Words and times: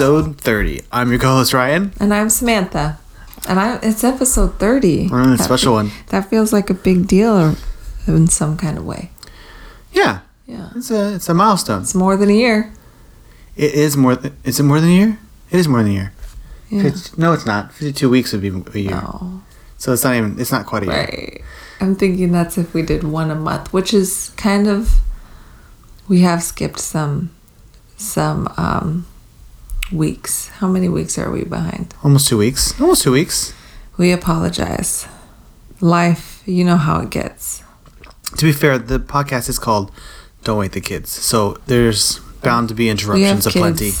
episode 0.00 0.40
30. 0.40 0.80
I'm 0.90 1.10
your 1.10 1.18
co-host 1.18 1.52
Ryan. 1.52 1.92
And 2.00 2.14
I'm 2.14 2.30
Samantha. 2.30 2.98
And 3.46 3.60
I 3.60 3.78
it's 3.82 4.02
episode 4.02 4.58
30. 4.58 5.10
Mm, 5.10 5.36
That 5.36 5.44
special 5.44 5.72
fe- 5.72 5.74
one. 5.76 5.90
That 6.06 6.30
feels 6.30 6.54
like 6.54 6.70
a 6.70 6.74
big 6.74 7.06
deal 7.06 7.54
in 8.06 8.26
some 8.28 8.56
kind 8.56 8.78
of 8.78 8.86
way. 8.86 9.10
Yeah, 9.92 10.20
Yeah. 10.46 10.70
it's 10.74 10.90
a 10.90 11.14
it's 11.16 11.28
a 11.28 11.34
milestone. 11.34 11.82
It's 11.82 11.94
more 11.94 12.16
than 12.16 12.30
a 12.30 12.34
year. 12.34 12.72
It 13.56 13.74
is 13.74 13.94
more. 13.94 14.16
Th- 14.16 14.32
is 14.42 14.58
it 14.58 14.62
more 14.62 14.80
than 14.80 14.88
a 14.88 14.92
year? 14.94 15.18
It 15.50 15.58
is 15.60 15.68
more 15.68 15.82
than 15.82 15.90
a 15.92 15.94
year. 15.94 16.12
Yeah. 16.70 16.82
Fifty- 16.84 17.20
no, 17.20 17.34
it's 17.34 17.44
not. 17.44 17.70
Fifty-two 17.74 18.08
weeks 18.08 18.32
would 18.32 18.40
be 18.40 18.48
a 18.48 18.78
year. 18.82 18.92
No. 19.02 19.42
So 19.76 19.92
it's 19.92 20.02
not 20.04 20.14
even. 20.14 20.40
It's 20.40 20.52
not 20.52 20.64
quite 20.64 20.84
a 20.84 20.86
year. 20.86 20.94
Right. 20.96 21.42
I'm 21.78 21.94
thinking 21.94 22.32
that's 22.32 22.56
if 22.56 22.72
we 22.72 22.80
did 22.80 23.04
one 23.04 23.30
a 23.30 23.34
month, 23.34 23.70
which 23.74 23.92
is 23.92 24.30
kind 24.38 24.66
of 24.66 24.94
we 26.08 26.20
have 26.22 26.42
skipped 26.42 26.78
some 26.80 27.30
some 27.98 28.48
um 28.56 29.04
weeks. 29.92 30.48
How 30.48 30.68
many 30.68 30.88
weeks 30.88 31.18
are 31.18 31.30
we 31.30 31.44
behind? 31.44 31.94
Almost 32.04 32.28
two 32.28 32.38
weeks. 32.38 32.78
Almost 32.80 33.02
two 33.02 33.12
weeks. 33.12 33.52
We 33.96 34.12
apologize. 34.12 35.06
Life, 35.80 36.42
you 36.46 36.64
know 36.64 36.76
how 36.76 37.00
it 37.00 37.10
gets. 37.10 37.62
To 38.36 38.44
be 38.44 38.52
fair, 38.52 38.78
the 38.78 38.98
podcast 38.98 39.48
is 39.48 39.58
called 39.58 39.90
"Don't 40.44 40.58
Wake 40.58 40.72
the 40.72 40.80
Kids," 40.80 41.10
so 41.10 41.58
there's 41.66 42.18
bound 42.42 42.68
to 42.68 42.74
be 42.74 42.88
interruptions 42.88 43.44
kids. 43.44 43.56
aplenty. 43.56 43.92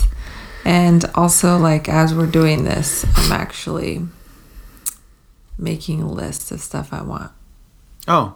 And 0.64 1.04
also, 1.14 1.56
like, 1.58 1.88
as 1.88 2.14
we're 2.14 2.26
doing 2.30 2.64
this, 2.64 3.04
I'm 3.16 3.32
actually 3.32 4.06
making 5.58 6.02
a 6.02 6.10
list 6.10 6.50
of 6.52 6.60
stuff 6.60 6.92
I 6.92 7.02
want 7.02 7.32
Oh, 8.08 8.34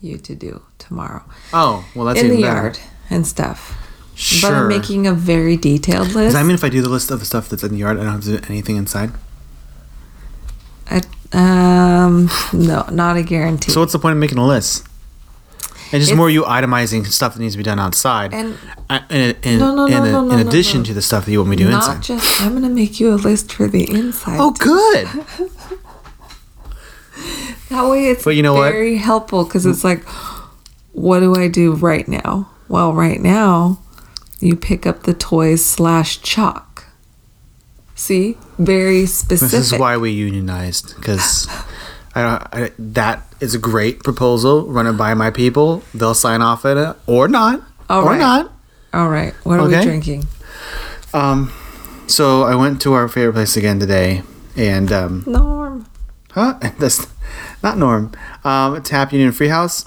you 0.00 0.16
to 0.18 0.34
do 0.34 0.62
tomorrow 0.78 1.22
oh, 1.52 1.84
well 1.94 2.06
that's 2.06 2.20
in 2.20 2.28
the 2.30 2.40
better. 2.42 2.46
yard 2.62 2.78
and 3.10 3.26
stuff. 3.26 3.76
Sure. 4.14 4.50
But 4.50 4.56
I'm 4.56 4.68
making 4.68 5.06
a 5.06 5.12
very 5.14 5.56
detailed 5.56 6.08
list. 6.08 6.16
Does 6.16 6.32
that 6.34 6.44
mean 6.44 6.54
if 6.54 6.62
I 6.64 6.68
do 6.68 6.82
the 6.82 6.88
list 6.88 7.10
of 7.10 7.18
the 7.20 7.26
stuff 7.26 7.48
that's 7.48 7.62
in 7.62 7.72
the 7.72 7.78
yard, 7.78 7.98
I 7.98 8.02
don't 8.04 8.12
have 8.12 8.24
to 8.24 8.38
do 8.38 8.46
anything 8.48 8.76
inside? 8.76 9.10
I, 10.90 11.00
um, 11.32 12.28
no, 12.52 12.84
not 12.90 13.16
a 13.16 13.22
guarantee. 13.22 13.72
So 13.72 13.80
what's 13.80 13.92
the 13.92 13.98
point 13.98 14.12
of 14.12 14.18
making 14.18 14.38
a 14.38 14.46
list? 14.46 14.86
It's 15.94 16.00
just 16.00 16.12
It's- 16.12 16.16
more 16.16 16.30
you 16.30 16.42
itemizing 16.44 17.06
stuff 17.06 17.34
that 17.34 17.40
needs 17.40 17.54
to 17.54 17.58
be 17.58 17.64
done 17.64 17.78
outside, 17.78 18.32
And- 18.34 18.56
uh, 18.90 19.00
in, 19.10 19.36
in, 19.42 19.58
No, 19.58 19.74
no, 19.74 19.86
no, 19.86 20.04
no, 20.04 20.24
no, 20.26 20.34
in 20.38 20.46
addition 20.46 20.80
no. 20.80 20.84
to 20.86 20.94
the 20.94 21.02
stuff 21.02 21.24
that 21.26 21.32
you 21.32 21.38
want 21.38 21.50
me 21.50 21.56
to 21.56 21.64
do 21.64 21.70
not 21.70 21.96
inside. 21.96 22.02
just. 22.02 22.40
I'm 22.40 22.54
gonna 22.54 22.68
make 22.70 22.98
you 23.00 23.12
a 23.12 23.16
list 23.16 23.52
for 23.52 23.66
the 23.68 23.90
inside. 23.90 24.38
Oh, 24.40 24.52
too. 24.52 24.64
good. 24.64 25.50
That 27.68 27.88
way, 27.88 28.08
it's 28.10 28.24
But 28.24 28.36
you 28.36 28.42
know 28.42 28.52
what? 28.54 28.70
very 28.70 28.96
helpful 28.96 29.44
because 29.44 29.64
it's 29.64 29.82
like, 29.84 30.04
what 30.92 31.20
do 31.20 31.34
I 31.34 31.48
do 31.48 31.72
right 31.72 32.06
now? 32.06 32.50
Well, 32.68 32.92
right 32.92 33.20
now, 33.20 33.78
you 34.42 34.56
pick 34.56 34.86
up 34.86 35.04
the 35.04 35.14
toys 35.14 35.64
slash 35.64 36.20
chalk. 36.20 36.84
See, 37.94 38.36
very 38.58 39.06
specific. 39.06 39.50
This 39.52 39.72
is 39.72 39.78
why 39.78 39.96
we 39.96 40.10
unionized 40.10 40.96
because 40.96 41.46
I, 42.14 42.22
don't- 42.22 42.48
I 42.64 42.72
that 42.78 43.22
is 43.40 43.54
a 43.54 43.58
great 43.58 44.02
proposal. 44.02 44.66
Run 44.66 44.86
it 44.86 44.94
by 44.94 45.14
my 45.14 45.30
people; 45.30 45.82
they'll 45.94 46.14
sign 46.14 46.42
off 46.42 46.64
on 46.64 46.78
it 46.78 46.96
or 47.06 47.28
not, 47.28 47.62
All 47.88 48.02
or 48.02 48.10
right. 48.10 48.18
not. 48.18 48.52
All 48.92 49.08
right, 49.08 49.32
what 49.44 49.58
are 49.60 49.66
Okay. 49.66 49.78
we 49.78 49.84
drinking? 49.84 50.24
Um, 51.14 51.52
so 52.06 52.42
I 52.42 52.54
went 52.54 52.80
to 52.82 52.92
our 52.94 53.08
favorite 53.08 53.34
place 53.34 53.56
again 53.56 53.78
today, 53.78 54.22
and 54.56 54.90
um, 54.90 55.22
Norm. 55.26 55.86
Huh? 56.32 56.58
That's 56.78 57.06
not 57.62 57.78
Norm. 57.78 58.12
Um, 58.44 58.82
Tap 58.82 59.12
Union 59.12 59.32
Free 59.32 59.48
House, 59.48 59.84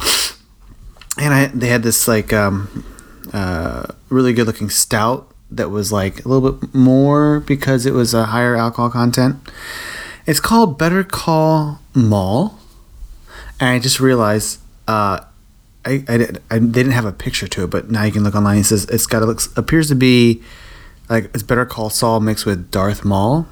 and 1.19 1.34
I 1.34 1.47
they 1.47 1.68
had 1.68 1.84
this 1.84 2.07
like 2.07 2.31
um, 2.31 2.85
uh, 3.34 3.94
really 4.09 4.34
good 4.34 4.47
looking 4.47 4.69
stout 4.69 5.34
that 5.52 5.69
was 5.69 5.91
like 5.91 6.25
a 6.25 6.28
little 6.28 6.52
bit 6.52 6.74
more 6.74 7.40
because 7.41 7.86
it 7.86 7.94
was 7.94 8.13
a 8.13 8.25
higher 8.25 8.56
alcohol 8.56 8.90
content. 8.90 9.38
It's 10.25 10.40
called 10.40 10.78
Better 10.78 11.03
Call 11.03 11.80
Maul, 11.94 12.58
and 13.59 13.69
I 13.69 13.80
just 13.80 14.00
realized 14.00 14.59
uh, 14.88 15.22
I 15.86 16.03
I, 16.08 16.18
did, 16.18 16.41
I 16.50 16.59
they 16.59 16.68
didn't 16.68 16.94
have 16.94 17.06
a 17.06 17.12
picture 17.12 17.47
to 17.47 17.63
it, 17.63 17.69
but 17.69 17.91
now 17.91 18.03
you 18.03 18.12
can 18.12 18.24
look 18.24 18.36
online. 18.36 18.59
It 18.59 18.66
says 18.66 18.86
it's 18.86 19.06
got 19.06 19.22
it 19.22 19.28
looks 19.28 19.56
appears 19.56 19.88
to 19.90 19.96
be 19.96 20.42
like 21.09 21.25
it's 21.34 21.44
Better 21.44 21.66
Call 21.66 21.90
Saul 21.90 22.19
mixed 22.19 22.46
with 22.46 22.72
Darth 22.72 23.06
Maul. 23.06 23.47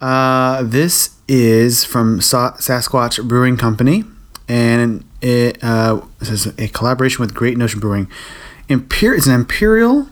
Uh, 0.00 0.62
this 0.62 1.16
is 1.28 1.84
from 1.84 2.20
Sa- 2.20 2.56
Sasquatch 2.56 3.26
Brewing 3.26 3.56
Company, 3.56 4.04
and 4.48 5.04
it 5.20 5.62
uh, 5.62 6.00
says 6.22 6.52
a 6.58 6.68
collaboration 6.68 7.20
with 7.22 7.34
Great 7.34 7.56
Notion 7.58 7.80
Brewing. 7.80 8.08
Imper- 8.68 9.16
it's 9.16 9.26
an 9.26 9.34
imperial 9.34 10.08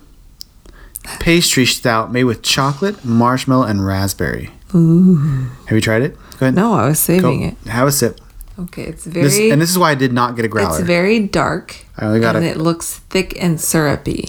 pastry 1.20 1.66
stout 1.66 2.12
made 2.12 2.24
with 2.24 2.42
chocolate, 2.42 3.04
marshmallow, 3.04 3.64
and 3.66 3.84
raspberry. 3.86 4.50
Ooh. 4.74 5.48
Have 5.66 5.72
you 5.72 5.80
tried 5.80 6.02
it? 6.02 6.16
Go 6.38 6.46
ahead. 6.46 6.54
No, 6.54 6.74
I 6.74 6.86
was 6.88 6.98
Go. 6.98 7.14
saving 7.14 7.42
it. 7.42 7.56
Have 7.66 7.88
a 7.88 7.92
sip. 7.92 8.20
Okay, 8.58 8.82
it's 8.84 9.04
very. 9.06 9.24
This, 9.24 9.38
and 9.52 9.60
this 9.60 9.70
is 9.70 9.78
why 9.78 9.90
I 9.90 9.94
did 9.94 10.12
not 10.12 10.36
get 10.36 10.44
a 10.44 10.48
growler. 10.48 10.78
it's 10.78 10.86
very 10.86 11.18
dark. 11.20 11.84
I 11.96 12.06
only 12.06 12.20
got 12.20 12.36
and 12.36 12.44
a- 12.44 12.48
it 12.48 12.56
looks 12.58 12.98
thick 13.10 13.34
and 13.42 13.60
syrupy. 13.60 14.28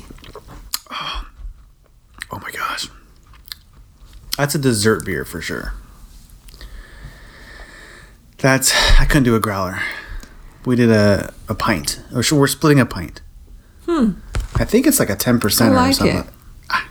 oh 0.91 1.25
my 2.31 2.51
gosh, 2.51 2.87
that's 4.37 4.55
a 4.55 4.59
dessert 4.59 5.05
beer 5.05 5.25
for 5.25 5.41
sure. 5.41 5.73
That's 8.43 8.73
I 8.99 9.05
couldn't 9.05 9.23
do 9.23 9.37
a 9.37 9.39
growler. 9.39 9.79
We 10.65 10.75
did 10.75 10.91
a, 10.91 11.33
a 11.47 11.55
pint. 11.55 12.01
Or 12.13 12.21
we're 12.37 12.47
splitting 12.47 12.77
a 12.77 12.85
pint. 12.85 13.21
Hmm. 13.85 14.15
I 14.55 14.65
think 14.65 14.85
it's 14.85 14.99
like 14.99 15.09
a 15.09 15.15
ten 15.15 15.39
percent 15.39 15.73
I 15.73 15.89
or 15.89 15.93
something. 15.93 16.17
it. 16.17 16.25
Ah. 16.69 16.89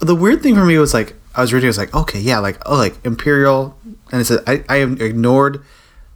The 0.00 0.16
weird 0.16 0.42
thing 0.42 0.56
for 0.56 0.64
me 0.64 0.76
was 0.78 0.92
like 0.92 1.14
I 1.36 1.42
was 1.42 1.52
reading. 1.52 1.68
I 1.68 1.70
was 1.70 1.78
like, 1.78 1.94
okay, 1.94 2.18
yeah, 2.18 2.40
like 2.40 2.58
oh, 2.66 2.74
like 2.74 2.96
imperial, 3.06 3.78
and 4.10 4.20
it 4.20 4.24
said 4.24 4.40
I, 4.48 4.64
I 4.68 4.78
ignored 4.78 5.62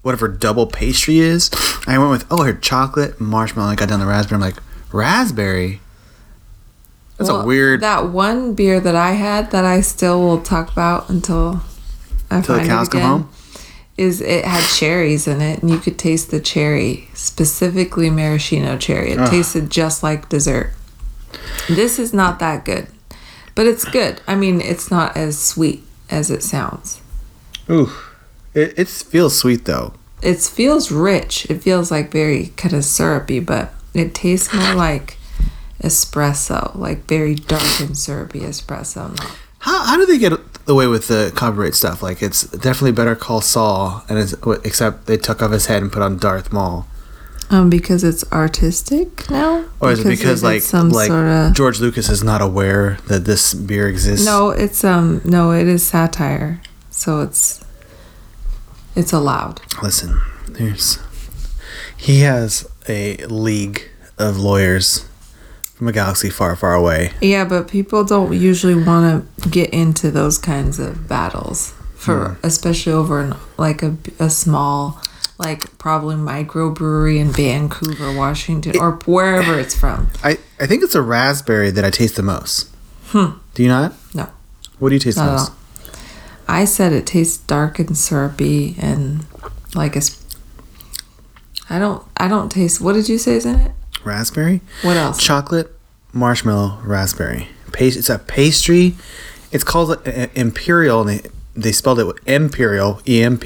whatever 0.02 0.26
double 0.26 0.66
pastry 0.66 1.20
is. 1.20 1.48
I 1.86 1.96
went 1.96 2.10
with 2.10 2.26
oh, 2.28 2.42
here 2.42 2.54
chocolate, 2.54 3.20
marshmallow. 3.20 3.70
I 3.70 3.74
got 3.76 3.88
down 3.88 4.00
the 4.00 4.06
raspberry. 4.06 4.38
I'm 4.38 4.40
like 4.40 4.60
raspberry. 4.92 5.80
That's 7.16 7.30
Well, 7.30 7.42
a 7.42 7.46
weird. 7.46 7.80
That 7.80 8.10
one 8.10 8.54
beer 8.54 8.80
that 8.80 8.96
I 8.96 9.12
had 9.12 9.52
that 9.52 9.64
I 9.64 9.82
still 9.82 10.20
will 10.20 10.42
talk 10.42 10.72
about 10.72 11.08
until 11.08 11.62
I 12.28 12.40
the 12.40 12.46
find 12.48 12.68
cows 12.68 12.88
it 12.88 12.90
come 12.90 13.02
home? 13.02 13.30
Is 13.96 14.20
it 14.20 14.44
had 14.44 14.62
cherries 14.74 15.26
in 15.26 15.40
it, 15.40 15.62
and 15.62 15.70
you 15.70 15.78
could 15.78 15.98
taste 15.98 16.30
the 16.30 16.40
cherry, 16.40 17.08
specifically 17.14 18.10
maraschino 18.10 18.76
cherry. 18.76 19.12
It 19.12 19.18
Ugh. 19.18 19.30
tasted 19.30 19.70
just 19.70 20.02
like 20.02 20.28
dessert. 20.28 20.74
This 21.68 21.98
is 21.98 22.12
not 22.12 22.38
that 22.38 22.64
good, 22.64 22.88
but 23.54 23.66
it's 23.66 23.84
good. 23.84 24.20
I 24.26 24.34
mean, 24.34 24.60
it's 24.60 24.90
not 24.90 25.16
as 25.16 25.38
sweet 25.38 25.82
as 26.10 26.30
it 26.30 26.42
sounds. 26.42 27.00
Ooh, 27.70 27.90
it, 28.54 28.78
it 28.78 28.88
feels 28.88 29.36
sweet 29.38 29.64
though. 29.64 29.94
It 30.22 30.40
feels 30.40 30.90
rich. 30.90 31.46
It 31.50 31.62
feels 31.62 31.90
like 31.90 32.10
very 32.10 32.48
kind 32.56 32.74
of 32.74 32.84
syrupy, 32.84 33.40
but 33.40 33.72
it 33.94 34.14
tastes 34.14 34.52
more 34.52 34.74
like 34.74 35.16
espresso, 35.82 36.74
like 36.76 37.06
very 37.06 37.34
dark 37.34 37.80
and 37.80 37.96
syrupy 37.96 38.40
espresso. 38.40 39.16
Not 39.16 39.36
How, 39.60 39.84
how 39.84 39.96
do 39.96 40.06
they 40.06 40.18
get 40.18 40.32
away 40.68 40.86
with 40.86 41.08
the 41.08 41.32
copyright 41.34 41.74
stuff? 41.74 42.02
Like 42.02 42.22
it's 42.22 42.44
definitely 42.44 42.92
better 42.92 43.14
call 43.14 43.40
Saul, 43.40 44.04
and 44.08 44.18
it's, 44.18 44.34
except 44.64 45.06
they 45.06 45.16
took 45.16 45.42
off 45.42 45.50
his 45.50 45.66
head 45.66 45.82
and 45.82 45.92
put 45.92 46.02
on 46.02 46.18
Darth 46.18 46.52
Maul. 46.52 46.86
Um, 47.48 47.70
because 47.70 48.02
it's 48.02 48.24
artistic 48.32 49.30
now, 49.30 49.64
Or 49.78 49.92
is 49.92 50.00
it 50.00 50.08
because 50.08 50.42
like 50.42 50.62
some 50.62 50.90
like 50.90 51.06
sorta- 51.06 51.52
George 51.54 51.78
Lucas 51.78 52.08
is 52.08 52.24
not 52.24 52.42
aware 52.42 52.98
that 53.06 53.24
this 53.24 53.54
beer 53.54 53.88
exists? 53.88 54.26
No, 54.26 54.50
it's 54.50 54.82
um, 54.82 55.20
no, 55.24 55.52
it 55.52 55.68
is 55.68 55.84
satire, 55.84 56.60
so 56.90 57.20
it's 57.20 57.64
it's 58.96 59.12
allowed. 59.12 59.60
Listen, 59.80 60.20
there's 60.48 60.98
he 61.96 62.20
has 62.20 62.68
a 62.88 63.16
league 63.26 63.90
of 64.18 64.38
lawyers 64.38 65.06
from 65.76 65.88
a 65.88 65.92
galaxy 65.92 66.30
far, 66.30 66.56
far 66.56 66.74
away. 66.74 67.12
Yeah, 67.20 67.44
but 67.44 67.68
people 67.68 68.02
don't 68.02 68.32
usually 68.32 68.74
want 68.74 69.26
to 69.42 69.48
get 69.50 69.70
into 69.70 70.10
those 70.10 70.38
kinds 70.38 70.78
of 70.78 71.06
battles 71.06 71.74
for, 71.94 72.38
especially 72.42 72.94
over 72.94 73.20
in 73.20 73.34
like 73.58 73.82
a, 73.82 73.96
a 74.18 74.30
small, 74.30 74.98
like 75.38 75.76
probably 75.76 76.16
microbrewery 76.16 77.20
in 77.20 77.30
Vancouver, 77.30 78.16
Washington, 78.16 78.78
or 78.78 78.92
wherever 79.04 79.58
it's 79.60 79.78
from. 79.78 80.08
I 80.24 80.38
I 80.58 80.66
think 80.66 80.82
it's 80.82 80.94
a 80.94 81.02
raspberry 81.02 81.70
that 81.70 81.84
I 81.84 81.90
taste 81.90 82.16
the 82.16 82.22
most. 82.22 82.70
Hmm. 83.08 83.32
Do 83.52 83.62
you 83.62 83.68
not? 83.68 83.92
No. 84.14 84.30
What 84.78 84.88
do 84.88 84.94
you 84.94 84.98
taste 84.98 85.18
the 85.18 85.26
Not 85.26 85.32
most? 85.32 85.52
I 86.48 86.64
said 86.64 86.94
it 86.94 87.06
tastes 87.06 87.36
dark 87.36 87.78
and 87.78 87.96
syrupy 87.96 88.76
and 88.78 89.26
like 89.74 89.94
a. 89.94 90.00
I 91.68 91.78
don't. 91.78 92.02
I 92.16 92.28
don't 92.28 92.50
taste. 92.50 92.80
What 92.80 92.94
did 92.94 93.10
you 93.10 93.18
say 93.18 93.34
is 93.34 93.44
in 93.44 93.56
it? 93.56 93.72
Raspberry. 94.06 94.60
What 94.82 94.96
else? 94.96 95.18
chocolate 95.22 95.72
marshmallow 96.12 96.78
raspberry 96.82 97.48
paste 97.72 97.98
it's 97.98 98.08
a 98.08 98.18
pastry 98.18 98.94
it's 99.52 99.62
called 99.62 99.90
uh, 99.90 100.10
uh, 100.10 100.26
imperial 100.34 101.06
and 101.06 101.10
they, 101.20 101.28
they 101.54 101.72
spelled 101.72 101.98
it 101.98 102.04
with 102.06 102.16
imperial 102.26 103.02
emp 103.06 103.44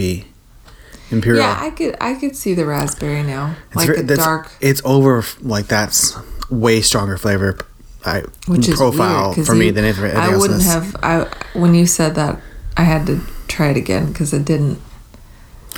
imperial 1.10 1.42
Yeah, 1.42 1.58
I 1.60 1.70
could. 1.70 1.96
I 2.00 2.14
could 2.14 2.36
see 2.36 2.54
the 2.54 2.64
raspberry 2.64 3.24
now, 3.24 3.56
It's 3.68 3.76
like 3.76 3.86
ver- 3.88 3.94
a 3.94 4.02
dark. 4.04 4.52
it's 4.60 4.80
over 4.84 5.24
like 5.40 5.66
that's 5.66 6.16
way 6.48 6.80
stronger 6.80 7.18
flavor 7.18 7.58
I, 8.04 8.22
which 8.46 8.68
is 8.68 8.76
profile 8.76 9.34
weird, 9.34 9.46
for 9.46 9.54
me 9.54 9.70
than 9.72 9.84
anything 9.84 10.16
I 10.16 10.36
wouldn't 10.36 10.62
have. 10.62 10.96
I 11.02 11.26
when 11.54 11.74
you 11.74 11.86
said 11.86 12.14
that, 12.14 12.40
I 12.76 12.84
had 12.84 13.06
to 13.08 13.20
try 13.48 13.68
it 13.70 13.76
again 13.76 14.06
because 14.12 14.32
it 14.32 14.44
didn't. 14.44 14.80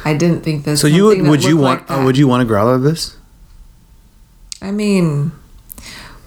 I 0.05 0.15
didn't 0.15 0.43
think 0.43 0.65
that. 0.65 0.77
So 0.77 0.87
you 0.87 1.07
would 1.07 1.23
would 1.23 1.45
you 1.45 1.57
want 1.57 1.89
like 1.89 1.99
uh, 1.99 2.05
would 2.05 2.17
you 2.17 2.29
want 2.29 2.43
a 2.43 2.47
growler 2.47 2.75
of 2.75 2.83
this? 2.83 3.17
I 4.63 4.71
mean, 4.71 5.33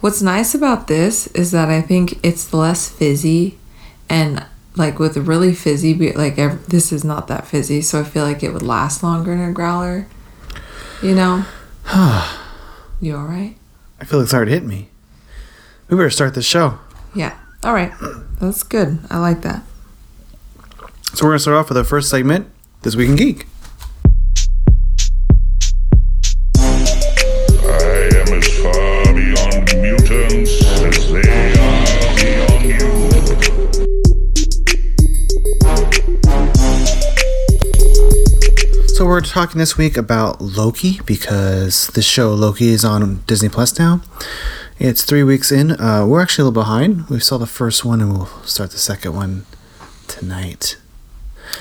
what's 0.02 0.22
nice 0.22 0.54
about 0.54 0.88
this 0.88 1.28
is 1.28 1.52
that 1.52 1.70
I 1.70 1.82
think 1.82 2.20
it's 2.22 2.54
less 2.54 2.90
fizzy, 2.90 3.58
and 4.10 4.46
like 4.76 5.00
with 5.00 5.16
really 5.16 5.54
fizzy, 5.54 5.94
like 6.12 6.38
ev- 6.38 6.68
this 6.68 6.92
is 6.92 7.06
not 7.06 7.30
that 7.30 7.48
fizzy, 7.48 7.82
so 7.82 8.02
I 8.02 8.04
feel 8.04 8.26
like 8.26 8.44
it 8.44 8.52
would 8.52 8.62
last 8.62 9.02
longer 9.02 9.32
in 9.32 9.40
a 9.40 9.54
growler. 9.54 10.08
You 11.02 11.16
know. 11.16 11.46
you 13.00 13.16
all 13.16 13.24
right? 13.24 13.56
I 14.02 14.06
feel 14.06 14.20
like 14.20 14.26
it's 14.26 14.34
already 14.34 14.52
hit 14.52 14.66
me. 14.66 14.90
We 15.88 15.96
better 15.96 16.10
start 16.10 16.36
this 16.36 16.46
show. 16.46 16.80
Yeah. 17.16 17.38
All 17.64 17.74
right. 17.74 17.94
That's 18.42 18.64
good. 18.64 19.00
I 19.10 19.20
like 19.20 19.44
that. 19.44 19.64
So 21.14 21.24
we're 21.24 21.32
gonna 21.32 21.40
start 21.40 21.56
off 21.56 21.70
with 21.70 21.78
our 21.78 21.86
first 21.86 22.10
segment, 22.10 22.48
this 22.82 22.98
week 22.98 23.10
in 23.10 23.16
geek. 23.16 23.48
We're 39.16 39.22
talking 39.22 39.60
this 39.60 39.78
week 39.78 39.96
about 39.96 40.42
Loki 40.42 41.00
because 41.06 41.88
this 41.96 42.04
show 42.06 42.34
Loki 42.34 42.68
is 42.68 42.84
on 42.84 43.24
Disney 43.28 43.48
Plus 43.48 43.80
now. 43.80 44.02
It's 44.78 45.06
three 45.06 45.24
weeks 45.24 45.54
in. 45.54 45.72
Uh, 45.72 46.06
we're 46.06 46.22
actually 46.22 46.42
a 46.42 46.46
little 46.50 46.62
behind. 46.64 47.08
We 47.08 47.22
saw 47.22 47.38
the 47.38 47.48
first 47.48 47.86
one 47.86 48.02
and 48.02 48.12
we'll 48.12 48.26
start 48.44 48.72
the 48.72 48.78
second 48.78 49.16
one 49.16 49.46
tonight, 50.10 50.76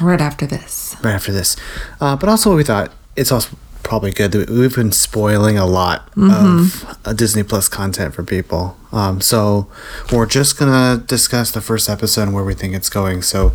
Right 0.00 0.20
after 0.20 0.46
this. 0.48 0.96
right 1.04 1.12
after 1.14 1.30
this. 1.30 1.54
Uh, 2.00 2.16
but 2.16 2.28
also, 2.28 2.56
we 2.56 2.64
thought 2.64 2.90
it's 3.14 3.30
also 3.30 3.56
probably 3.84 4.10
good 4.10 4.32
that 4.32 4.50
we've 4.50 4.74
been 4.74 4.90
spoiling 4.90 5.56
a 5.56 5.64
lot 5.64 6.10
of 6.16 6.84
uh, 7.04 7.12
Disney 7.12 7.44
Plus 7.44 7.68
content 7.68 8.14
for 8.16 8.24
people. 8.24 8.76
Um, 8.90 9.20
so 9.20 9.68
we're 10.12 10.26
just 10.26 10.58
gonna 10.58 11.04
discuss 11.06 11.52
the 11.52 11.60
first 11.60 11.88
episode 11.88 12.22
and 12.22 12.34
where 12.34 12.42
we 12.42 12.54
think 12.54 12.74
it's 12.74 12.90
going. 12.90 13.22
So 13.22 13.52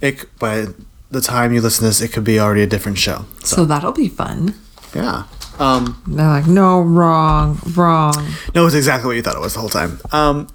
it 0.00 0.26
by 0.38 0.66
the 1.12 1.20
time 1.20 1.52
you 1.52 1.60
listen 1.60 1.82
to 1.82 1.88
this, 1.88 2.00
it 2.00 2.08
could 2.12 2.24
be 2.24 2.40
already 2.40 2.62
a 2.62 2.66
different 2.66 2.98
show. 2.98 3.26
So 3.44 3.64
that'll 3.64 3.92
be 3.92 4.08
fun. 4.08 4.54
Yeah. 4.94 5.24
Um, 5.58 6.02
They're 6.06 6.26
like, 6.26 6.46
no, 6.46 6.80
wrong, 6.80 7.60
wrong. 7.76 8.14
no, 8.54 8.66
it's 8.66 8.74
exactly 8.74 9.06
what 9.06 9.16
you 9.16 9.22
thought 9.22 9.36
it 9.36 9.40
was 9.40 9.54
the 9.54 9.60
whole 9.60 9.68
time. 9.68 10.00
Um, 10.10 10.48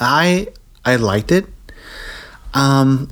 I 0.00 0.48
I 0.84 0.96
liked 0.96 1.32
it. 1.32 1.46
Um, 2.54 3.10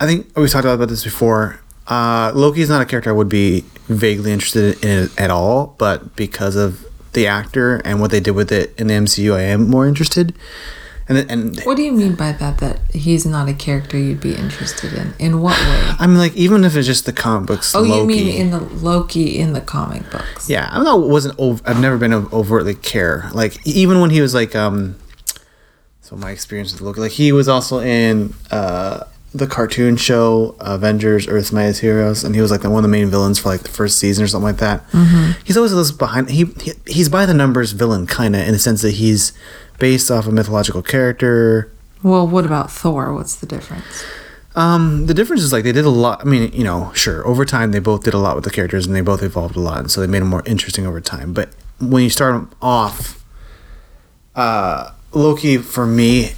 I 0.00 0.06
think 0.06 0.36
we 0.36 0.48
talked 0.48 0.64
about 0.64 0.88
this 0.88 1.04
before. 1.04 1.60
Uh, 1.86 2.32
Loki 2.34 2.62
is 2.62 2.68
not 2.68 2.80
a 2.80 2.84
character 2.86 3.10
I 3.10 3.12
would 3.12 3.28
be 3.28 3.64
vaguely 3.88 4.32
interested 4.32 4.82
in 4.84 5.10
at 5.18 5.30
all, 5.30 5.74
but 5.78 6.14
because 6.16 6.56
of 6.56 6.86
the 7.12 7.26
actor 7.26 7.76
and 7.84 8.00
what 8.00 8.10
they 8.10 8.20
did 8.20 8.30
with 8.30 8.50
it 8.52 8.72
in 8.78 8.86
the 8.86 8.94
MCU, 8.94 9.34
I 9.34 9.42
am 9.42 9.68
more 9.68 9.86
interested. 9.86 10.34
And 11.08 11.18
and 11.30 11.60
What 11.64 11.76
do 11.76 11.82
you 11.82 11.92
mean 11.92 12.14
by 12.14 12.32
that? 12.32 12.58
That 12.58 12.78
he's 12.92 13.26
not 13.26 13.48
a 13.48 13.54
character 13.54 13.98
you'd 13.98 14.20
be 14.20 14.34
interested 14.34 14.92
in? 14.92 15.14
In 15.18 15.40
what 15.40 15.58
way? 15.58 15.90
I'm 15.98 16.14
like, 16.16 16.34
even 16.36 16.64
if 16.64 16.76
it's 16.76 16.86
just 16.86 17.06
the 17.06 17.12
comic 17.12 17.46
books, 17.48 17.74
Oh, 17.74 17.80
Loki. 17.80 17.98
you 18.00 18.06
mean 18.06 18.28
in 18.40 18.50
the 18.50 18.60
Loki 18.60 19.38
in 19.38 19.52
the 19.52 19.60
comic 19.60 20.08
books? 20.10 20.48
Yeah, 20.48 20.68
I'm 20.70 20.84
not 20.84 21.00
wasn't 21.08 21.38
ov- 21.40 21.62
I've 21.66 21.80
never 21.80 21.98
been 21.98 22.12
overtly 22.14 22.74
care. 22.74 23.28
Like 23.34 23.64
even 23.66 24.00
when 24.00 24.10
he 24.10 24.20
was 24.20 24.32
like 24.34 24.54
um 24.54 24.96
so 26.00 26.16
my 26.16 26.30
experience 26.30 26.72
with 26.72 26.80
Loki 26.82 27.00
like 27.00 27.12
he 27.12 27.32
was 27.32 27.48
also 27.48 27.80
in 27.80 28.32
uh 28.50 29.04
the 29.34 29.46
cartoon 29.46 29.96
show 29.96 30.54
Avengers 30.60 31.26
Earth's 31.26 31.52
Mightiest 31.52 31.80
Heroes 31.80 32.22
and 32.22 32.34
he 32.34 32.42
was 32.42 32.50
like 32.50 32.64
one 32.64 32.74
of 32.74 32.82
the 32.82 32.88
main 32.88 33.08
villains 33.08 33.38
for 33.38 33.48
like 33.48 33.62
the 33.62 33.70
first 33.70 33.98
season 33.98 34.22
or 34.22 34.26
something 34.28 34.44
like 34.44 34.58
that. 34.58 34.86
Mm-hmm. 34.90 35.40
He's 35.44 35.56
always 35.56 35.74
this 35.74 35.90
behind 35.90 36.28
he, 36.30 36.44
he 36.60 36.72
he's 36.86 37.08
by 37.08 37.24
the 37.24 37.32
numbers 37.34 37.72
villain 37.72 38.06
kind 38.06 38.36
of 38.36 38.42
in 38.46 38.52
the 38.52 38.58
sense 38.58 38.82
that 38.82 38.90
he's 38.92 39.32
based 39.82 40.12
off 40.12 40.28
a 40.28 40.30
mythological 40.30 40.80
character. 40.80 41.68
Well, 42.04 42.24
what 42.24 42.46
about 42.46 42.70
Thor? 42.70 43.12
What's 43.12 43.34
the 43.34 43.46
difference? 43.46 44.04
Um, 44.54 45.06
the 45.06 45.14
difference 45.14 45.42
is 45.42 45.52
like 45.52 45.64
they 45.64 45.72
did 45.72 45.84
a 45.84 45.90
lot. 45.90 46.20
I 46.20 46.24
mean, 46.24 46.52
you 46.52 46.62
know, 46.62 46.92
sure, 46.94 47.26
over 47.26 47.44
time 47.44 47.72
they 47.72 47.80
both 47.80 48.04
did 48.04 48.14
a 48.14 48.18
lot 48.18 48.36
with 48.36 48.44
the 48.44 48.50
characters 48.52 48.86
and 48.86 48.94
they 48.94 49.00
both 49.00 49.24
evolved 49.24 49.56
a 49.56 49.60
lot, 49.60 49.80
and 49.80 49.90
so 49.90 50.00
they 50.00 50.06
made 50.06 50.20
them 50.20 50.28
more 50.28 50.44
interesting 50.46 50.86
over 50.86 51.00
time. 51.00 51.32
But 51.32 51.48
when 51.80 52.04
you 52.04 52.10
start 52.10 52.34
them 52.34 52.50
off, 52.62 53.24
uh, 54.36 54.92
Loki 55.10 55.56
for 55.56 55.84
me 55.84 56.30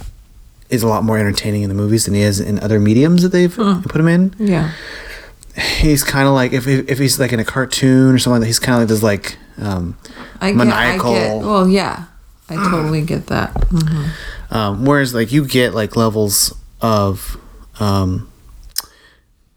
is 0.71 0.81
a 0.81 0.87
lot 0.87 1.03
more 1.03 1.19
entertaining 1.19 1.61
in 1.61 1.69
the 1.69 1.75
movies 1.75 2.05
than 2.05 2.15
he 2.15 2.21
is 2.21 2.39
in 2.39 2.59
other 2.61 2.79
mediums 2.79 3.21
that 3.21 3.29
they've 3.29 3.55
put 3.55 3.95
him 3.95 4.07
in. 4.07 4.33
Yeah. 4.39 4.71
He's 5.77 6.03
kind 6.03 6.27
of 6.27 6.33
like 6.33 6.51
if 6.51 6.65
if 6.65 6.97
he's 6.97 7.19
like 7.19 7.31
in 7.31 7.39
a 7.39 7.45
cartoon 7.45 8.15
or 8.15 8.17
something 8.17 8.39
like 8.39 8.41
that, 8.41 8.47
he's 8.47 8.59
kind 8.59 8.81
of 8.81 8.81
like 8.81 8.89
this 8.89 9.03
like 9.03 9.37
um, 9.59 9.95
I 10.41 10.49
get, 10.49 10.57
maniacal. 10.57 11.13
I 11.13 11.19
get, 11.19 11.37
well, 11.45 11.69
yeah. 11.69 12.05
I 12.49 12.55
totally 12.55 13.01
get 13.01 13.27
that. 13.27 13.53
Mhm. 13.53 14.09
Um, 14.51 14.85
whereas 14.85 15.13
like 15.13 15.31
you 15.31 15.45
get 15.47 15.73
like 15.73 15.95
levels 15.95 16.53
of 16.81 17.37
um, 17.79 18.29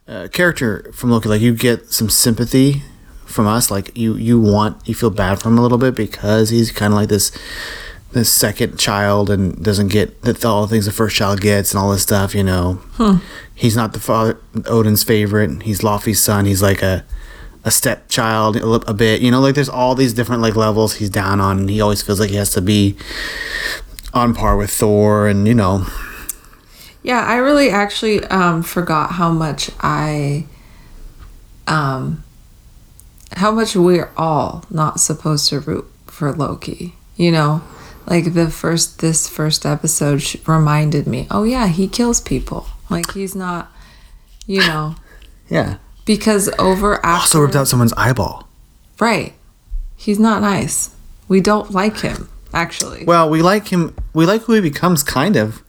uh, 0.09 0.29
character 0.33 0.91
from 0.95 1.11
Loki, 1.11 1.29
like 1.29 1.41
you 1.43 1.55
get 1.55 1.93
some 1.93 2.09
sympathy 2.09 2.83
from 3.27 3.47
us. 3.47 3.71
Like 3.71 3.97
you 3.97 4.15
you 4.15 4.41
want 4.41 4.89
you 4.89 4.95
feel 4.95 5.11
bad 5.11 5.41
for 5.41 5.49
him 5.49 5.59
a 5.59 5.63
little 5.63 5.79
bit 5.79 5.95
because 5.95 6.49
he's 6.51 6.73
kind 6.73 6.93
of 6.93 6.99
like 6.99 7.09
this 7.11 7.31
this 8.13 8.33
second 8.33 8.79
child 8.79 9.29
and 9.29 9.63
doesn't 9.63 9.89
get 9.89 10.23
the, 10.23 10.49
all 10.49 10.63
the 10.63 10.69
things 10.69 10.87
the 10.87 10.93
first 10.93 11.15
child 11.15 11.43
gets 11.43 11.73
and 11.73 11.79
all 11.79 11.91
this 11.93 12.03
stuff. 12.03 12.35
You 12.35 12.43
know, 12.43 12.81
he's 13.55 13.77
not 13.77 13.93
the 13.93 14.01
father 14.01 14.39
Odin's 14.67 15.05
favorite. 15.05 15.63
He's 15.63 15.81
Laufey's 15.81 16.23
son. 16.23 16.47
He's 16.47 16.63
like 16.63 16.81
a 16.83 17.05
a 17.65 17.71
stepchild 17.71 18.57
a, 18.57 18.67
a 18.91 18.95
bit. 18.95 19.21
You 19.21 19.31
know, 19.31 19.41
like 19.41 19.55
there's 19.55 19.69
all 19.69 19.95
these 19.95 20.13
different 20.13 20.43
like 20.43 20.57
levels 20.57 20.95
he's 20.97 21.11
down 21.11 21.41
on, 21.41 21.59
and 21.61 21.71
he 21.71 21.81
always 21.81 22.03
feels 22.03 22.21
like 22.21 22.31
he 22.31 22.37
has 22.37 22.53
to 22.53 22.61
be 22.63 22.97
on 24.15 24.35
par 24.35 24.57
with 24.57 24.71
Thor, 24.71 25.29
and 25.29 25.47
you 25.47 25.55
know, 25.55 25.87
Yeah, 27.03 27.25
I 27.25 27.37
really 27.37 27.71
actually 27.71 28.25
um, 28.25 28.63
forgot 28.63 29.13
how 29.13 29.31
much 29.31 29.71
I, 29.81 30.47
um, 31.67 32.25
how 33.37 33.51
much 33.51 33.77
we're 33.77 34.11
all 34.17 34.65
not 34.71 35.01
supposed 35.01 35.49
to 35.51 35.61
root 35.61 35.87
for 36.07 36.33
Loki. 36.33 36.95
You 37.17 37.33
know, 37.33 37.63
like 38.07 38.33
the 38.35 38.51
first 38.51 39.01
this 39.01 39.29
first 39.29 39.67
episode 39.67 40.23
sh- 40.23 40.37
reminded 40.47 41.07
me. 41.07 41.27
Oh 41.31 41.45
yeah, 41.45 41.67
he 41.67 41.89
kills 41.89 42.21
people. 42.21 42.67
Like 42.89 43.13
he's 43.13 43.35
not, 43.35 43.71
you 44.47 44.61
know, 44.61 44.95
yeah. 45.51 45.77
Because 46.09 46.49
over 46.59 46.97
after 47.05 47.09
Also 47.09 47.41
ripped 47.41 47.55
out 47.55 47.69
someone's 47.69 47.93
eyeball. 47.93 48.49
right, 48.99 49.35
he's 49.95 50.19
not 50.19 50.41
nice. 50.41 50.91
We 51.29 51.41
don't 51.41 51.71
like 51.71 52.01
him 52.01 52.31
actually. 52.55 53.05
Well, 53.05 53.29
we 53.29 53.43
like 53.43 53.69
him. 53.69 53.95
We 54.15 54.25
like 54.25 54.43
who 54.43 54.55
he 54.55 54.63
becomes, 54.63 55.03
kind 55.03 55.37
of. 55.37 55.63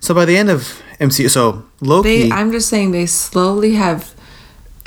So 0.00 0.14
by 0.14 0.24
the 0.24 0.38
end 0.38 0.48
of 0.48 0.80
MCU, 0.98 1.28
so 1.28 1.66
Loki. 1.82 2.22
They, 2.22 2.30
I'm 2.30 2.50
just 2.50 2.68
saying 2.70 2.92
they 2.92 3.04
slowly 3.04 3.74
have 3.74 4.14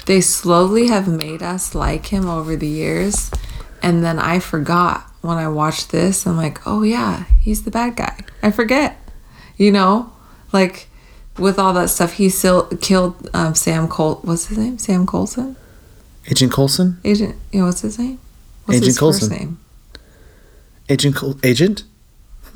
they 0.08 0.20
slowly 0.20 0.88
have 0.88 1.08
made 1.08 1.44
us 1.44 1.76
like 1.76 2.08
him 2.08 2.28
over 2.28 2.56
the 2.56 2.68
years 2.68 3.30
and 3.84 4.04
then 4.04 4.18
I 4.18 4.40
forgot 4.40 5.06
when 5.22 5.38
I 5.38 5.50
watched 5.50 5.92
this 5.92 6.26
I'm 6.26 6.38
like 6.38 6.66
oh 6.66 6.82
yeah 6.84 7.26
he's 7.42 7.64
the 7.64 7.72
bad 7.72 7.98
guy 7.98 8.24
I 8.42 8.52
forget 8.52 8.98
you 9.58 9.70
know 9.70 10.14
like 10.54 10.87
with 11.40 11.58
all 11.60 11.74
that 11.74 11.90
stuff 11.90 12.14
he 12.14 12.30
still 12.30 12.64
killed 12.82 13.30
um, 13.34 13.54
Sam 13.56 13.88
Col 13.88 14.16
what's 14.24 14.48
his 14.48 14.58
name 14.58 14.78
Sam 14.78 15.06
Coulson 15.06 15.56
Agent 16.30 16.52
Coulson. 16.52 17.00
Agent 17.06 17.36
know 17.54 17.66
what's 17.66 17.82
his 17.82 17.98
name 18.00 18.20
what's 18.66 18.78
Agent 18.78 18.86
his 18.88 19.00
Coulson. 19.00 19.30
first 19.30 19.40
name 19.42 19.60
Agent 20.90 21.16
Col- 21.16 21.38
Agent. 21.44 21.84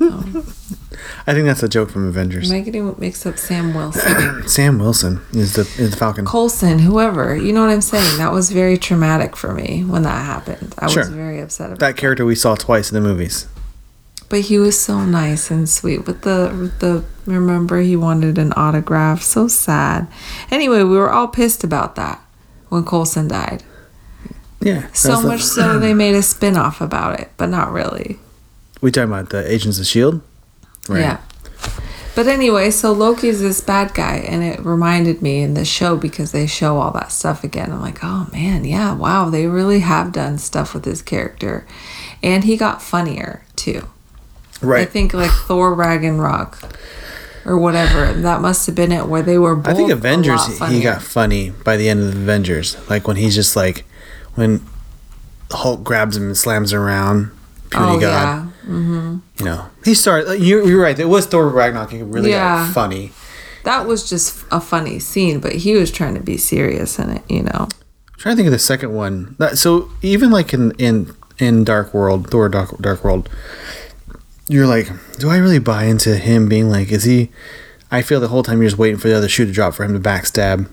I 0.00 1.34
think 1.34 1.46
that's 1.46 1.62
a 1.62 1.68
joke 1.68 1.90
from 1.90 2.08
Avengers. 2.08 2.50
am 2.50 2.56
I 2.56 2.60
getting 2.60 2.94
mixed 2.98 3.24
up 3.26 3.38
Sam 3.38 3.72
Wilson 3.74 4.42
Sam 4.48 4.78
Wilson 4.78 5.20
is 5.32 5.54
the 5.54 5.60
is 5.80 5.92
the 5.92 5.96
Falcon. 5.96 6.26
Coulson, 6.26 6.80
whoever, 6.80 7.36
you 7.36 7.52
know 7.52 7.60
what 7.64 7.70
I'm 7.70 7.80
saying? 7.80 8.18
That 8.18 8.32
was 8.32 8.50
very 8.50 8.76
traumatic 8.78 9.36
for 9.36 9.52
me 9.54 9.84
when 9.84 10.02
that 10.02 10.24
happened. 10.24 10.74
I 10.78 10.88
Sure. 10.88 11.02
was 11.02 11.08
very 11.10 11.40
upset 11.40 11.68
about 11.68 11.78
that 11.80 11.96
character 11.96 12.24
we 12.24 12.34
saw 12.34 12.54
twice 12.56 12.90
in 12.90 12.94
the 13.00 13.00
movies. 13.06 13.46
But 14.32 14.40
he 14.40 14.58
was 14.58 14.80
so 14.80 15.04
nice 15.04 15.50
and 15.50 15.68
sweet 15.68 16.06
with 16.06 16.22
the 16.22 16.56
with 16.58 16.78
the 16.78 17.04
remember 17.26 17.82
he 17.82 17.96
wanted 17.96 18.38
an 18.38 18.54
autograph. 18.56 19.20
So 19.20 19.46
sad. 19.46 20.08
Anyway, 20.50 20.82
we 20.84 20.96
were 20.96 21.12
all 21.12 21.28
pissed 21.28 21.64
about 21.64 21.96
that 21.96 22.18
when 22.70 22.82
Coulson 22.86 23.28
died. 23.28 23.62
Yeah. 24.58 24.86
So 24.94 25.08
that's 25.08 25.20
the- 25.20 25.28
much 25.28 25.42
so 25.42 25.78
they 25.78 25.92
made 25.92 26.14
a 26.14 26.22
spin-off 26.22 26.80
about 26.80 27.20
it, 27.20 27.30
but 27.36 27.50
not 27.50 27.72
really. 27.72 28.18
We 28.80 28.90
talking 28.90 29.12
about 29.12 29.28
the 29.28 29.46
Agents 29.52 29.78
of 29.78 29.84
Shield. 29.86 30.22
Right. 30.88 31.00
Yeah. 31.00 31.18
But 32.14 32.26
anyway, 32.26 32.70
so 32.70 32.94
Loki's 32.94 33.42
this 33.42 33.60
bad 33.60 33.92
guy, 33.92 34.16
and 34.26 34.42
it 34.42 34.60
reminded 34.64 35.20
me 35.20 35.42
in 35.42 35.52
the 35.52 35.66
show 35.66 35.98
because 35.98 36.32
they 36.32 36.46
show 36.46 36.78
all 36.78 36.92
that 36.92 37.12
stuff 37.12 37.44
again. 37.44 37.70
I'm 37.70 37.82
like, 37.82 38.02
oh 38.02 38.28
man, 38.32 38.64
yeah, 38.64 38.94
wow, 38.94 39.28
they 39.28 39.46
really 39.46 39.80
have 39.80 40.10
done 40.10 40.38
stuff 40.38 40.72
with 40.72 40.86
his 40.86 41.02
character. 41.02 41.66
And 42.22 42.44
he 42.44 42.56
got 42.56 42.80
funnier 42.80 43.44
too. 43.56 43.88
I 44.64 44.84
think 44.84 45.14
like 45.14 45.30
Thor 45.30 45.74
Ragnarok 45.74 46.58
or 47.44 47.58
whatever. 47.58 48.12
That 48.12 48.40
must 48.40 48.66
have 48.66 48.74
been 48.74 48.92
it 48.92 49.06
where 49.06 49.22
they 49.22 49.38
were 49.38 49.56
both 49.56 49.74
I 49.74 49.74
think 49.74 49.90
Avengers 49.90 50.58
he 50.68 50.80
got 50.80 51.02
funny 51.02 51.50
by 51.50 51.76
the 51.76 51.88
end 51.88 52.00
of 52.00 52.06
the 52.14 52.20
Avengers. 52.20 52.76
Like 52.88 53.06
when 53.08 53.16
he's 53.16 53.34
just 53.34 53.56
like 53.56 53.84
when 54.34 54.64
Hulk 55.50 55.82
grabs 55.84 56.16
him 56.16 56.24
and 56.24 56.36
slams 56.36 56.72
him 56.72 56.80
around. 56.80 57.30
Puny 57.70 57.84
Oh 57.86 58.00
God. 58.00 58.00
yeah. 58.00 58.46
Mm-hmm. 58.64 59.16
You 59.38 59.44
know. 59.44 59.66
He 59.84 59.94
started 59.94 60.28
like, 60.28 60.40
you're, 60.40 60.66
you're 60.66 60.80
right. 60.82 60.98
It 60.98 61.06
was 61.06 61.26
Thor 61.26 61.48
Ragnarok. 61.48 61.90
He 61.90 62.02
really 62.02 62.30
Yeah. 62.30 62.66
got 62.66 62.72
funny. 62.74 63.12
That 63.64 63.86
was 63.86 64.08
just 64.08 64.44
a 64.50 64.60
funny 64.60 64.98
scene, 64.98 65.38
but 65.40 65.52
he 65.52 65.74
was 65.76 65.90
trying 65.90 66.14
to 66.14 66.20
be 66.20 66.36
serious 66.36 66.98
in 66.98 67.10
it, 67.10 67.22
you 67.28 67.42
know. 67.44 67.68
I'm 67.68 68.18
trying 68.18 68.32
to 68.34 68.36
think 68.36 68.46
of 68.46 68.52
the 68.52 68.58
second 68.58 68.92
one. 68.94 69.36
That, 69.38 69.56
so 69.58 69.90
even 70.02 70.30
like 70.30 70.52
in 70.52 70.72
in 70.72 71.14
in 71.38 71.64
Dark 71.64 71.92
World, 71.94 72.28
Thor 72.30 72.48
Dark 72.48 72.76
Dark 72.78 73.04
World, 73.04 73.28
you're 74.52 74.66
like, 74.66 74.88
do 75.18 75.30
I 75.30 75.36
really 75.38 75.58
buy 75.58 75.84
into 75.84 76.16
him 76.16 76.48
being 76.48 76.68
like, 76.68 76.90
is 76.92 77.04
he? 77.04 77.30
I 77.90 78.02
feel 78.02 78.20
the 78.20 78.28
whole 78.28 78.42
time 78.42 78.58
you're 78.60 78.68
just 78.70 78.78
waiting 78.78 78.98
for 78.98 79.08
the 79.08 79.16
other 79.16 79.28
shoe 79.28 79.44
to 79.46 79.52
drop 79.52 79.74
for 79.74 79.84
him 79.84 79.92
to 79.94 80.00
backstab 80.00 80.68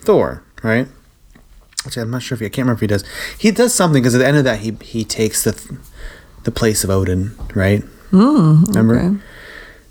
Thor, 0.00 0.42
right? 0.62 0.88
Which 1.84 1.96
I'm 1.96 2.10
not 2.10 2.22
sure 2.22 2.34
if 2.36 2.40
he, 2.40 2.46
I 2.46 2.48
can't 2.48 2.64
remember 2.66 2.76
if 2.76 2.80
he 2.80 2.86
does. 2.86 3.04
He 3.38 3.50
does 3.50 3.74
something 3.74 4.02
because 4.02 4.14
at 4.14 4.18
the 4.18 4.26
end 4.26 4.36
of 4.36 4.44
that 4.44 4.60
he 4.60 4.72
he 4.82 5.04
takes 5.04 5.42
the 5.44 5.78
the 6.44 6.50
place 6.50 6.84
of 6.84 6.90
Odin, 6.90 7.32
right? 7.54 7.82
Mm, 8.10 8.66
Remember? 8.68 8.96
okay. 8.98 9.16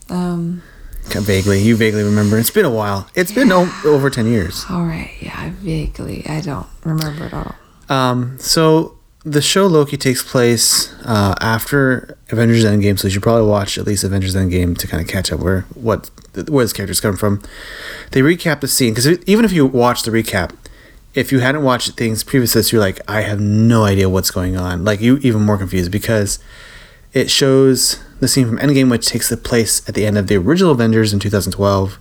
Um, 0.10 0.62
Kind 1.06 1.16
of 1.18 1.24
vaguely, 1.24 1.62
you 1.62 1.76
vaguely 1.76 2.04
remember. 2.04 2.38
It's 2.38 2.50
been 2.52 2.66
a 2.66 2.70
while. 2.70 3.10
It's 3.16 3.32
been 3.32 3.52
o- 3.52 3.72
over 3.86 4.10
ten 4.10 4.28
years. 4.28 4.66
all 4.70 4.84
right, 4.86 5.12
yeah, 5.20 5.34
I 5.36 5.50
vaguely, 5.50 6.26
I 6.28 6.42
don't 6.42 6.68
remember 6.84 7.26
it 7.26 7.34
all. 7.34 7.56
Um, 7.90 8.38
so 8.40 8.98
the 9.24 9.42
show 9.42 9.68
Loki 9.68 9.98
takes 9.98 10.24
place 10.24 10.92
uh, 11.06 11.36
after 11.40 12.18
Avengers 12.30 12.66
Endgame, 12.66 12.98
so 12.98 13.08
you 13.08 13.14
should 13.14 13.24
probably 13.24 13.48
watch 13.48 13.78
at 13.78 13.86
least 13.86 14.04
Avengers 14.04 14.36
Endgame 14.36 14.76
to 14.78 14.88
kind 14.88 15.02
of 15.02 15.08
catch 15.08 15.32
up 15.32 15.40
where 15.40 15.62
what 15.76 16.10
where 16.50 16.64
this 16.66 16.74
characters 16.74 17.00
come 17.00 17.16
from. 17.16 17.42
They 18.12 18.22
recap 18.22 18.62
the 18.62 18.68
scene 18.68 18.94
because 18.94 19.08
even 19.28 19.46
if 19.46 19.52
you 19.52 19.66
watch 19.66 20.04
the 20.04 20.12
recap, 20.12 20.56
if 21.14 21.32
you 21.32 21.40
hadn't 21.40 21.64
watched 21.64 21.92
things 21.92 22.24
previous 22.24 22.54
to 22.54 22.60
this, 22.60 22.72
you're 22.72 22.82
like, 22.82 23.00
I 23.08 23.22
have 23.22 23.40
no 23.40 23.84
idea 23.84 24.10
what's 24.10 24.32
going 24.32 24.58
on. 24.58 24.84
Like 24.84 25.02
you 25.02 25.18
even 25.18 25.44
more 25.44 25.58
confused 25.58 25.92
because 25.92 26.40
it 27.14 27.30
shows 27.30 28.02
the 28.22 28.28
scene 28.28 28.48
from 28.48 28.58
Endgame, 28.58 28.90
which 28.90 29.06
takes 29.06 29.30
the 29.30 29.38
place 29.38 29.88
at 29.88 29.94
the 29.94 30.06
end 30.06 30.18
of 30.18 30.28
the 30.28 30.38
original 30.38 30.72
Avengers 30.72 31.14
in 31.14 31.20
2012 31.20 32.00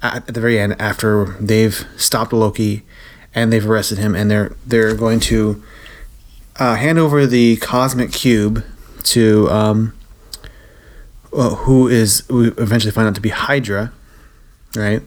at, 0.00 0.16
at 0.28 0.34
the 0.34 0.40
very 0.40 0.58
end 0.58 0.76
after 0.78 1.36
they've 1.38 1.86
stopped 1.96 2.32
Loki 2.32 2.82
and 3.34 3.52
they've 3.52 3.68
arrested 3.68 3.98
him 3.98 4.14
and 4.14 4.30
they're 4.30 4.54
they're 4.64 4.94
going 4.94 5.20
to 5.20 5.62
uh, 6.58 6.76
hand 6.76 6.98
over 6.98 7.26
the 7.26 7.56
cosmic 7.56 8.12
cube 8.12 8.64
to 9.04 9.48
um, 9.50 9.94
uh, 11.32 11.50
who 11.50 11.88
is 11.88 12.28
we 12.28 12.48
eventually 12.48 12.92
find 12.92 13.08
out 13.08 13.14
to 13.14 13.20
be 13.20 13.30
Hydra, 13.30 13.92
right? 14.76 15.02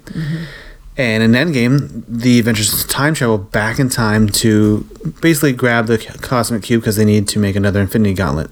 And 0.98 1.22
in 1.22 1.32
Endgame, 1.34 2.04
the 2.08 2.40
Avengers 2.40 2.84
time 2.86 3.14
travel 3.14 3.38
back 3.38 3.78
in 3.80 3.88
time 3.88 4.30
to 4.30 4.84
basically 5.22 5.54
grab 5.54 5.86
the 5.86 6.00
cosmic 6.22 6.64
cube 6.64 6.82
because 6.82 6.96
they 6.96 7.06
need 7.06 7.28
to 7.30 7.40
make 7.40 7.56
another 7.56 7.80
Infinity 7.80 8.16
Gauntlet. 8.16 8.50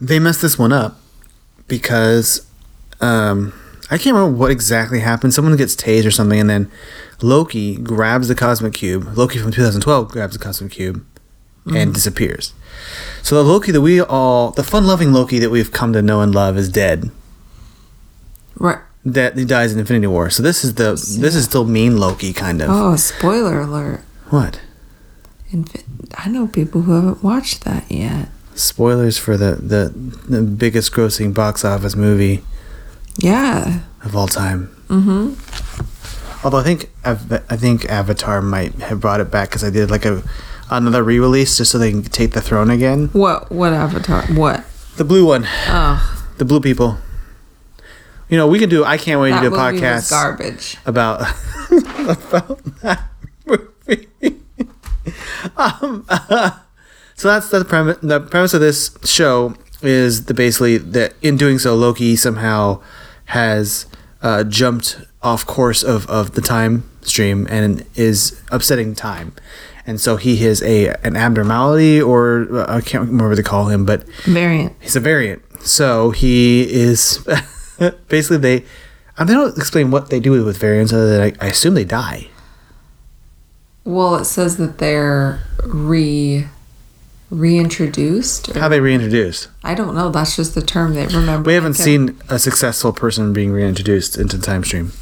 They 0.00 0.18
messed 0.20 0.42
this 0.42 0.58
one 0.58 0.72
up 0.72 1.00
because 1.66 2.46
um, 3.00 3.52
I 3.92 3.98
can't 3.98 4.16
remember 4.16 4.38
what 4.38 4.50
exactly 4.50 5.00
happened. 5.00 5.34
Someone 5.34 5.54
gets 5.54 5.76
tased 5.76 6.06
or 6.06 6.10
something, 6.10 6.40
and 6.40 6.48
then 6.48 6.72
Loki 7.20 7.76
grabs 7.76 8.26
the 8.26 8.34
cosmic 8.34 8.72
cube. 8.72 9.06
Loki 9.18 9.38
from 9.38 9.52
2012 9.52 10.08
grabs 10.08 10.32
the 10.32 10.42
cosmic 10.42 10.72
cube 10.72 11.04
and 11.66 11.90
mm. 11.90 11.94
disappears. 11.94 12.54
So 13.22 13.34
the 13.34 13.42
Loki 13.42 13.70
that 13.70 13.82
we 13.82 14.00
all, 14.00 14.52
the 14.52 14.64
fun-loving 14.64 15.12
Loki 15.12 15.38
that 15.40 15.50
we've 15.50 15.70
come 15.70 15.92
to 15.92 16.00
know 16.00 16.22
and 16.22 16.34
love, 16.34 16.56
is 16.56 16.70
dead. 16.70 17.10
Right. 18.56 18.78
That 19.04 19.36
he 19.36 19.44
dies 19.44 19.74
in 19.74 19.78
Infinity 19.78 20.06
War. 20.06 20.30
So 20.30 20.42
this 20.42 20.64
is 20.64 20.76
the 20.76 20.92
this 20.92 21.34
is 21.34 21.44
still 21.44 21.66
mean 21.66 21.98
Loki 21.98 22.32
kind 22.32 22.62
of. 22.62 22.70
Oh, 22.70 22.96
spoiler 22.96 23.60
alert. 23.60 24.00
What? 24.30 24.62
Infi- 25.52 25.84
I 26.16 26.30
know 26.30 26.46
people 26.46 26.82
who 26.82 26.92
haven't 26.92 27.22
watched 27.22 27.64
that 27.64 27.90
yet. 27.90 28.30
Spoilers 28.54 29.18
for 29.18 29.36
the, 29.36 29.56
the 29.56 29.92
the 30.34 30.40
biggest 30.40 30.92
grossing 30.92 31.34
box 31.34 31.62
office 31.62 31.94
movie 31.94 32.42
Yeah. 33.16 33.80
of 34.04 34.16
all 34.16 34.26
time. 34.28 34.68
Mm-hmm. 34.88 35.34
Although 36.44 36.58
I 36.58 36.64
think 36.64 36.90
I 37.04 37.56
think 37.56 37.84
Avatar 37.86 38.42
might 38.42 38.74
have 38.74 39.00
brought 39.00 39.20
it 39.20 39.30
back 39.30 39.50
because 39.50 39.62
I 39.62 39.70
did 39.70 39.90
like 39.90 40.04
a 40.04 40.22
another 40.70 41.02
re-release 41.04 41.56
just 41.56 41.70
so 41.70 41.78
they 41.78 41.90
can 41.90 42.02
take 42.02 42.32
the 42.32 42.40
throne 42.40 42.70
again. 42.70 43.08
What? 43.12 43.52
What 43.52 43.72
Avatar? 43.72 44.22
What? 44.34 44.64
The 44.96 45.04
blue 45.04 45.24
one, 45.26 45.46
Oh, 45.68 46.24
the 46.38 46.44
blue 46.44 46.60
people. 46.60 46.98
You 48.28 48.36
know, 48.38 48.46
we 48.48 48.58
can 48.58 48.68
do. 48.68 48.84
I 48.84 48.96
can't 48.98 49.20
wait 49.20 49.30
that 49.30 49.42
to 49.42 49.50
do 49.50 49.54
a 49.54 49.58
podcast 49.58 50.10
garbage. 50.10 50.76
about 50.84 51.20
about 51.70 52.64
that 52.82 53.02
movie. 53.46 54.08
um, 55.56 56.04
so 57.14 57.28
that's 57.28 57.50
the 57.50 57.64
premise. 57.66 57.98
The 58.02 58.20
premise 58.20 58.54
of 58.54 58.60
this 58.60 58.96
show 59.04 59.54
is 59.82 60.24
the 60.26 60.34
basically 60.34 60.78
that 60.78 61.14
in 61.22 61.36
doing 61.36 61.58
so, 61.58 61.74
Loki 61.74 62.16
somehow 62.16 62.80
has 63.26 63.86
uh, 64.22 64.44
jumped 64.44 65.00
off 65.22 65.46
course 65.46 65.82
of, 65.82 66.08
of 66.08 66.32
the 66.32 66.40
time 66.40 66.88
stream 67.02 67.46
and 67.50 67.84
is 67.94 68.40
upsetting 68.50 68.94
time. 68.94 69.34
And 69.86 70.00
so 70.00 70.16
he 70.16 70.36
has 70.38 70.62
a 70.62 70.94
an 71.04 71.16
abnormality, 71.16 72.00
or 72.00 72.46
uh, 72.52 72.76
I 72.76 72.80
can't 72.80 73.06
remember 73.06 73.30
what 73.30 73.36
they 73.36 73.42
call 73.42 73.66
him, 73.66 73.84
but 73.84 74.08
Variant. 74.24 74.76
He's 74.80 74.94
a 74.94 75.00
variant. 75.00 75.42
So 75.60 76.10
he 76.10 76.62
is 76.72 77.26
basically 78.08 78.38
they. 78.38 78.64
I 79.18 79.24
they 79.24 79.34
don't 79.34 79.56
explain 79.58 79.90
what 79.90 80.08
they 80.08 80.20
do 80.20 80.30
with 80.44 80.56
variants, 80.56 80.92
other 80.92 81.10
than 81.10 81.20
I, 81.20 81.44
I 81.44 81.48
assume 81.48 81.74
they 81.74 81.84
die. 81.84 82.28
Well, 83.84 84.14
it 84.16 84.24
says 84.24 84.56
that 84.56 84.78
they're 84.78 85.42
re 85.64 86.46
reintroduced. 87.32 88.48
or- 88.54 88.58
How 88.60 88.68
they 88.68 88.80
reintroduced? 88.80 89.48
I 89.64 89.74
don't 89.74 89.94
know. 89.94 90.10
That's 90.10 90.36
just 90.36 90.54
the 90.54 90.62
term 90.62 90.94
they 90.94 91.06
remember. 91.06 91.46
We 91.48 91.54
haven't 91.54 91.74
seen 91.74 92.16
a 92.28 92.38
successful 92.38 92.92
person 92.92 93.32
being 93.32 93.52
reintroduced 93.52 94.16
into 94.18 94.36
the 94.36 94.44
time 94.46 94.64
stream. 94.64 94.92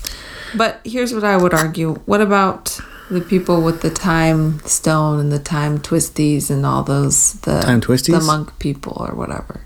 But 0.57 0.81
here's 0.85 1.13
what 1.15 1.25
I 1.25 1.37
would 1.37 1.55
argue. 1.55 1.95
What 2.07 2.21
about 2.21 2.81
the 3.11 3.21
people 3.21 3.63
with 3.63 3.83
the 3.83 3.91
time 3.91 4.61
stone 4.65 5.21
and 5.21 5.31
the 5.33 5.39
time 5.39 5.79
twisties 5.79 6.51
and 6.51 6.65
all 6.65 6.83
those 6.83 7.35
the 7.43 7.61
Time 7.61 7.81
twisties? 7.81 8.19
the 8.19 8.25
monk 8.25 8.59
people 8.59 8.97
or 9.09 9.15
whatever? 9.15 9.63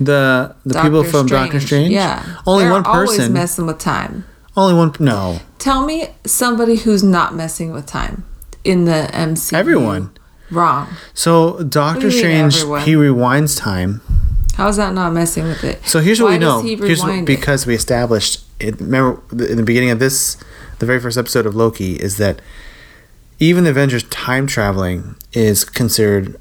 The 0.00 0.54
the 0.66 0.80
people 0.82 1.04
from 1.04 1.26
Doctor 1.26 1.60
Strange. 1.60 1.90
Yeah. 1.92 2.22
Only 2.46 2.64
They're 2.64 2.72
one 2.72 2.84
Always 2.86 3.10
person. 3.16 3.32
messing 3.32 3.66
with 3.66 3.78
time. 3.78 4.24
only 4.56 4.74
one. 4.74 4.92
No. 4.98 5.40
Tell 5.58 5.86
me 5.86 6.08
somebody 6.26 6.76
who's 6.76 7.02
not 7.04 7.34
messing 7.34 7.72
with 7.72 7.86
time 7.86 8.24
in 8.64 8.84
the 8.84 9.08
MCU. 9.12 9.52
Everyone. 9.56 10.10
Wrong. 10.52 10.88
So 11.14 11.62
Doctor 11.62 12.06
What 12.06 12.10
do 12.10 12.16
you 12.18 12.24
mean, 12.24 12.50
Strange 12.50 12.56
everyone? 12.56 12.82
he 12.82 12.92
rewinds 12.94 13.58
time. 13.58 14.00
How 14.54 14.68
is 14.68 14.76
that 14.76 14.92
not 14.92 15.12
messing 15.12 15.44
with 15.44 15.64
it? 15.64 15.84
So 15.86 16.00
here's 16.00 16.20
what 16.20 16.30
we 16.32 16.38
know. 16.38 16.60
He 16.60 16.76
Here's 16.76 17.00
what, 17.02 17.24
because 17.24 17.66
we 17.66 17.74
established 17.74 18.44
it. 18.60 18.78
Remember 18.80 19.22
in 19.32 19.56
the 19.56 19.62
beginning 19.62 19.90
of 19.90 19.98
this, 19.98 20.36
the 20.78 20.86
very 20.86 21.00
first 21.00 21.16
episode 21.16 21.46
of 21.46 21.56
Loki 21.56 21.94
is 21.96 22.18
that 22.18 22.42
even 23.38 23.64
the 23.64 23.70
Avengers 23.70 24.04
time 24.04 24.46
traveling 24.46 25.16
is 25.32 25.64
considered 25.64 26.38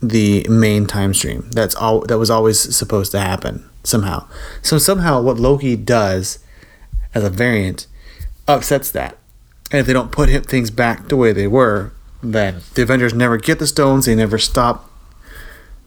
the 0.00 0.46
main 0.48 0.86
time 0.86 1.12
stream. 1.14 1.50
That's 1.52 1.74
all 1.74 2.00
that 2.02 2.18
was 2.18 2.30
always 2.30 2.74
supposed 2.74 3.10
to 3.12 3.20
happen 3.20 3.68
somehow. 3.84 4.28
So 4.62 4.78
somehow 4.78 5.20
what 5.20 5.38
Loki 5.38 5.76
does 5.76 6.38
as 7.14 7.24
a 7.24 7.30
variant 7.30 7.86
upsets 8.46 8.90
that. 8.92 9.18
And 9.70 9.80
if 9.80 9.86
they 9.86 9.92
don't 9.92 10.12
put 10.12 10.28
him, 10.28 10.42
things 10.42 10.70
back 10.70 11.08
the 11.08 11.16
way 11.16 11.32
they 11.32 11.46
were, 11.46 11.92
then 12.22 12.60
the 12.74 12.82
Avengers 12.82 13.14
never 13.14 13.36
get 13.36 13.58
the 13.58 13.66
stones. 13.66 14.06
They 14.06 14.14
never 14.14 14.38
stop 14.38 14.90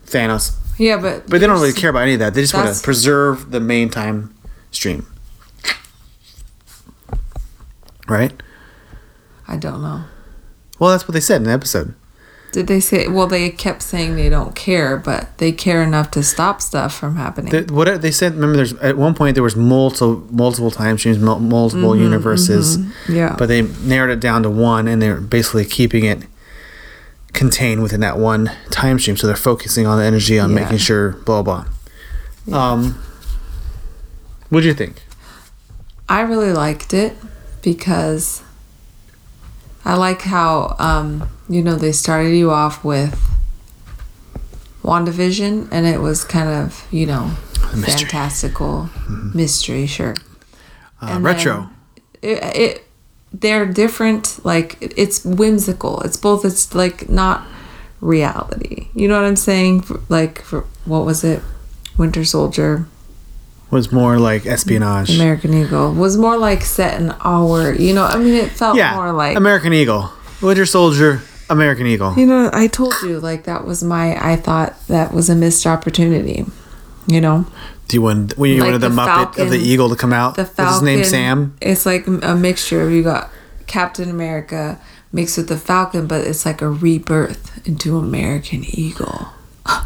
Thanos 0.06 0.56
yeah, 0.78 0.98
but 0.98 1.28
but 1.28 1.40
they 1.40 1.46
don't 1.46 1.60
really 1.60 1.72
care 1.72 1.90
about 1.90 2.02
any 2.02 2.14
of 2.14 2.18
that. 2.20 2.34
They 2.34 2.42
just 2.42 2.54
want 2.54 2.74
to 2.74 2.82
preserve 2.82 3.50
the 3.50 3.60
main 3.60 3.88
time 3.88 4.34
stream. 4.70 5.06
Right? 8.06 8.40
I 9.48 9.56
don't 9.56 9.82
know. 9.82 10.04
Well, 10.78 10.90
that's 10.90 11.08
what 11.08 11.14
they 11.14 11.20
said 11.20 11.38
in 11.38 11.44
the 11.44 11.52
episode. 11.52 11.94
Did 12.52 12.68
they 12.68 12.80
say? 12.80 13.06
Well, 13.08 13.26
they 13.26 13.50
kept 13.50 13.82
saying 13.82 14.16
they 14.16 14.28
don't 14.28 14.54
care, 14.54 14.96
but 14.96 15.36
they 15.38 15.52
care 15.52 15.82
enough 15.82 16.10
to 16.12 16.22
stop 16.22 16.62
stuff 16.62 16.94
from 16.94 17.16
happening. 17.16 17.50
They, 17.52 17.62
what 17.62 18.00
they 18.00 18.10
said, 18.10 18.34
remember, 18.34 18.56
there's 18.56 18.72
at 18.74 18.96
one 18.96 19.14
point 19.14 19.34
there 19.34 19.42
was 19.42 19.56
multiple 19.56 20.26
multiple 20.30 20.70
time 20.70 20.96
streams, 20.96 21.18
mul- 21.18 21.40
multiple 21.40 21.94
universes, 21.96 22.78
yeah. 23.08 23.36
but 23.38 23.46
they 23.48 23.62
narrowed 23.62 24.10
it 24.10 24.20
down 24.20 24.42
to 24.44 24.50
one, 24.50 24.88
and 24.88 25.02
they're 25.02 25.20
basically 25.20 25.64
keeping 25.66 26.04
it 26.04 26.22
contained 27.34 27.82
within 27.82 28.00
that 28.00 28.18
one 28.18 28.50
time 28.70 28.98
stream. 28.98 29.16
So 29.16 29.26
they're 29.26 29.36
focusing 29.36 29.86
on 29.86 29.98
the 29.98 30.04
energy 30.04 30.38
on 30.38 30.50
Yeah. 30.50 30.62
making 30.62 30.78
sure 30.78 31.12
blah 31.26 31.42
blah. 31.42 31.66
Um, 32.52 33.02
what 34.48 34.60
do 34.62 34.66
you 34.66 34.74
think? 34.74 35.02
I 36.08 36.20
really 36.20 36.52
liked 36.52 36.94
it 36.94 37.16
because 37.62 38.42
I 39.84 39.94
like 39.96 40.22
how 40.22 40.76
um, 40.78 41.28
you 41.48 41.62
know 41.62 41.76
they 41.76 41.92
started 41.92 42.36
you 42.36 42.50
off 42.50 42.84
with 42.84 43.20
WandaVision, 44.82 45.68
and 45.70 45.86
it 45.86 46.00
was 46.00 46.24
kind 46.24 46.48
of 46.48 46.86
you 46.90 47.06
know 47.06 47.36
mystery. 47.74 47.80
Mm-hmm. 47.80 47.82
fantastical 47.82 48.90
mystery, 49.34 49.86
sure. 49.86 50.14
Uh, 51.00 51.18
retro. 51.20 51.70
It, 52.22 52.56
it 52.56 52.88
they're 53.32 53.66
different. 53.66 54.44
Like 54.44 54.76
it's 54.80 55.24
whimsical. 55.24 56.00
It's 56.02 56.16
both. 56.16 56.44
It's 56.44 56.74
like 56.74 57.08
not 57.08 57.46
reality. 58.00 58.88
You 58.94 59.08
know 59.08 59.20
what 59.20 59.26
I'm 59.26 59.36
saying? 59.36 59.84
Like 60.08 60.42
for, 60.42 60.62
what 60.84 61.04
was 61.04 61.24
it? 61.24 61.42
Winter 61.96 62.26
Soldier, 62.26 62.86
was 63.70 63.90
more 63.90 64.18
like 64.18 64.46
espionage. 64.46 65.14
American 65.14 65.54
Eagle 65.54 65.92
was 65.92 66.16
more 66.16 66.36
like 66.36 66.62
set 66.62 67.00
in 67.00 67.10
our. 67.10 67.72
You 67.74 67.94
know, 67.94 68.04
I 68.04 68.16
mean, 68.16 68.34
it 68.34 68.50
felt 68.50 68.76
yeah, 68.76 68.94
more 68.94 69.12
like 69.12 69.36
American 69.36 69.72
Eagle, 69.72 70.10
Winter 70.40 70.66
Soldier, 70.66 71.22
American 71.48 71.86
Eagle. 71.86 72.14
You 72.16 72.26
know, 72.26 72.50
I 72.52 72.66
told 72.66 72.94
you 73.02 73.20
like 73.20 73.44
that 73.44 73.64
was 73.64 73.82
my. 73.82 74.16
I 74.20 74.36
thought 74.36 74.74
that 74.88 75.12
was 75.12 75.28
a 75.30 75.34
missed 75.34 75.66
opportunity. 75.66 76.44
You 77.08 77.20
know, 77.20 77.46
Do 77.88 77.96
you 77.96 78.02
want 78.02 78.36
when 78.36 78.50
you 78.50 78.60
Like 78.60 78.66
wanted 78.72 78.80
the, 78.80 78.88
the 78.88 78.94
Muppet 78.96 79.38
of 79.38 79.50
the 79.50 79.58
Eagle 79.58 79.88
to 79.90 79.96
come 79.96 80.12
out? 80.12 80.34
the 80.34 80.44
Falcon. 80.44 80.74
his 80.74 80.82
name 80.82 81.04
Sam? 81.04 81.56
It's 81.60 81.86
like 81.86 82.06
a 82.06 82.34
mixture. 82.34 82.82
of 82.82 82.90
You 82.92 83.02
got 83.04 83.30
Captain 83.68 84.10
America 84.10 84.80
mixed 85.12 85.36
with 85.38 85.48
the 85.48 85.56
Falcon, 85.56 86.06
but 86.08 86.26
it's 86.26 86.44
like 86.44 86.60
a 86.62 86.68
rebirth 86.68 87.64
into 87.66 87.96
American 87.96 88.64
Eagle. 88.66 89.28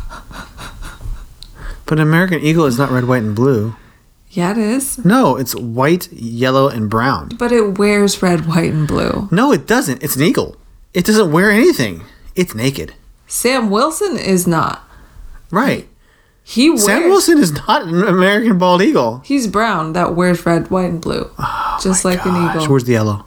But 1.87 1.99
American 1.99 2.41
Eagle 2.41 2.67
is 2.67 2.79
not 2.79 2.93
red, 2.93 3.09
white, 3.09 3.25
and 3.25 3.35
blue. 3.35 3.75
Yeah, 4.31 4.53
it 4.53 4.59
is. 4.59 5.05
No, 5.05 5.35
it's 5.35 5.57
white, 5.57 6.07
yellow, 6.13 6.69
and 6.69 6.89
brown. 6.89 7.31
But 7.37 7.51
it 7.51 7.79
wears 7.79 8.23
red, 8.23 8.47
white, 8.47 8.73
and 8.73 8.87
blue. 8.87 9.29
No, 9.33 9.51
it 9.51 9.67
doesn't. 9.67 10.01
It's 10.01 10.15
an 10.15 10.23
eagle. 10.23 10.57
It 10.95 11.05
doesn't 11.05 11.31
wear 11.33 11.51
anything. 11.51 12.03
It's 12.35 12.55
naked. 12.55 12.95
Sam 13.27 13.71
Wilson 13.71 14.17
is 14.17 14.47
not. 14.47 14.83
Right. 15.51 15.89
He 16.43 16.69
wears. 16.71 16.85
Sam 16.85 17.03
Wilson 17.05 17.39
is 17.39 17.53
not 17.53 17.83
an 17.83 18.03
American 18.03 18.59
bald 18.59 18.83
eagle. 18.83 19.21
He's 19.25 19.47
brown 19.47 19.93
that 19.93 20.17
wears 20.17 20.45
red, 20.45 20.71
white, 20.71 20.91
and 20.91 21.01
blue, 21.01 21.31
just 21.81 22.05
like 22.05 22.25
an 22.27 22.33
Gosh, 22.33 22.57
eagle. 22.57 22.67
where's 22.69 22.85
the 22.85 22.93
yellow? 22.93 23.25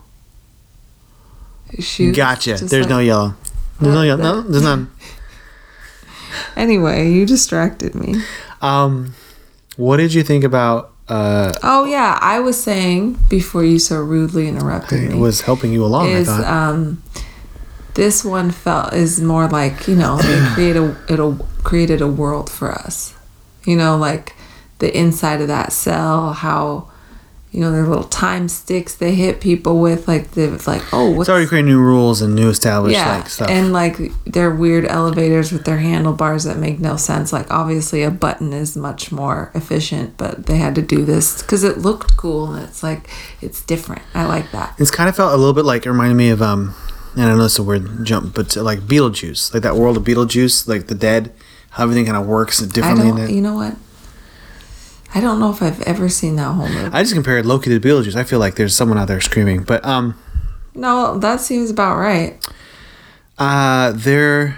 Shoes, 1.80 2.16
Gotcha. 2.16 2.56
There's 2.56 2.72
like- 2.86 2.90
no 2.90 3.00
yellow. 3.00 3.36
There's 3.80 3.94
no 3.96 4.02
yellow. 4.04 4.22
No, 4.24 4.42
there's 4.42 4.64
none. 4.64 4.92
Anyway, 6.56 7.12
you 7.12 7.26
distracted 7.26 7.94
me. 7.96 8.16
Um, 8.62 9.14
what 9.78 9.98
did 9.98 10.14
you 10.14 10.24
think 10.24 10.44
about? 10.44 10.92
Uh, 11.08 11.52
Oh 11.64 11.86
yeah, 11.86 12.18
I 12.22 12.40
was 12.40 12.62
saying 12.62 13.20
before 13.30 13.64
you 13.64 13.78
so 13.80 13.98
rudely 13.98 14.48
interrupted 14.48 15.04
it 15.04 15.12
me. 15.14 15.20
was 15.20 15.42
helping 15.42 15.72
you 15.74 15.84
along. 15.86 16.10
is 16.10 16.28
I 16.30 16.42
thought. 16.42 16.52
um 16.74 17.04
this 17.96 18.26
one 18.26 18.52
felt 18.52 18.94
is 18.94 19.22
more 19.22 19.48
like 19.48 19.88
you 19.88 19.96
know 19.96 20.18
they 20.18 20.46
create 20.54 20.76
a 20.76 20.96
it'll 21.10 21.36
created 21.64 22.02
a 22.02 22.08
world 22.08 22.50
for 22.50 22.72
us. 22.72 23.14
You 23.66 23.76
know 23.76 23.98
like 23.98 24.36
the 24.80 24.96
inside 24.98 25.42
of 25.42 25.48
that 25.48 25.72
cell 25.72 26.34
how 26.34 26.90
you 27.54 27.62
know 27.62 27.72
their 27.72 27.86
little 27.86 28.04
time 28.04 28.50
sticks 28.50 28.96
they 28.96 29.14
hit 29.14 29.40
people 29.40 29.80
with 29.80 30.08
like 30.08 30.32
they're 30.32 30.50
like 30.66 30.82
oh 30.92 31.12
what's 31.12 31.22
it's 31.22 31.30
already 31.30 31.46
creating 31.46 31.68
new 31.68 31.80
rules 31.80 32.20
and 32.20 32.34
new 32.34 32.50
established 32.50 32.98
yeah 32.98 33.18
like 33.18 33.30
stuff. 33.30 33.48
and 33.48 33.72
like 33.72 33.96
their 34.26 34.50
weird 34.50 34.86
elevators 34.86 35.52
with 35.52 35.64
their 35.64 35.78
handlebars 35.78 36.46
that 36.46 36.58
make 36.58 36.80
no 36.80 36.98
sense. 36.98 37.32
Like 37.32 37.50
obviously 37.52 38.02
a 38.02 38.10
button 38.10 38.52
is 38.52 38.76
much 38.76 39.12
more 39.12 39.52
efficient 39.54 40.18
but 40.18 40.48
they 40.48 40.58
had 40.58 40.74
to 40.76 40.82
do 40.82 41.06
this 41.06 41.44
because 41.44 41.64
it 41.64 41.78
looked 41.78 42.18
cool 42.18 42.54
and 42.54 42.64
it's 42.68 42.82
like 42.82 43.08
it's 43.40 43.64
different. 43.64 44.02
I 44.16 44.26
like 44.26 44.52
that. 44.52 44.76
It's 44.80 44.92
kind 44.92 45.08
of 45.08 45.16
felt 45.16 45.32
a 45.34 45.38
little 45.38 45.54
bit 45.54 45.64
like 45.66 45.86
it 45.86 45.92
reminded 45.92 46.16
me 46.16 46.30
of 46.30 46.42
um, 46.42 46.74
and 47.16 47.24
I 47.26 47.36
know 47.36 47.46
it's 47.46 47.60
a 47.60 47.64
weird 47.64 48.06
jump, 48.06 48.34
but 48.36 48.56
like 48.56 48.80
Beetlejuice, 48.82 49.54
like 49.54 49.64
that 49.64 49.76
world 49.76 49.98
of 49.98 50.04
Beetlejuice, 50.04 50.68
like 50.68 50.88
the 50.88 50.96
dead, 50.96 51.34
how 51.72 51.84
everything 51.84 52.06
kind 52.06 52.18
of 52.18 52.26
works 52.26 52.60
differently. 52.60 53.10
in 53.10 53.16
don't. 53.18 53.30
it. 53.30 53.32
You 53.34 53.42
know 53.42 53.56
what? 53.56 53.76
I 55.16 55.20
don't 55.22 55.40
know 55.40 55.52
if 55.52 55.62
I've 55.62 55.82
ever 55.84 56.10
seen 56.10 56.36
that 56.38 56.54
whole 56.54 56.68
movie. 56.68 56.90
I 56.92 57.04
just 57.04 57.14
compared 57.14 57.46
Loki 57.46 57.70
to 57.70 57.80
Beetlejuice. 57.80 58.16
I 58.16 58.24
feel 58.24 58.40
like 58.40 58.56
there's 58.56 58.76
someone 58.76 58.98
out 58.98 59.08
there 59.08 59.22
screaming, 59.22 59.64
but 59.64 59.86
um, 59.86 60.18
no, 60.74 61.20
that 61.20 61.40
seems 61.40 61.70
about 61.70 61.98
right. 61.98 62.44
uh, 63.38 63.92
there, 63.96 64.58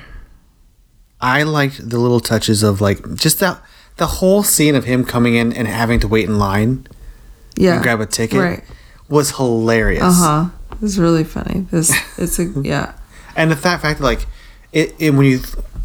I 1.20 1.44
liked 1.44 1.90
the 1.90 1.98
little 2.00 2.20
touches 2.22 2.64
of 2.64 2.80
like 2.82 3.16
just 3.16 3.40
that 3.42 3.62
the 3.98 4.08
whole 4.08 4.44
scene 4.44 4.76
of 4.76 4.86
him 4.86 5.04
coming 5.06 5.36
in 5.36 5.52
and 5.54 5.68
having 5.68 6.00
to 6.02 6.08
wait 6.08 6.26
in 6.26 6.38
line 6.40 6.88
Yeah. 7.58 7.76
and 7.76 7.84
grab 7.84 8.00
a 8.02 8.06
ticket 8.06 8.40
Right. 8.40 8.64
was 9.10 9.32
hilarious. 9.32 10.04
Uh 10.04 10.12
huh. 10.14 10.50
It's 10.82 10.98
really 10.98 11.24
funny. 11.24 11.68
This. 11.72 11.94
It's 12.18 12.40
a 12.40 12.46
yeah. 12.46 12.94
and 13.36 13.52
the 13.52 13.56
fact 13.56 13.82
fact 13.82 14.00
that 14.00 14.06
like 14.06 14.26
it, 14.72 14.96
it 15.00 15.12
when 15.12 15.26
you 15.26 15.40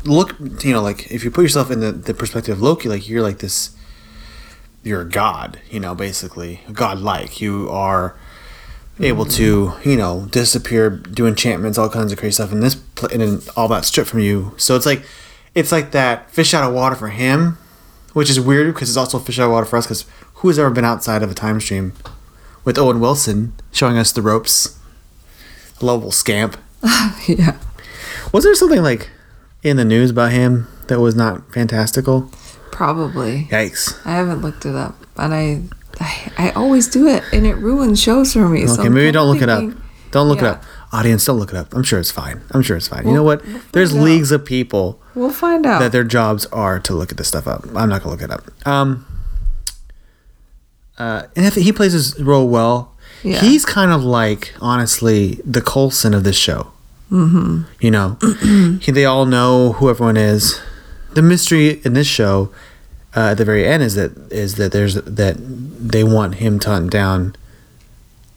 look 0.05 0.37
you 0.65 0.73
know 0.73 0.83
like 0.83 1.11
if 1.11 1.25
you 1.25 1.31
put 1.31 1.43
yourself 1.43 1.71
in 1.71 1.81
the, 1.81 1.93
the 1.93 2.15
perspective 2.15 2.57
of 2.57 2.63
loki 2.63 2.89
like 2.89 3.09
you're 3.09 3.23
like 3.23 3.39
this 3.39 3.77
you're 4.83 5.03
a 5.03 5.09
god 5.09 5.61
you 5.71 5.79
know 5.79 5.95
basically 5.95 6.61
god 6.73 6.99
like 6.99 7.41
you 7.41 7.69
are 7.71 8.17
able 9.01 9.25
to 9.25 9.73
you 9.85 9.97
know 9.97 10.27
disappear 10.31 10.91
do 10.91 11.27
enchantments 11.27 11.79
all 11.79 11.89
kinds 11.89 12.13
of 12.13 12.19
crazy 12.19 12.33
stuff 12.33 12.53
and 12.53 12.63
this 12.63 12.77
and 13.11 13.21
then 13.21 13.41
all 13.57 13.69
that 13.69 13.85
stripped 13.85 14.11
from 14.11 14.21
you 14.21 14.55
so 14.57 14.77
it's 14.77 14.87
like 14.87 15.03
it's 15.55 15.73
like 15.73 15.91
that 15.93 16.31
fish 16.31 16.53
out 16.53 16.69
of 16.69 16.75
water 16.75 16.95
for 16.95 17.09
him 17.09 17.57
which 18.13 18.29
is 18.29 18.39
weird 18.41 18.73
because 18.73 18.89
it's 18.89 18.97
also 18.97 19.19
fish 19.19 19.39
out 19.39 19.47
of 19.47 19.53
water 19.53 19.67
for 19.67 19.77
us 19.77 19.87
because 19.87 20.05
who 20.35 20.49
has 20.49 20.59
ever 20.59 20.71
been 20.71 20.85
outside 20.85 21.23
of 21.23 21.31
a 21.31 21.35
time 21.35 21.61
stream 21.61 21.93
with 22.65 22.77
owen 22.79 23.01
wilson 23.01 23.55
showing 23.73 23.97
us 23.97 24.13
the 24.13 24.23
ropes 24.23 24.79
lovable 25.83 26.13
scamp 26.13 26.57
yeah. 27.29 27.57
was 28.33 28.45
there 28.45 28.55
something 28.55 28.83
like 28.83 29.11
in 29.63 29.77
the 29.77 29.85
news 29.85 30.11
about 30.11 30.33
him 30.33 30.67
that 30.89 30.99
was 31.01 31.15
not 31.15 31.53
fantastical? 31.53 32.31
Probably. 32.73 33.47
Yikes. 33.51 33.95
I 34.07 34.13
haven't 34.13 34.41
looked 34.41 34.65
it 34.65 34.75
up, 34.75 34.97
and 35.19 35.35
I, 35.35 35.63
I, 36.01 36.33
I 36.39 36.51
always 36.53 36.89
do 36.89 37.07
it, 37.09 37.23
and 37.33 37.47
it 37.47 37.57
ruins 37.57 38.01
shows 38.01 38.33
for 38.33 38.49
me. 38.49 38.65
Okay, 38.67 38.87
I'm 38.87 38.95
maybe 38.95 39.13
don't 39.13 39.29
look 39.31 39.43
it 39.43 39.51
up. 39.51 39.63
Don't 40.13 40.29
look 40.29 40.41
Yeah. 40.41 40.47
it 40.47 40.51
up. 40.53 40.65
Audience, 40.93 41.25
don't 41.27 41.39
look 41.39 41.51
it 41.51 41.57
up. 41.57 41.75
I'm 41.75 41.83
sure 41.83 42.01
it's 42.01 42.11
fine. 42.11 42.41
I'm 42.53 42.63
sure 42.63 42.77
it's 42.79 42.89
fine. 42.89 43.07
you 43.07 43.13
know 43.13 43.23
what? 43.23 43.45
we'll 43.47 43.61
There's 43.73 43.95
out. 43.95 44.03
leagues 44.03 44.33
of 44.33 44.45
people 44.47 44.99
We'll 45.15 45.31
find 45.31 45.67
out. 45.67 45.81
that 45.81 45.93
their 45.93 46.05
jobs 46.05 46.47
are 46.47 46.79
to 46.81 46.95
look 46.95 47.11
at 47.13 47.19
this 47.19 47.29
stuff 47.29 47.47
up. 47.47 47.65
I'm 47.77 47.91
not 47.91 48.03
gonna 48.03 48.13
look 48.17 48.23
it 48.23 48.31
up. 48.31 48.45
Um, 48.67 49.05
uh, 50.99 51.25
and 51.37 51.45
if 51.47 51.55
he 51.55 51.73
plays 51.73 51.93
his 51.93 52.19
role 52.21 52.49
well, 52.49 52.97
Yeah. 53.23 53.41
he's 53.41 53.65
kind 53.67 53.91
of 53.91 54.03
like 54.03 54.55
honestly 54.61 55.41
the 55.45 55.61
Coulson 55.61 56.15
of 56.15 56.25
this 56.25 56.37
show. 56.37 56.73
Mm-hmm. 57.11 57.63
You 57.81 57.91
know, 57.91 58.17
he, 58.81 58.93
they 58.93 59.05
all 59.05 59.27
know 59.27 59.73
who 59.73 59.91
everyone 59.91 60.17
is. 60.17 60.61
The 61.15 61.23
mystery 61.23 61.81
in 61.85 61.93
this 61.95 62.07
show 62.07 62.53
uh, 63.17 63.31
at 63.33 63.39
the 63.39 63.45
very 63.45 63.67
end 63.67 63.83
is 63.83 63.95
that 63.97 64.13
is 64.33 64.55
that 64.57 64.71
there's 64.73 64.95
that 64.95 65.37
they 65.39 66.05
want 66.05 66.37
him 66.37 66.59
to 66.61 66.69
hunt 66.71 66.91
down 66.93 67.35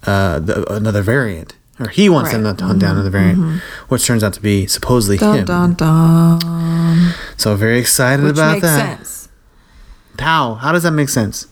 uh, 0.07 0.39
the, 0.39 0.65
another 0.73 1.01
variant, 1.03 1.55
or 1.79 1.89
he 1.89 2.09
wants 2.09 2.31
them 2.31 2.43
Right. 2.43 2.57
to 2.57 2.65
hunt 2.65 2.79
down 2.81 2.95
another 2.95 3.11
variant, 3.11 3.61
which 3.89 4.05
turns 4.07 4.23
out 4.23 4.33
to 4.33 4.41
be 4.41 4.65
supposedly 4.65 5.17
dun 5.17 5.37
him. 5.39 5.45
dun 5.45 5.73
dun. 5.75 7.13
So 7.37 7.55
very 7.55 7.77
excited 7.79 8.23
Which 8.25 8.33
about 8.33 8.53
makes 8.53 8.61
that. 8.63 8.97
sense. 8.97 9.29
How? 10.19 10.55
How 10.55 10.71
does 10.71 10.83
that 10.83 10.91
make 10.91 11.09
sense? 11.09 11.47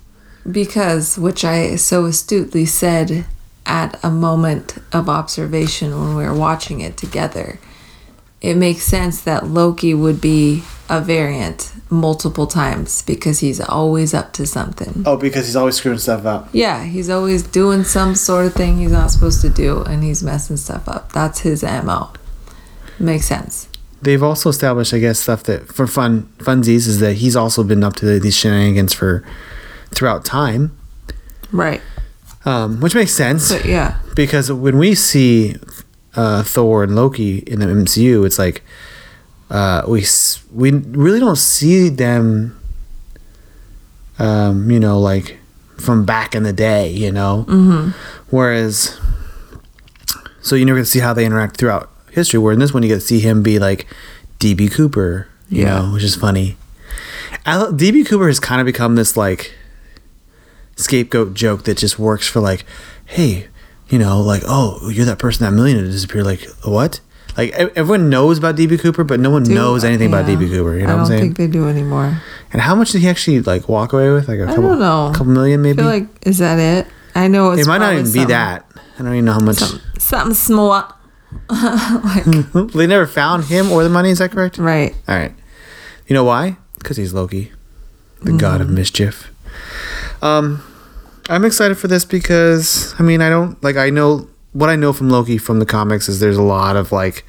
Because, 0.50 1.18
which 1.18 1.44
I 1.46 1.76
so 1.76 2.06
astutely 2.06 2.66
said 2.66 3.26
at 3.66 4.04
a 4.04 4.10
moment 4.10 4.78
of 4.92 5.08
observation 5.08 5.92
when 5.92 6.16
we 6.16 6.24
were 6.24 6.34
watching 6.34 6.82
it 6.82 6.98
together, 6.98 7.60
it 8.42 8.56
makes 8.56 8.84
sense 8.84 9.22
that 9.22 9.48
Loki 9.48 9.94
would 9.94 10.20
be 10.20 10.64
a 10.90 11.00
variant 11.00 11.72
multiple 11.90 12.48
times 12.48 13.02
because 13.04 13.40
he's 13.40 13.62
always 13.62 14.14
up 14.14 14.34
to 14.34 14.46
something. 14.46 15.04
Oh, 15.06 15.16
because 15.16 15.46
he's 15.46 15.56
always 15.56 15.76
screwing 15.76 16.00
stuff 16.00 16.26
up. 16.26 16.50
Yeah, 16.52 16.84
he's 16.84 17.10
always 17.10 17.44
doing 17.44 17.84
some 17.84 18.16
sort 18.16 18.48
of 18.48 18.54
thing 18.54 18.80
he's 18.80 18.92
not 18.92 19.12
supposed 19.12 19.42
to 19.42 19.50
do 19.50 19.84
and 19.84 20.04
he's 20.04 20.24
messing 20.24 20.58
stuff 20.58 20.90
up. 20.90 21.12
That's 21.14 21.42
his 21.42 21.64
MO. 21.64 22.12
Makes 23.00 23.28
sense. 23.28 23.70
They've 24.02 24.22
also 24.22 24.50
established, 24.50 24.94
I 24.94 25.00
guess, 25.00 25.20
stuff 25.20 25.44
that 25.44 25.68
for 25.68 25.86
fun 25.86 26.24
funsies 26.40 26.88
is 26.88 27.00
that 27.00 27.18
he's 27.18 27.36
also 27.36 27.64
been 27.64 27.84
up 27.84 27.96
to 27.98 28.20
these 28.20 28.36
shenanigans 28.36 28.94
for 28.94 29.24
throughout 29.94 30.24
time, 30.26 30.76
Right. 31.52 31.82
um, 32.46 32.80
which 32.82 32.96
makes 32.96 33.14
sense 33.14 33.52
But 33.52 33.66
yeah. 33.66 33.98
because 34.16 34.52
when 34.52 34.78
we 34.78 34.96
see 34.96 35.56
uh, 36.16 36.44
Thor 36.44 36.84
and 36.84 36.96
Loki 36.96 37.40
in 37.40 37.60
the 37.60 37.66
MCU, 37.68 38.26
it's 38.26 38.40
like 38.40 38.62
uh, 39.50 39.84
we 39.88 40.06
we 40.54 40.72
really 40.72 41.20
don't 41.20 41.38
see 41.38 41.90
them, 41.90 42.58
um, 44.20 44.70
you 44.72 44.80
know, 44.80 45.00
like 45.00 45.38
from 45.78 46.06
back 46.06 46.36
in 46.36 46.44
the 46.44 46.54
day, 46.54 46.90
you 46.92 47.12
know. 47.12 47.46
Mm-hmm. 47.48 47.90
Whereas, 48.30 48.98
so 50.42 50.56
you 50.56 50.66
never 50.66 50.80
get 50.80 50.86
to 50.86 50.92
see 50.92 51.00
how 51.00 51.14
they 51.14 51.26
interact 51.26 51.58
throughout 51.58 51.90
history. 52.12 52.40
Where 52.40 52.54
in 52.54 52.60
this 52.60 52.74
one, 52.74 52.84
you 52.84 52.90
get 52.90 52.96
to 52.96 53.02
see 53.02 53.20
him 53.20 53.44
be 53.44 53.60
like 53.60 53.88
DB 54.40 54.72
Cooper, 54.72 55.28
you 55.50 55.64
Yeah. 55.64 55.80
know, 55.80 55.94
which 55.94 56.04
is 56.04 56.16
funny. 56.16 56.56
DB 57.46 58.06
Cooper 58.06 58.28
has 58.28 58.40
kind 58.40 58.62
of 58.62 58.66
become 58.66 58.96
this 58.96 59.18
like 59.18 59.54
scapegoat 60.76 61.34
joke 61.34 61.64
that 61.66 61.78
just 61.78 61.98
works 62.00 62.28
for 62.28 62.40
like, 62.40 62.66
hey, 63.06 63.48
you 63.90 64.00
know, 64.00 64.22
like, 64.22 64.44
oh, 64.46 64.90
you're 64.90 65.06
that 65.06 65.20
person 65.20 65.46
that 65.46 65.52
millionaire 65.52 65.86
disappeared. 65.86 66.26
Like, 66.26 66.44
what? 66.64 67.00
Like 67.38 67.52
everyone 67.52 68.10
knows 68.10 68.38
about 68.38 68.58
DB 68.58 68.78
Cooper, 68.80 69.06
but 69.06 69.20
no 69.20 69.30
one 69.30 69.44
Do- 69.44 69.54
knows 69.56 69.86
anything 69.86 70.10
about. 70.10 70.26
DB 70.26 70.50
Cooper. 70.50 70.78
You 70.78 70.86
know 70.86 70.94
I 70.94 70.96
what 70.96 71.00
I'm 71.02 71.06
saying? 71.06 71.20
I 71.24 71.26
don't 71.28 71.36
think 71.36 71.38
they 71.38 71.48
do 71.48 71.70
anymore. 71.70 72.22
and 72.52 72.62
how 72.62 72.76
much 72.76 72.92
did 72.92 73.02
he 73.02 73.08
actually 73.08 73.40
like 73.42 73.70
walk 73.70 73.94
away 73.94 74.10
with? 74.12 74.28
Like 74.28 74.40
a 74.40 74.44
I 74.44 74.48
couple, 74.48 74.64
don't 74.64 74.80
know. 74.80 75.08
a 75.08 75.12
couple 75.14 75.28
million 75.32 75.62
I 75.62 75.64
maybe. 75.64 75.78
feel 75.78 75.86
like 75.86 76.08
is 76.28 76.40
that 76.40 76.60
it? 76.60 76.92
I 77.16 77.30
know 77.30 77.52
it's 77.52 77.62
it 77.62 77.68
might 77.68 77.78
not 77.78 77.94
even 77.94 78.12
be 78.12 78.26
that. 78.26 78.66
I 79.00 79.04
don't 79.04 79.14
even 79.14 79.26
know 79.26 79.34
how 79.34 79.40
much. 79.40 79.62
Something 79.98 80.34
small. 80.36 80.94
like 81.50 82.26
they 82.74 82.86
never 82.88 83.08
found 83.08 83.46
him 83.46 83.72
or 83.72 83.84
the 83.84 83.90
money. 83.90 84.10
Is 84.10 84.20
that 84.20 84.32
correct? 84.32 84.58
right. 84.58 84.94
All 85.08 85.16
right. 85.18 85.34
You 86.08 86.14
know 86.14 86.26
why? 86.26 86.58
Because 86.80 86.98
he's 86.98 87.14
Loki, 87.14 87.52
the 88.22 88.34
god 88.34 88.60
Mm. 88.60 88.64
of 88.64 88.70
mischief. 88.72 89.31
Um, 90.22 90.64
I'm 91.30 91.46
excited 91.46 91.78
for 91.78 91.88
this 91.88 92.06
because 92.06 92.94
I 93.00 93.04
mean 93.04 93.22
I 93.22 93.30
don't 93.30 93.62
like 93.64 93.76
I 93.76 93.90
know 93.90 94.28
what 94.54 94.70
I 94.70 94.76
know 94.76 94.94
from 94.94 95.10
Loki 95.10 95.38
from 95.38 95.60
the 95.60 95.66
comics 95.66 96.10
is 96.10 96.20
there's 96.20 96.38
a 96.38 96.42
lot 96.42 96.76
of 96.76 96.92
like 96.92 97.26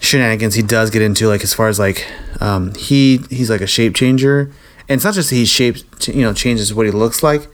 shenanigans 0.00 0.54
he 0.54 0.62
does 0.62 0.90
get 0.90 1.02
into 1.02 1.28
like 1.28 1.42
as 1.42 1.54
far 1.54 1.68
as 1.68 1.78
like 1.78 2.06
um 2.40 2.74
he 2.74 3.18
he's 3.30 3.50
like 3.50 3.60
a 3.60 3.66
shape 3.66 3.94
changer. 3.94 4.50
And 4.88 4.96
it's 4.96 5.04
not 5.04 5.14
just 5.14 5.30
he 5.30 5.44
shapes 5.44 5.84
you 6.08 6.22
know 6.22 6.32
changes 6.32 6.72
what 6.74 6.86
he 6.86 6.92
looks 6.92 7.22
like. 7.22 7.46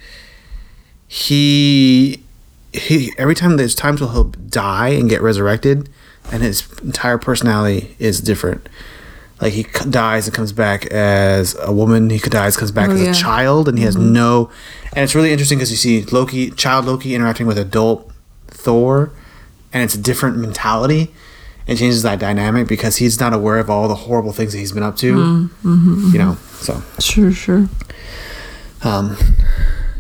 He 1.09 2.23
he 2.73 3.13
every 3.19 3.35
time 3.35 3.57
there's 3.57 3.75
times 3.75 4.01
where 4.01 4.11
he'll 4.11 4.25
die 4.25 4.89
and 4.89 5.09
get 5.09 5.23
resurrected 5.23 5.89
and 6.33 6.43
his 6.43 6.67
entire 6.81 7.19
personality 7.19 7.95
is 7.99 8.21
different 8.21 8.67
like 9.41 9.53
he 9.53 9.65
c- 9.65 9.91
dies 9.91 10.27
and 10.27 10.35
comes 10.35 10.53
back 10.53 10.87
as 10.87 11.57
a 11.61 11.73
woman 11.73 12.09
he 12.11 12.19
dies 12.19 12.57
comes 12.57 12.71
back 12.71 12.89
Oh, 12.91 12.93
as 12.93 13.03
yeah. 13.03 13.11
a 13.11 13.15
child 13.15 13.69
and 13.69 13.77
he 13.79 13.85
has 13.85 13.97
no 13.97 14.51
and 14.95 15.03
it's 15.05 15.15
really 15.15 15.33
interesting 15.33 15.59
because 15.59 15.71
you 15.71 15.77
see 15.77 16.03
loki 16.05 16.51
child 16.51 16.85
loki 16.87 17.15
interacting 17.15 17.47
with 17.47 17.59
adult 17.59 18.11
thor 18.49 19.11
and 19.73 19.83
it's 19.83 19.95
a 19.95 19.99
different 20.01 20.37
mentality 20.39 21.13
and 21.67 21.79
changes 21.79 22.03
that 22.03 22.19
dynamic 22.19 22.69
because 22.69 22.97
he's 22.97 23.19
not 23.19 23.33
aware 23.33 23.59
of 23.59 23.69
all 23.71 23.89
the 23.89 23.95
horrible 23.95 24.33
things 24.33 24.53
that 24.53 24.59
he's 24.59 24.73
been 24.73 24.83
up 24.83 24.97
to 24.99 25.15
Mm-hmm, 25.15 26.11
you 26.13 26.19
know 26.19 26.37
so 26.61 26.83
Sure, 27.01 27.33
sure. 27.33 27.69
um, 28.83 29.17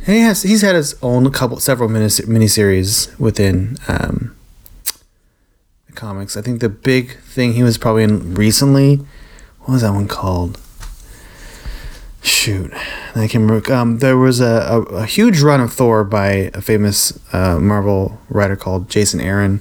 and 0.07 0.14
he 0.16 0.20
has 0.20 0.42
he's 0.42 0.61
had 0.62 0.75
his 0.75 0.94
own 1.03 1.31
couple 1.33 1.59
several 1.59 1.88
mini 1.88 2.07
miniseries 2.07 3.18
within 3.18 3.79
um, 3.88 4.37
the 5.87 5.92
comics. 5.92 6.37
I 6.37 6.42
think 6.42 6.61
the 6.61 6.68
big 6.68 7.18
thing 7.20 7.55
he 7.55 7.62
was 7.62 7.79
probably 7.79 8.03
in 8.05 8.35
recently. 8.35 9.01
What 9.64 9.74
was 9.74 9.83
that 9.83 9.92
one 9.92 10.09
called? 10.09 10.61
Shoot, 12.22 12.72
I 13.14 13.29
can 13.29 13.46
remember. 13.46 13.72
Um, 13.72 13.98
there 13.98 14.16
was 14.16 14.40
a, 14.40 14.44
a, 14.46 14.81
a 14.81 15.07
huge 15.07 15.40
run 15.42 15.61
of 15.61 15.72
Thor 15.72 16.05
by 16.05 16.50
a 16.55 16.62
famous 16.62 17.18
uh, 17.35 17.59
Marvel 17.59 18.18
writer 18.31 18.57
called 18.57 18.88
Jason 18.88 19.20
Aaron. 19.20 19.61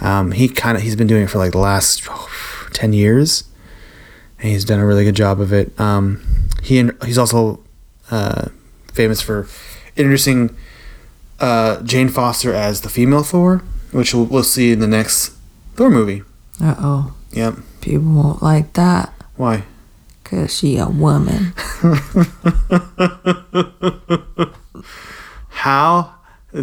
Um, 0.00 0.32
he 0.32 0.48
kind 0.48 0.76
of 0.76 0.82
he's 0.82 0.96
been 0.96 1.06
doing 1.06 1.24
it 1.24 1.30
for 1.30 1.38
like 1.38 1.52
the 1.52 1.58
last 1.58 2.08
ten 2.72 2.92
years, 2.92 3.44
and 4.40 4.50
he's 4.50 4.64
done 4.64 4.80
a 4.80 4.86
really 4.86 5.04
good 5.04 5.14
job 5.14 5.40
of 5.40 5.52
it. 5.52 5.78
Um, 5.78 6.20
he 6.62 6.80
and 6.80 6.92
he's 7.04 7.18
also 7.18 7.60
uh, 8.10 8.48
famous 8.92 9.20
for 9.20 9.46
introducing 9.96 10.56
uh, 11.38 11.80
Jane 11.82 12.08
Foster 12.08 12.52
as 12.52 12.80
the 12.80 12.88
female 12.88 13.22
Thor, 13.22 13.62
which 13.92 14.14
we'll, 14.14 14.24
we'll 14.24 14.42
see 14.42 14.72
in 14.72 14.80
the 14.80 14.88
next 14.88 15.32
Thor 15.74 15.90
movie. 15.90 16.22
Uh 16.60 16.74
oh. 16.78 17.14
Yep. 17.32 17.54
People 17.88 18.12
won't 18.12 18.42
like 18.42 18.74
that 18.74 19.12
Why? 19.36 19.64
because 20.22 20.54
she 20.54 20.76
a 20.76 20.88
woman. 20.88 21.54
How 25.48 26.14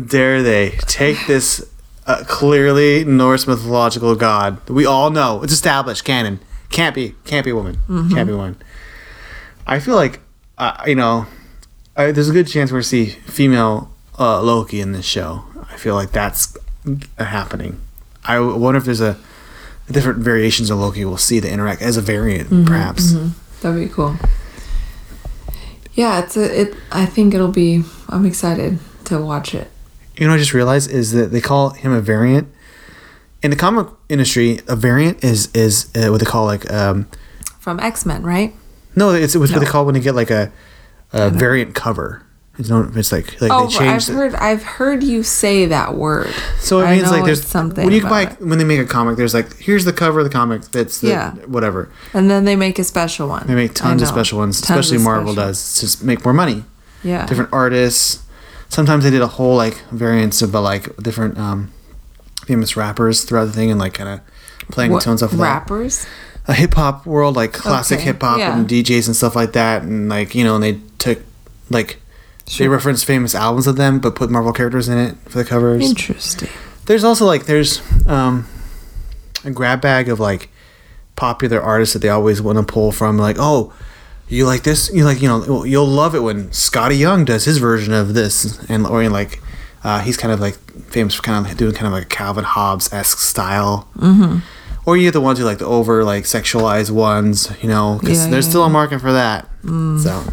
dare 0.08 0.44
they 0.44 0.72
take 0.82 1.26
this 1.26 1.68
uh, 2.06 2.24
clearly 2.28 3.04
Norse 3.06 3.48
mythological 3.48 4.16
god? 4.16 4.70
We 4.70 4.86
all 4.86 5.10
know 5.10 5.42
it's 5.42 5.54
established 5.54 6.06
canon. 6.06 6.40
Can't 6.70 6.94
be. 6.94 7.16
Can't 7.26 7.44
be 7.44 7.52
a 7.52 7.56
woman. 7.56 7.80
Can't 7.88 8.28
be 8.28 8.34
a 8.34 8.38
woman. 8.38 8.58
I 9.66 9.80
feel 9.80 9.96
like 9.96 10.20
uh, 10.60 10.84
you 10.86 10.96
know, 10.96 11.26
I, 11.96 12.12
there's 12.12 12.30
a 12.30 12.34
good 12.34 12.48
chance 12.48 12.72
we're 12.72 12.84
see 12.84 13.08
female 13.08 13.90
uh, 14.20 14.44
Loki 14.44 14.80
in 14.80 14.92
this 14.92 15.06
show. 15.06 15.44
I 15.72 15.78
feel 15.78 15.96
like 15.96 16.12
that's 16.12 16.56
happening. 17.18 17.82
I 18.24 18.40
wonder 18.40 18.78
if 18.78 18.86
there's 18.86 19.02
a 19.02 19.18
different 19.92 20.20
variations 20.20 20.70
of 20.70 20.80
Loki 20.80 21.06
we'll 21.06 21.18
see 21.18 21.40
that 21.40 21.52
interact 21.52 21.82
as 21.82 21.98
a 21.98 22.02
variant, 22.02 22.66
perhaps. 22.66 23.14
That'd 23.62 23.88
be 23.88 23.94
cool. 23.94 24.16
Yeah, 25.94 26.20
it's 26.24 26.36
a, 26.36 26.62
it. 26.62 26.76
I 26.92 27.06
think 27.06 27.34
it'll 27.34 27.48
be. 27.52 27.84
I'm 28.10 28.26
excited 28.26 28.80
to 29.06 29.22
watch 29.22 29.54
it. 29.56 29.70
You 30.18 30.26
know, 30.26 30.32
what 30.32 30.36
I 30.36 30.40
just 30.40 30.54
realized 30.54 30.92
is 30.92 31.12
that 31.14 31.32
they 31.32 31.42
call 31.42 31.70
him 31.72 31.92
a 31.92 32.02
variant. 32.02 32.50
In 33.42 33.50
the 33.52 33.56
comic 33.58 33.88
industry, 34.10 34.60
a 34.68 34.76
variant 34.76 35.24
is 35.24 35.50
is 35.54 35.90
uh, 35.96 36.10
what 36.10 36.20
they 36.20 36.26
call 36.26 36.46
like 36.46 36.70
um 36.72 37.08
From 37.60 37.80
X 37.80 38.06
Men, 38.06 38.24
right? 38.24 38.54
no, 38.96 39.12
it's, 39.12 39.36
it's 39.36 39.52
what 39.52 39.60
they 39.60 39.66
call 39.66 39.86
when 39.86 39.94
they 39.94 40.00
get 40.00 40.16
like 40.16 40.32
a, 40.32 40.52
a 41.14 41.30
variant 41.30 41.76
cover. 41.76 42.24
It's 42.58 42.70
no, 42.70 42.90
it's 42.96 43.12
like 43.12 43.42
like 43.42 43.52
Oh, 43.52 43.68
they 43.68 43.76
I've 43.76 43.80
change. 44.02 44.06
the- 44.08 44.14
heard. 44.14 44.36
I've 44.36 44.64
heard 44.64 45.04
you 45.04 45.24
say 45.24 45.66
that 45.66 45.96
word. 45.96 46.34
so 46.60 46.80
it 46.80 46.86
I 46.86 46.96
means 46.96 47.12
like 47.12 47.26
there's 47.26 47.46
something 47.46 47.84
when 47.86 47.94
you 47.94 48.02
buy 48.02 48.24
it. 48.24 48.42
when 48.42 48.58
they 48.58 48.64
make 48.64 48.80
a 48.80 48.86
comic, 48.86 49.18
there's 49.18 49.34
like 49.34 49.58
here's 49.58 49.84
the 49.86 49.92
cover 49.94 50.20
of 50.22 50.26
the 50.26 50.30
comic. 50.32 50.62
That's 50.72 51.00
the 51.02 51.10
Yeah. 51.10 51.32
whatever. 51.48 51.90
And 52.14 52.30
then 52.32 52.46
they 52.46 52.56
make 52.56 52.80
a 52.80 52.84
special 52.86 53.28
one. 53.28 53.46
They 53.48 53.56
make 53.56 53.74
tons 53.74 54.02
of 54.02 54.08
special 54.08 54.40
ones, 54.40 54.62
Tons 54.62 54.80
especially 54.80 55.04
Marvel 55.04 55.34
special- 55.34 55.48
does 55.50 55.98
to 56.00 56.06
make 56.06 56.24
more 56.24 56.34
money. 56.34 56.64
Yeah. 57.04 57.26
different 57.28 57.50
artists. 57.54 58.20
Sometimes 58.70 59.04
they 59.04 59.12
did 59.12 59.22
a 59.22 59.28
whole 59.28 59.56
like 59.58 59.84
variants 59.92 60.42
about 60.42 60.64
like 60.64 60.96
different 60.98 61.38
um, 61.38 61.72
famous 62.48 62.76
rappers 62.78 63.24
throughout 63.24 63.46
the 63.46 63.52
thing 63.52 63.70
and 63.70 63.80
like 63.80 63.94
kind 63.94 64.10
of 64.10 64.20
playing 64.72 64.92
What, 64.92 65.04
tones 65.04 65.22
off 65.22 65.32
of 65.34 65.38
that. 65.40 65.44
rappers. 65.44 66.06
a 66.48 66.54
hip 66.54 66.74
hop 66.76 67.06
world, 67.06 67.36
like 67.36 67.54
classic 67.54 67.98
Okay, 67.98 68.06
hip 68.06 68.22
hop 68.22 68.38
yeah. 68.40 68.58
and 68.58 68.68
DJs 68.68 69.08
and 69.08 69.16
stuff 69.16 69.36
like 69.36 69.54
that, 69.54 69.82
and 69.84 70.10
like 70.10 70.34
you 70.36 70.44
know, 70.44 70.56
and 70.56 70.64
they 70.64 70.80
took 71.00 71.20
like 71.70 72.00
they 72.46 72.52
Sure. 72.52 72.70
referenced 72.70 73.06
famous 73.06 73.34
albums 73.36 73.68
of 73.68 73.76
them, 73.76 74.00
but 74.00 74.16
put 74.16 74.30
Marvel 74.30 74.54
characters 74.54 74.88
in 74.88 74.98
it 74.98 75.16
for 75.26 75.38
the 75.40 75.46
covers. 75.46 75.84
Interesting. 75.90 76.50
There's 76.86 77.04
also 77.04 77.26
like 77.26 77.46
there's 77.46 77.82
um, 78.08 78.48
a 79.44 79.52
grab 79.52 79.82
bag 79.82 80.10
of 80.10 80.20
like 80.20 80.50
popular 81.16 81.62
artists 81.62 81.94
that 81.94 82.00
they 82.00 82.10
always 82.10 82.42
want 82.42 82.58
to 82.58 82.64
pull 82.64 82.92
from, 82.92 83.18
like 83.18 83.38
oh. 83.40 83.74
You 84.28 84.48
like 84.48 84.64
this? 84.64 84.90
You 84.92 85.06
like 85.06 85.22
you 85.22 85.28
know? 85.28 85.64
You'll 85.66 85.86
love 85.86 86.16
it 86.16 86.22
when 86.22 86.50
Skottie 86.50 86.98
Young 86.98 87.26
does 87.26 87.46
his 87.46 87.60
version 87.60 87.94
of 87.94 88.16
this, 88.16 88.58
and 88.68 88.88
or 88.88 89.08
like 89.08 89.40
uh, 89.84 90.00
he's 90.00 90.18
kind 90.18 90.34
of 90.34 90.40
like 90.40 90.56
famous 90.90 91.14
for 91.14 91.22
kind 91.22 91.46
of 91.46 91.56
doing 91.58 91.74
kind 91.76 91.86
of 91.86 91.94
like 91.94 92.06
a 92.06 92.08
Calvin 92.08 92.44
Hobbes 92.44 92.92
esque 92.92 93.20
style. 93.20 93.88
Mm-hmm. 93.98 94.40
Or 94.88 94.98
you 94.98 95.04
get 95.04 95.12
the 95.14 95.22
ones 95.22 95.38
who 95.38 95.46
like 95.46 95.60
the 95.60 95.68
over 95.68 96.04
like 96.04 96.24
sexualized 96.24 96.90
ones, 96.90 97.52
you 97.62 97.70
know, 97.70 98.00
because 98.02 98.24
Yeah, 98.26 98.32
there's 98.32 98.46
yeah, 98.46 98.50
still 98.50 98.64
a 98.64 98.70
market 98.70 99.00
for 99.00 99.14
that. 99.14 99.48
So, 99.64 100.24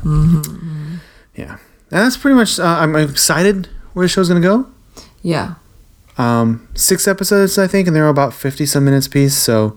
yeah, 1.36 1.58
and 1.58 1.60
that's 2.00 2.16
pretty 2.16 2.34
much. 2.34 2.58
Uh, 2.58 2.64
I'm 2.64 2.96
excited 2.96 3.68
where 3.92 4.04
the 4.04 4.08
show's 4.08 4.28
gonna 4.28 4.40
go. 4.40 4.66
Yeah. 5.22 5.54
Um, 6.18 6.68
six 6.74 7.08
episodes, 7.08 7.58
I 7.58 7.66
think, 7.66 7.86
and 7.86 7.96
they're 7.96 8.08
about 8.08 8.32
fifty 8.34 8.66
some 8.66 8.84
minutes 8.84 9.08
piece. 9.08 9.34
So, 9.36 9.76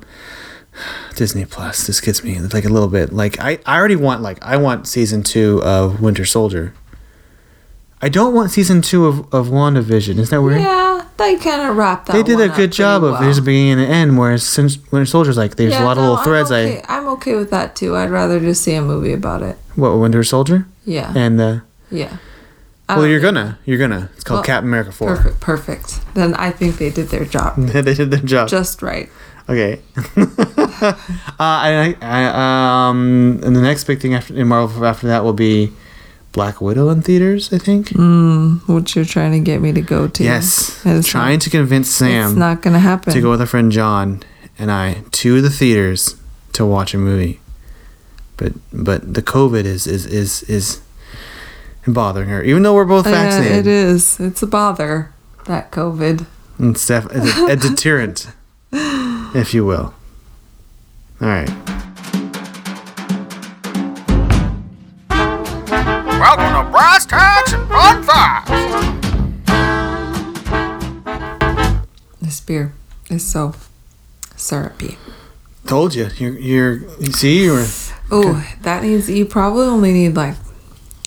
Disney 1.16 1.46
Plus, 1.46 1.88
this 1.88 2.02
gets 2.02 2.24
me 2.24 2.40
like 2.40 2.66
a 2.66 2.70
little 2.70 2.90
bit. 2.90 3.14
Like 3.14 3.40
I, 3.40 3.60
I 3.66 3.78
already 3.78 3.96
want 3.96 4.22
like 4.22 4.38
I 4.44 4.58
want 4.58 4.88
season 4.88 5.24
two 5.24 5.62
of 5.64 6.02
Winter 6.02 6.26
Soldier. 6.26 6.74
I 8.02 8.10
don't 8.10 8.34
want 8.34 8.52
season 8.52 8.82
two 8.82 9.06
of 9.06 9.34
of 9.34 9.48
WandaVision. 9.48 10.18
Isn't 10.20 10.30
that 10.30 10.42
weird? 10.42 10.60
Yeah, 10.62 11.06
they 11.18 11.38
kind 11.38 11.62
of 11.70 11.78
wrapped 11.78 12.08
that. 12.08 12.14
They 12.14 12.24
did 12.24 12.40
a 12.42 12.50
good 12.54 12.72
job 12.74 13.02
pretty 13.02 13.08
of 13.08 13.14
well. 13.14 13.22
there's 13.22 13.38
a 13.38 13.42
beginning 13.42 13.72
and 13.72 13.82
an 13.82 13.88
end, 13.90 14.18
whereas 14.20 14.44
since 14.44 14.78
Winter 14.92 15.06
Soldier's 15.06 15.38
like 15.38 15.56
there's 15.56 15.74
a 15.74 15.78
Yeah, 15.78 15.86
lot 15.86 15.98
of 15.98 16.04
little 16.04 16.18
threads. 16.18 16.52
I'm 16.52 16.66
okay. 16.68 16.82
I 16.88 16.98
I'm 16.98 17.08
okay 17.14 17.36
with 17.36 17.50
that 17.52 17.76
too. 17.76 17.96
I'd 17.96 18.10
rather 18.12 18.40
just 18.42 18.62
see 18.64 18.74
a 18.76 18.82
movie 18.82 19.14
about 19.14 19.42
it. 19.42 19.58
what 19.76 19.98
Winter 19.98 20.24
Soldier 20.26 20.68
Yeah. 20.84 21.14
and 21.16 21.40
uh, 21.40 21.60
yeah. 21.96 22.18
Well 22.88 23.08
you're 23.08 23.20
think- 23.20 23.36
gonna 23.36 23.58
you're 23.66 23.80
gonna 23.80 24.10
it's 24.16 24.24
called 24.24 24.38
Well, 24.40 24.44
Captain 24.44 24.70
America 24.70 24.92
four. 24.92 25.16
Perfect. 25.16 25.40
Perfect. 25.42 26.14
Then 26.14 26.34
I 26.36 26.52
think 26.52 26.78
they 26.78 26.90
did 26.92 27.10
their 27.10 27.26
job 27.26 27.56
they 27.58 27.94
did 27.94 28.12
their 28.12 28.20
job. 28.22 28.48
just 28.50 28.82
right. 28.82 29.10
Okay. 29.48 29.80
uh, 30.18 30.94
I, 31.40 31.96
I, 32.02 32.90
um, 32.90 33.40
and 33.44 33.56
the 33.56 33.62
next 33.62 33.84
big 33.86 34.00
thing 34.00 34.14
after 34.16 34.34
in 34.36 34.48
Marvel 34.48 34.86
after 34.86 35.08
that 35.08 35.24
will 35.24 35.34
be 35.34 35.72
Black 36.32 36.62
Widow 36.62 36.90
in 36.90 37.02
theaters. 37.02 37.54
I 37.54 37.60
think. 37.60 37.90
Mm, 37.90 38.68
What 38.68 38.96
you're 38.96 39.06
trying 39.06 39.32
to 39.34 39.40
get 39.40 39.62
me 39.62 39.72
to 39.72 39.82
go 39.82 40.08
to? 40.08 40.24
Yes. 40.24 40.82
Trying 41.04 41.36
not, 41.36 41.42
to 41.42 41.50
convince 41.50 41.90
Sam. 41.90 42.32
It's 42.32 42.38
not 42.40 42.62
gonna 42.62 42.80
happen. 42.80 43.14
to 43.14 43.22
go 43.22 43.30
with 43.32 43.40
our 43.42 43.48
friend 43.48 43.72
John 43.72 44.24
and 44.58 44.72
I 44.72 45.04
to 45.12 45.42
the 45.42 45.50
theaters 45.50 46.16
to 46.54 46.66
watch 46.66 46.94
a 46.94 46.98
movie. 46.98 47.40
But 48.38 48.54
but 48.74 49.14
the 49.14 49.22
COVID 49.22 49.64
is 49.66 49.86
is 49.88 50.06
is 50.08 50.44
is 50.44 50.82
bothering 51.94 52.30
her, 52.30 52.44
even 52.44 52.64
though 52.64 52.74
we're 52.74 52.86
both 52.86 53.08
oh, 53.08 53.10
Yeah, 53.12 53.30
vaccinated. 53.30 53.58
it 53.60 53.68
is. 53.68 54.20
It's 54.20 54.42
a 54.42 54.48
bother. 54.48 55.12
That 55.46 55.72
COVID. 55.72 56.26
It's, 56.60 56.88
def- 56.88 57.08
it's 57.12 57.38
a, 57.38 57.46
a 57.48 57.56
deterrent, 57.56 58.28
if 58.72 59.54
you 59.54 59.66
will. 59.66 59.94
All 61.22 61.28
right. 61.28 61.50
Welcome 65.10 66.66
to 66.66 66.72
Brass 66.72 67.06
Tacks 67.06 67.54
and 67.54 67.68
Fun 67.70 68.04
Facts. 68.04 68.52
This 72.22 72.40
beer 72.40 72.74
is 73.10 73.24
so 73.24 73.54
syrupy. 74.36 74.98
Told 75.68 75.94
you. 75.94 76.10
You're. 76.18 76.38
You're. 76.40 76.74
You 77.00 77.12
see, 77.12 77.44
you 77.44 77.54
were. 77.54 77.66
Oh, 78.12 78.46
that 78.62 78.84
needs. 78.84 79.10
You 79.10 79.26
probably 79.26 79.68
only 79.68 79.94
need 79.94 80.16
like 80.16 80.36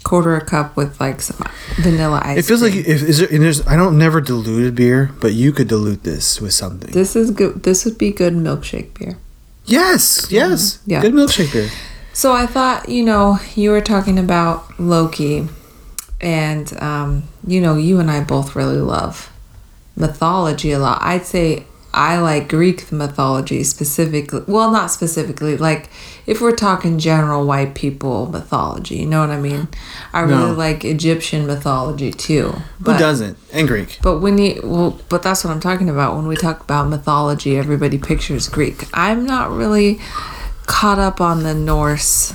quarter 0.09 0.35
a 0.37 0.45
cup 0.45 0.75
with 0.75 0.99
like 0.99 1.21
some 1.21 1.37
vanilla 1.77 2.21
ice. 2.25 2.39
It 2.39 2.45
feels 2.47 2.63
like 2.63 2.75
if 2.75 3.03
is 3.03 3.19
there, 3.19 3.29
and 3.31 3.43
there's. 3.43 3.67
I 3.67 3.77
don't 3.77 3.99
never 3.99 4.21
diluted 4.23 4.75
beer, 4.75 5.11
but 5.21 5.35
you 5.35 5.53
could 5.53 5.69
dilute 5.69 6.03
this 6.03 6.41
with 6.41 6.55
something. 6.55 6.91
this 6.93 7.15
is 7.15 7.31
good. 7.31 7.63
This 7.63 7.85
would 7.85 7.99
be 7.99 8.11
good 8.11 8.33
milkshake 8.33 8.99
beer. 8.99 9.19
yes. 9.67 10.27
Yes. 10.31 10.81
Yeah. 10.87 11.03
Good 11.03 11.13
milkshake 11.13 11.53
beer. 11.53 11.69
So 12.15 12.33
I 12.33 12.47
thought, 12.47 12.89
you 12.89 13.05
know, 13.05 13.39
you 13.55 13.71
were 13.71 13.83
talking 13.83 14.19
about 14.19 14.81
Loki, 14.81 15.47
and 16.21 16.67
um, 16.83 17.25
you 17.47 17.61
know, 17.61 17.77
you 17.77 18.01
and 18.01 18.11
I 18.11 18.25
both 18.25 18.57
really 18.57 18.81
love 18.81 19.31
mythology 19.95 20.73
a 20.73 20.79
lot. 20.79 20.99
I'd 21.03 21.27
say 21.27 21.67
I 21.93 22.19
like 22.19 22.49
Greek 22.49 22.93
mythology 22.93 23.65
specifically. 23.65 24.43
Well, 24.47 24.71
not 24.71 24.91
specifically. 24.91 25.57
Like 25.57 25.89
if 26.27 26.41
we're 26.41 26.55
talking 26.55 26.99
general 26.99 27.47
white 27.47 27.75
people 27.75 28.27
mythology, 28.27 28.97
you 28.97 29.07
know 29.07 29.21
what 29.21 29.31
I 29.31 29.41
mean? 29.41 29.69
I 30.13 30.21
really 30.21 30.53
like 30.53 30.85
Egyptian 30.85 31.47
mythology 31.47 32.11
too. 32.11 32.53
Who 32.85 32.99
doesn't? 32.99 33.39
And 33.53 33.67
Greek. 33.67 33.99
But 34.03 34.19
when 34.19 34.37
you 34.39 34.61
well, 34.63 35.01
but 35.09 35.23
that's 35.23 35.45
what 35.45 35.51
I'm 35.51 35.61
talking 35.61 35.89
about. 35.89 36.15
When 36.15 36.27
we 36.27 36.37
talk 36.37 36.61
about 36.61 36.89
mythology, 36.89 37.57
everybody 37.57 37.99
pictures 37.99 38.49
Greek. 38.49 38.85
I'm 38.93 39.25
not 39.25 39.51
really 39.51 39.99
caught 40.67 40.99
up 40.99 41.21
on 41.21 41.43
the 41.43 41.55
Norse 41.55 42.35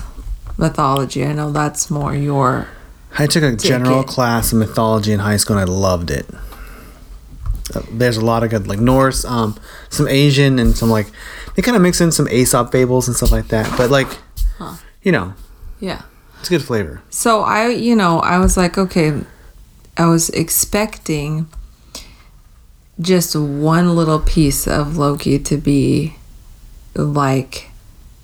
mythology. 0.58 1.24
I 1.24 1.32
know 1.32 1.52
that's 1.52 1.90
more 1.90 2.14
your. 2.14 2.68
I 3.16 3.26
took 3.26 3.44
a 3.44 3.54
general 3.54 4.02
class 4.02 4.52
in 4.52 4.58
mythology 4.58 5.12
in 5.12 5.20
high 5.20 5.36
school 5.36 5.56
and 5.56 5.70
I 5.70 5.72
loved 5.72 6.10
it. 6.10 6.26
There's 7.90 8.16
a 8.16 8.24
lot 8.24 8.42
of 8.42 8.50
good 8.50 8.66
like 8.66 8.78
Norse, 8.80 9.24
um, 9.24 9.58
some 9.90 10.08
Asian, 10.08 10.58
and 10.58 10.76
some 10.76 10.90
like 10.90 11.06
they 11.54 11.62
kind 11.62 11.76
of 11.76 11.82
mix 11.82 12.00
in 12.00 12.12
some 12.12 12.28
Aesop 12.28 12.72
fables 12.72 13.06
and 13.08 13.16
stuff 13.16 13.32
like 13.32 13.48
that. 13.48 13.72
But 13.76 13.90
like, 13.90 14.08
you 15.02 15.12
know, 15.12 15.34
Yeah. 15.80 16.02
it's 16.40 16.48
good 16.48 16.62
flavor. 16.62 17.02
So 17.10 17.42
I, 17.42 17.68
you 17.68 17.94
know, 17.96 18.20
I 18.20 18.38
was 18.38 18.56
like, 18.56 18.76
okay, 18.78 19.20
I 19.96 20.06
was 20.06 20.30
expecting 20.30 21.46
just 23.00 23.34
one 23.36 23.94
little 23.96 24.20
piece 24.20 24.66
of 24.68 24.96
Loki 24.96 25.38
to 25.40 25.56
be 25.56 26.16
like 26.94 27.70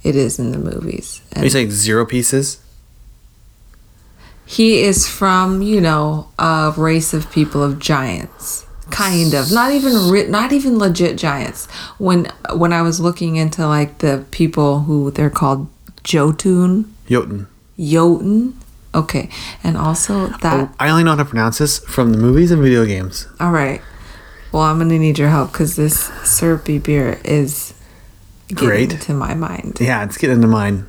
it 0.02 0.16
is 0.16 0.38
in 0.38 0.52
the 0.52 0.58
movies. 0.58 1.20
Are 1.36 1.44
you 1.44 1.50
saying 1.50 1.70
zero 1.72 2.06
pieces? 2.06 2.58
he 4.46 4.82
is 4.82 5.06
from 5.06 5.62
you 5.62 5.80
know 5.80 6.28
a 6.36 6.74
race 6.76 7.14
of 7.14 7.30
people 7.30 7.62
of 7.62 7.78
giants 7.78 8.66
kind 8.90 9.34
of 9.34 9.50
not 9.52 9.72
even 9.72 10.10
re- 10.10 10.26
not 10.28 10.52
even 10.52 10.78
legit 10.78 11.16
giants 11.16 11.66
when 11.98 12.30
when 12.54 12.72
i 12.72 12.82
was 12.82 13.00
looking 13.00 13.36
into 13.36 13.66
like 13.66 13.98
the 13.98 14.24
people 14.30 14.80
who 14.80 15.10
they're 15.10 15.30
called 15.30 15.68
jotun 16.04 16.92
Jotun. 17.08 17.46
jotun 17.78 18.54
okay 18.94 19.28
and 19.62 19.76
also 19.76 20.26
that 20.42 20.68
Oh, 20.68 20.74
I 20.80 20.90
only 20.90 21.04
know 21.04 21.10
how 21.10 21.16
to 21.22 21.24
pronounce 21.24 21.58
this 21.58 21.78
from 21.80 22.12
the 22.12 22.18
movies 22.18 22.50
and 22.50 22.60
video 22.62 22.84
games. 22.84 23.26
all 23.38 23.52
right 23.52 23.80
well 24.52 24.62
i'm 24.62 24.78
gonna 24.78 24.98
need 24.98 25.18
your 25.18 25.28
help 25.30 25.52
because 25.52 25.76
this 25.76 26.10
syrupy 26.24 26.78
beer 26.78 27.20
is 27.24 27.74
getting 28.48 28.66
Great. 28.66 29.00
to 29.02 29.14
my 29.14 29.34
mind 29.34 29.78
Yeah, 29.80 30.02
it's 30.04 30.16
getting 30.18 30.36
into 30.36 30.48
mine. 30.48 30.86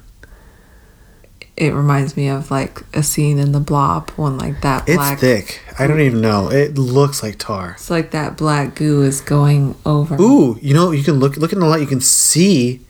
It 1.62 1.76
reminds 1.76 2.18
me 2.18 2.28
of 2.28 2.50
like 2.50 2.82
a 2.92 3.04
scene 3.04 3.38
in 3.38 3.52
the 3.52 3.60
blob 3.60 4.10
when 4.12 4.36
like 4.36 4.62
that 4.62 4.90
It's 4.90 4.98
black 4.98 5.20
thick. 5.20 5.62
I 5.78 5.86
don't 5.86 6.02
even 6.02 6.20
know. 6.20 6.50
It 6.50 6.76
looks 6.76 7.22
like 7.22 7.38
tar. 7.38 7.74
It's 7.74 7.92
like 7.92 8.10
that 8.12 8.36
black 8.36 8.74
goo 8.74 9.04
is 9.04 9.22
going 9.22 9.76
over. 9.86 10.16
Ooh, 10.20 10.58
you 10.60 10.74
know, 10.74 10.90
you 10.90 11.04
can 11.04 11.20
look 11.20 11.38
look 11.38 11.54
in 11.54 11.60
the 11.60 11.68
light. 11.68 11.82
You 11.82 11.86
can 11.88 12.02
see 12.02 12.82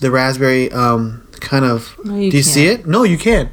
the 0.00 0.10
raspberry 0.10 0.70
um 0.72 1.26
kind 1.40 1.64
of. 1.64 1.98
No, 2.04 2.16
you 2.16 2.30
do 2.30 2.36
you 2.36 2.42
see 2.42 2.66
can't. 2.66 2.80
it? 2.80 2.86
No, 2.86 3.02
you 3.02 3.16
can't. 3.16 3.50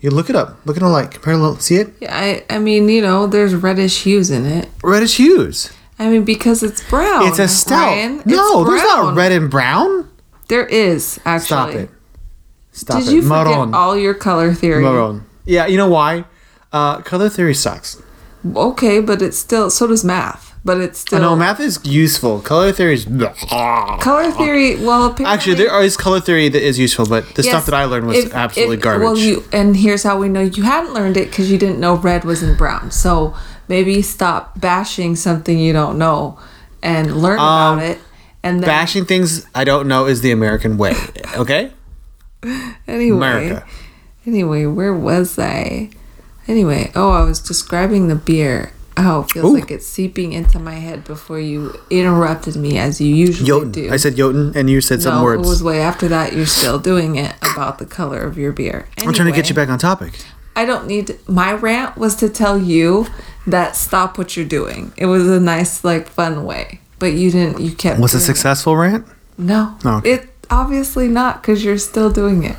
You 0.00 0.08
look 0.10 0.30
it 0.30 0.36
up. 0.36 0.56
Look 0.64 0.78
in 0.78 0.82
the 0.82 0.88
light. 0.88 1.10
Compare 1.10 1.34
a 1.34 1.36
little. 1.36 1.58
See 1.58 1.76
it? 1.76 1.92
Yeah, 2.00 2.16
I, 2.16 2.44
I 2.48 2.58
mean, 2.58 2.88
you 2.88 3.02
know, 3.02 3.26
there's 3.26 3.54
reddish 3.54 4.04
hues 4.04 4.30
in 4.30 4.46
it. 4.46 4.70
Reddish 4.82 5.18
hues. 5.18 5.70
I 5.98 6.08
mean, 6.08 6.24
because 6.24 6.62
it's 6.62 6.82
brown. 6.88 7.26
it's 7.28 7.38
a 7.38 7.48
stout. 7.48 7.88
Ryan. 7.88 8.18
It's 8.18 8.26
no, 8.26 8.64
there's 8.64 8.82
not 8.82 9.14
red 9.14 9.32
and 9.32 9.50
brown. 9.50 10.10
There 10.48 10.64
is 10.66 11.20
actually. 11.26 11.46
Stop 11.46 11.68
it. 11.74 11.90
Stop 12.76 12.98
Did 13.00 13.08
it. 13.08 13.14
you 13.14 13.22
forget 13.22 13.46
Maroon. 13.46 13.74
all 13.74 13.96
your 13.96 14.12
color 14.14 14.52
theory? 14.52 14.82
Maroon. 14.82 15.24
Yeah, 15.46 15.66
you 15.66 15.76
know 15.78 15.88
why? 15.88 16.24
Uh, 16.72 17.00
color 17.00 17.28
theory 17.30 17.54
sucks. 17.54 18.02
Okay, 18.54 19.00
but 19.00 19.22
it's 19.22 19.38
still. 19.38 19.70
So 19.70 19.86
does 19.86 20.04
math. 20.04 20.52
But 20.64 20.80
it's 20.80 21.00
I 21.02 21.06
still. 21.06 21.20
know 21.20 21.36
math 21.36 21.60
is 21.60 21.78
useful. 21.84 22.40
Color 22.40 22.72
theory 22.72 22.94
is. 22.94 23.04
Color 23.06 24.30
theory. 24.32 24.76
Well, 24.76 25.06
apparently, 25.06 25.24
Actually, 25.26 25.54
there 25.54 25.82
is 25.82 25.96
color 25.96 26.20
theory 26.20 26.48
that 26.48 26.60
is 26.62 26.78
useful, 26.78 27.06
but 27.06 27.24
the 27.34 27.42
Yes, 27.42 27.52
stuff 27.52 27.66
that 27.66 27.74
I 27.74 27.84
learned 27.84 28.06
was 28.08 28.18
if- 28.18 28.34
absolutely 28.34 28.76
if- 28.76 28.82
garbage. 28.82 29.04
Well, 29.04 29.16
you 29.16 29.44
and 29.52 29.76
here's 29.76 30.02
how 30.02 30.18
we 30.18 30.28
know 30.28 30.40
you 30.42 30.64
hadn't 30.64 30.92
learned 30.92 31.16
it 31.16 31.30
because 31.30 31.50
you 31.50 31.56
didn't 31.58 31.78
know 31.80 31.94
red 31.96 32.24
was 32.24 32.42
in 32.42 32.56
brown. 32.56 32.90
So 32.90 33.32
maybe 33.68 34.02
stop 34.02 34.60
bashing 34.60 35.16
something 35.16 35.58
you 35.58 35.72
don't 35.72 35.98
know 35.98 36.36
and 36.82 37.16
learn 37.22 37.38
Um, 37.38 37.78
about 37.78 37.82
it. 37.84 37.98
And 38.42 38.60
then 38.60 38.68
Bashing 38.68 39.04
things 39.06 39.46
I 39.54 39.64
don't 39.64 39.88
know 39.88 40.06
is 40.06 40.20
the 40.20 40.30
American 40.30 40.76
way. 40.78 40.94
Okay. 41.36 41.72
anyway, 42.88 43.16
America. 43.16 43.66
anyway, 44.26 44.66
where 44.66 44.94
was 44.94 45.38
I? 45.38 45.90
Anyway, 46.48 46.92
oh, 46.94 47.10
I 47.10 47.22
was 47.22 47.40
describing 47.40 48.08
the 48.08 48.14
beer. 48.14 48.72
Oh, 48.98 49.22
it 49.22 49.32
feels 49.32 49.50
Ooh. 49.50 49.54
like 49.54 49.70
it's 49.70 49.86
seeping 49.86 50.32
into 50.32 50.58
my 50.58 50.74
head 50.74 51.04
before 51.04 51.38
you 51.38 51.78
interrupted 51.90 52.56
me 52.56 52.78
as 52.78 52.98
you 52.98 53.14
usually 53.14 53.46
Jotun. 53.46 53.72
do. 53.72 53.92
I 53.92 53.96
said 53.96 54.16
Jotun, 54.16 54.52
and 54.56 54.70
you 54.70 54.80
said 54.80 55.02
some 55.02 55.16
no, 55.16 55.24
words. 55.24 55.46
it 55.46 55.48
was 55.48 55.62
way 55.62 55.80
after 55.80 56.08
that. 56.08 56.32
You're 56.32 56.46
still 56.46 56.78
doing 56.78 57.16
it 57.16 57.34
about 57.42 57.78
the 57.78 57.84
color 57.84 58.20
of 58.20 58.38
your 58.38 58.52
beer. 58.52 58.88
I'm 58.96 59.12
trying 59.12 59.30
to 59.30 59.36
get 59.36 59.50
you 59.50 59.54
back 59.54 59.68
on 59.68 59.78
topic. 59.78 60.24
I 60.54 60.64
don't 60.64 60.86
need 60.86 61.18
my 61.28 61.52
rant 61.52 61.98
was 61.98 62.16
to 62.16 62.30
tell 62.30 62.56
you 62.58 63.06
that 63.46 63.76
stop 63.76 64.16
what 64.16 64.36
you're 64.36 64.46
doing. 64.46 64.92
It 64.96 65.06
was 65.06 65.28
a 65.28 65.38
nice 65.38 65.84
like 65.84 66.08
fun 66.08 66.44
way. 66.44 66.80
But 66.98 67.12
you 67.12 67.30
didn't 67.30 67.60
you 67.60 67.72
kept 67.72 68.00
Was 68.00 68.14
it 68.14 68.20
successful 68.20 68.74
rant? 68.76 69.06
No. 69.36 69.76
No. 69.84 70.00
It 70.02 70.30
obviously 70.50 71.08
not 71.08 71.42
cuz 71.42 71.64
you're 71.64 71.78
still 71.78 72.10
doing 72.10 72.44
it. 72.44 72.56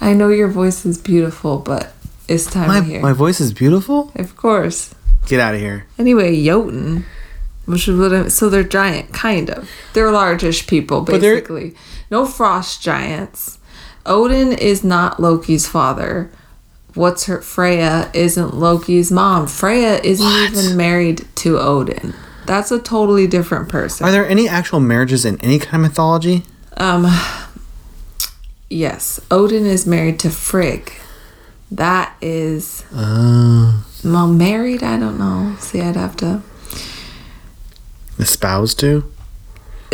I 0.00 0.14
know 0.14 0.28
your 0.28 0.48
voice 0.48 0.86
is 0.86 0.96
beautiful, 0.98 1.58
but 1.58 1.92
it's 2.28 2.46
time 2.46 2.68
My, 2.68 2.80
to 2.80 2.84
hear. 2.86 3.00
my 3.02 3.12
voice 3.12 3.40
is 3.40 3.52
beautiful. 3.52 4.10
of 4.14 4.36
course. 4.36 4.94
Get 5.26 5.40
out 5.40 5.54
of 5.54 5.60
here. 5.60 5.84
Anyway, 5.98 6.42
Jotun, 6.42 7.04
which 7.66 7.86
is 7.86 7.98
what 7.98 8.12
I, 8.12 8.28
so 8.28 8.48
they're 8.48 8.64
giant, 8.64 9.12
kind 9.12 9.50
of. 9.50 9.68
They're 9.92 10.10
largish 10.10 10.66
people, 10.66 11.02
basically. 11.02 11.74
No 12.10 12.24
frost 12.26 12.80
giants. 12.82 13.58
Odin 14.06 14.52
is 14.52 14.82
not 14.82 15.20
Loki's 15.20 15.66
father. 15.68 16.30
What's 16.94 17.26
her 17.26 17.40
Freya 17.42 18.10
isn't 18.14 18.54
Loki's 18.54 19.12
mom. 19.12 19.46
Freya 19.46 20.00
isn't 20.02 20.24
What? 20.26 20.50
even 20.52 20.76
married 20.76 21.26
to 21.36 21.58
Odin. 21.58 22.14
That's 22.46 22.72
a 22.72 22.80
totally 22.80 23.26
different 23.28 23.68
person. 23.68 24.06
Are 24.06 24.10
there 24.10 24.26
any 24.28 24.48
actual 24.48 24.80
marriages 24.80 25.24
in 25.24 25.38
any 25.40 25.58
kind 25.60 25.74
of 25.76 25.82
mythology? 25.82 26.44
Um, 26.76 27.06
yes, 28.68 29.20
Odin 29.30 29.66
is 29.66 29.86
married 29.86 30.18
to 30.20 30.30
Frigg. 30.30 30.92
That 31.70 32.14
is 32.20 32.84
Uh, 32.94 33.82
well 34.04 34.26
married. 34.28 34.82
I 34.82 34.98
don't 34.98 35.18
know. 35.18 35.56
See, 35.60 35.80
I'd 35.80 35.96
have 35.96 36.16
to. 36.18 36.42
espoused 38.18 38.78
to? 38.80 39.10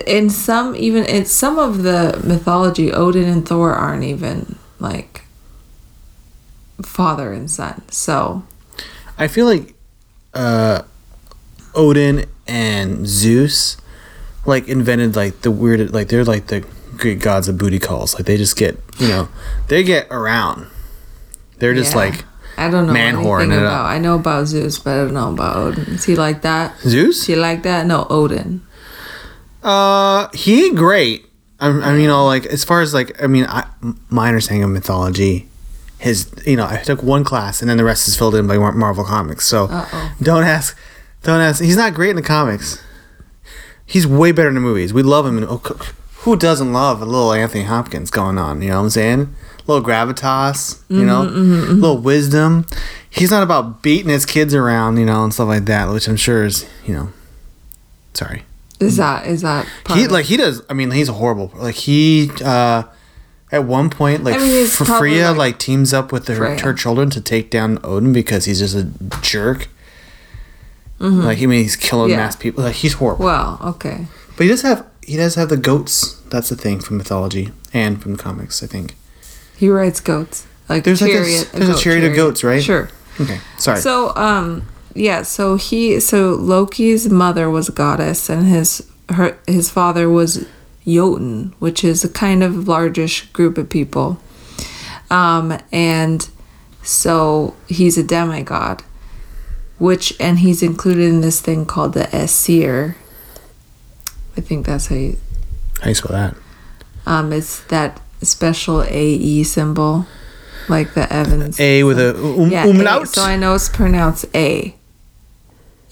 in 0.07 0.29
some 0.29 0.77
even 0.77 1.05
in 1.07 1.25
some 1.25 1.59
of 1.59 1.83
the 1.83 2.21
mythology 2.23 2.93
odin 2.93 3.25
and 3.25 3.49
thor 3.49 3.73
aren't 3.73 4.05
even 4.05 4.57
like 4.79 5.23
father 6.83 7.33
and 7.33 7.51
son 7.51 7.81
so 7.91 8.43
I 9.17 9.27
feel 9.27 9.47
like 9.47 9.73
uh, 10.35 10.83
Odin 11.75 12.27
and 12.47 13.07
Zeus 13.09 13.79
like 14.47 14.69
invented 14.69 15.17
like 15.17 15.43
the 15.43 15.51
weird 15.51 15.93
like 15.93 16.09
they're 16.09 16.25
like 16.25 16.47
the 16.47 16.61
Greek 16.97 17.21
gods 17.21 17.49
of 17.49 17.59
booty 17.59 17.79
calls. 17.79 18.15
Like 18.15 18.25
they 18.27 18.37
just 18.37 18.57
get 18.57 18.79
you 18.99 19.09
know 19.09 19.29
they 19.69 19.83
get 19.83 20.07
around. 20.11 20.67
They're 21.59 21.75
just 21.75 21.93
yeah. 21.93 21.99
like 21.99 22.25
i 22.59 22.71
don't 22.71 22.87
know 22.87 22.93
man 22.95 23.17
anything 23.17 23.53
about 23.53 23.85
i 23.85 23.99
know 23.99 24.15
about 24.15 24.47
zeus 24.47 24.79
but 24.79 24.95
i 24.95 24.97
don't 25.05 25.13
know 25.13 25.31
about 25.31 25.57
odin 25.57 25.85
is 25.93 26.05
he 26.05 26.17
like 26.17 26.41
that 26.41 26.75
Zeus. 26.81 27.19
is 27.21 27.27
he 27.27 27.37
like 27.37 27.63
that 27.65 27.85
no 27.85 28.07
odin 28.09 28.63
Uh, 29.63 30.29
he 30.33 30.67
ain't 30.67 30.77
great. 30.77 31.27
I, 31.59 31.69
I 31.69 31.93
mean, 31.93 32.03
you 32.03 32.07
know, 32.07 32.25
like 32.25 32.47
as 32.47 32.63
far 32.63 32.83
as 32.83 32.95
like, 32.95 33.21
I 33.23 33.27
mean, 33.27 33.47
I, 33.49 33.67
my 34.11 34.29
understanding 34.29 34.63
of 34.63 34.71
mythology, 34.71 35.49
his, 35.99 36.31
you 36.47 36.57
know, 36.57 36.67
I 36.67 36.77
took 36.77 37.03
one 37.03 37.25
class 37.25 37.61
and 37.63 37.69
then 37.69 37.77
the 37.77 37.85
rest 37.85 38.07
is 38.07 38.17
filled 38.17 38.37
in 38.37 38.47
by 38.47 38.59
Marvel 38.59 39.03
comics. 39.05 39.45
So 39.45 39.65
Uh-oh. 39.65 40.13
don't 40.23 40.45
ask, 40.45 40.79
don't 41.25 41.41
ask. 41.41 41.61
He's 41.63 41.77
not 41.77 41.95
great 41.95 42.11
in 42.11 42.17
the 42.17 42.23
comics. 42.23 42.81
He's 43.87 44.07
way 44.07 44.33
better 44.33 44.49
in 44.49 44.55
the 44.55 44.61
movies. 44.61 44.93
We 44.93 45.03
love 45.03 45.27
him. 45.27 45.39
In, 45.39 45.45
oh, 45.45 45.59
who 46.19 46.37
doesn't 46.37 46.73
love 46.73 47.01
a 47.01 47.05
little 47.05 47.33
Anthony 47.33 47.65
Hopkins 47.65 48.11
going 48.11 48.37
on? 48.37 48.61
You 48.61 48.71
know 48.71 48.79
what 48.79 48.85
I'm 48.85 48.91
saying? 48.91 49.21
A 49.67 49.73
little 49.73 49.87
gravitas, 49.89 50.81
you 50.89 50.99
mm-hmm, 50.99 51.07
know, 51.07 51.23
a 51.23 51.73
little 51.75 51.99
wisdom. 51.99 52.67
He's 53.09 53.31
not 53.31 53.43
about 53.43 53.83
beating 53.83 54.11
his 54.11 54.27
kids 54.27 54.55
around, 54.55 54.97
you 54.99 55.07
know, 55.07 55.23
and 55.25 55.33
stuff 55.33 55.49
like 55.49 55.65
that, 55.67 55.89
which 55.91 56.09
I'm 56.09 56.17
sure 56.17 56.45
is, 56.45 56.67
you 56.85 56.95
know, 56.95 57.13
sorry. 58.15 58.43
Is 58.81 58.97
that 58.99 59.27
is 59.27 59.41
that 59.43 59.67
part 59.85 59.99
He 59.99 60.07
like 60.07 60.27
he 60.27 60.37
does. 60.37 60.63
I 60.69 60.75
mean, 60.75 60.91
he's 60.91 61.09
horrible. 61.09 61.51
Like 61.55 61.77
he 61.77 62.31
uh 62.45 62.83
at 63.53 63.65
one 63.65 63.89
point, 63.89 64.23
like 64.25 64.35
I 64.35 64.39
mean, 64.39 64.49
he's 64.49 64.79
F- 64.81 64.87
probably, 64.87 65.11
Freya 65.13 65.29
like- 65.29 65.39
like, 65.39 65.59
teams 65.59 65.95
up 65.95 66.13
with 66.13 66.29
her, 66.29 66.59
her 66.59 66.75
children 66.75 67.09
to 67.11 67.21
take 67.21 67.51
down 67.51 67.79
Odin 67.85 68.13
because 68.13 68.45
he's 68.45 68.59
just 68.59 68.75
a 68.75 68.85
jerk. 69.23 69.69
Like 70.99 71.39
I 71.43 71.47
mean, 71.47 71.63
he's 71.63 71.77
killing 71.77 72.09
Mm-hmm. 72.11 72.19
Yeah. 72.19 72.25
mass 72.25 72.37
people. 72.37 72.65
Like 72.65 72.77
he's 72.77 72.95
horrible. 72.95 73.25
well, 73.27 73.59
okay. 73.63 74.07
But 74.37 74.45
he 74.45 74.49
does 74.49 74.63
have 74.63 74.87
he 75.03 75.17
does 75.17 75.35
have 75.37 75.49
the 75.51 75.57
goats. 75.57 76.21
That's 76.31 76.49
the 76.49 76.57
thing 76.57 76.81
from 76.81 76.97
mythology 76.99 77.53
and 77.73 78.03
from 78.03 78.17
comics. 78.17 78.63
I 78.63 78.67
think. 78.67 78.95
He 79.57 79.69
rides 79.69 80.01
goats. 80.01 80.47
Like 80.69 80.85
There's 80.85 81.01
like 81.01 81.11
a- 81.11 81.15
chariot, 81.15 81.51
there's 81.53 81.69
a 81.69 81.73
goat 81.73 81.81
chariot 81.81 82.05
of 82.11 82.17
goats, 82.17 82.43
right? 82.45 82.63
Sure. 82.63 82.89
Okay, 83.21 83.39
sorry. 83.59 83.81
So 83.81 84.15
um 84.17 84.67
yeah, 84.95 85.23
so 85.23 85.57
he 85.57 86.01
so 86.01 86.35
Loki's 86.35 87.09
mother 87.09 87.49
was 87.51 87.69
a 87.69 87.73
goddess 87.73 88.29
and 88.31 88.47
his 88.47 88.87
her 89.11 89.39
his 89.47 89.71
father 89.71 90.09
was 90.11 90.47
Jotun, 90.87 91.55
which 91.59 91.85
is 91.85 92.05
a 92.05 92.09
kind 92.09 92.43
of 92.43 92.67
largish 92.69 93.27
group 93.33 93.59
of 93.59 93.69
people. 93.69 94.19
Um 95.11 95.59
and 95.73 96.29
so 96.83 97.55
he's 97.69 97.97
a 97.99 98.03
demigod. 98.03 98.83
Which 99.79 100.15
and 100.19 100.39
he's 100.39 100.63
included 100.63 101.05
in 101.05 101.21
this 101.21 101.41
thing 101.41 101.67
called 101.67 101.93
the 101.95 102.09
Aesir. 102.15 102.97
I 104.37 104.41
think 104.41 104.67
that's 104.67 104.87
how 104.89 104.97
you 104.97 105.19
How 105.79 105.85
do 105.85 105.89
you 105.91 105.95
spell 105.95 106.13
that? 106.17 106.37
um 107.07 107.33
it's 107.33 107.61
that 107.65 108.01
special 108.23 108.83
AE 108.83 109.43
symbol. 109.45 110.07
Like 110.69 110.95
the 110.95 111.11
Evans. 111.13 111.61
A 111.61 111.85
with 111.85 112.01
a 112.01 112.17
um, 112.17 112.51
Yeah, 112.51 112.67
umlaut. 112.67 113.05
A, 113.05 113.07
so 113.07 113.23
I 113.23 113.37
know 113.37 113.55
it's 113.55 113.69
pronounced 113.69 114.25
A. 114.35 114.75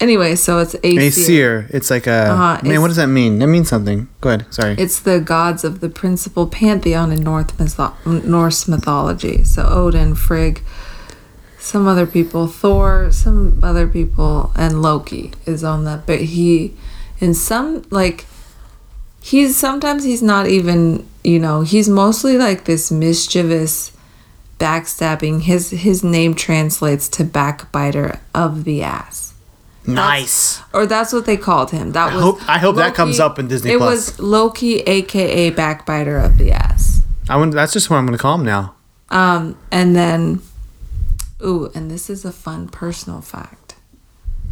Anyway, 0.01 0.35
so 0.35 0.59
it's 0.59 0.75
Aesir. 0.83 1.11
seer. 1.11 1.67
It's 1.69 1.89
like 1.89 2.05
a 2.07 2.11
Uh-huh, 2.31 2.59
man. 2.67 2.81
What 2.81 2.87
does 2.89 2.97
that 2.97 3.07
mean? 3.07 3.39
That 3.39 3.47
means 3.47 3.69
something. 3.69 4.09
Go 4.19 4.29
ahead. 4.29 4.53
Sorry. 4.53 4.75
It's 4.77 4.99
the 4.99 5.21
gods 5.21 5.63
of 5.63 5.79
the 5.79 5.87
principal 5.87 6.47
pantheon 6.47 7.13
in 7.13 7.23
North 7.23 7.57
mytho- 7.57 7.93
Norse 8.25 8.67
mythology. 8.67 9.45
So 9.45 9.65
Odin, 9.65 10.13
Frigg, 10.15 10.61
some 11.65 11.87
other 11.87 12.05
people, 12.05 12.45
Thor, 12.45 13.11
some 13.11 13.59
other 13.63 13.87
people, 13.87 14.51
and 14.55 14.83
Loki 14.83 15.31
is 15.47 15.63
on 15.63 15.83
that. 15.85 16.05
But 16.05 16.21
he, 16.21 16.75
in 17.19 17.33
some 17.33 17.83
like, 17.89 18.25
he's 19.19 19.55
sometimes 19.57 20.03
he's 20.03 20.21
not 20.21 20.47
even 20.47 21.05
you 21.23 21.39
know 21.39 21.61
he's 21.61 21.89
mostly 21.89 22.37
like 22.37 22.65
this 22.65 22.91
mischievous 22.91 23.91
backstabbing 24.59 25.41
his 25.41 25.71
his 25.71 26.03
name 26.03 26.35
translates 26.35 27.09
to 27.09 27.23
backbiter 27.23 28.19
of 28.35 28.63
the 28.63 28.83
ass 28.83 29.33
nice. 29.87 30.61
or 30.73 30.85
that's 30.85 31.11
what 31.13 31.25
they 31.25 31.35
called 31.37 31.71
him. 31.71 31.91
That 31.93 32.11
I 32.11 32.15
was. 32.15 32.23
hope- 32.23 32.49
I 32.49 32.57
hope 32.59 32.75
that 32.77 32.93
comes 32.95 33.19
up 33.19 33.39
in 33.39 33.47
Disney 33.47 33.71
It 33.71 33.77
Plus. 33.77 34.11
was 34.11 34.19
Loki, 34.19 34.79
aka 34.81 35.49
backbiter 35.49 36.17
of 36.17 36.37
the 36.37 36.51
ass. 36.51 37.01
I 37.27 37.37
want, 37.37 37.53
that's 37.53 37.73
just 37.73 37.89
what 37.89 37.97
I'm 37.97 38.05
going 38.05 38.17
to 38.17 38.21
call 38.21 38.35
him 38.35 38.45
now. 38.45 38.75
Um, 39.09 39.57
and 39.71 39.95
then, 39.95 40.41
ooh, 41.43 41.71
and 41.75 41.89
this 41.91 42.09
is 42.09 42.25
a 42.25 42.31
fun 42.31 42.67
personal 42.67 43.21
fact. 43.21 43.75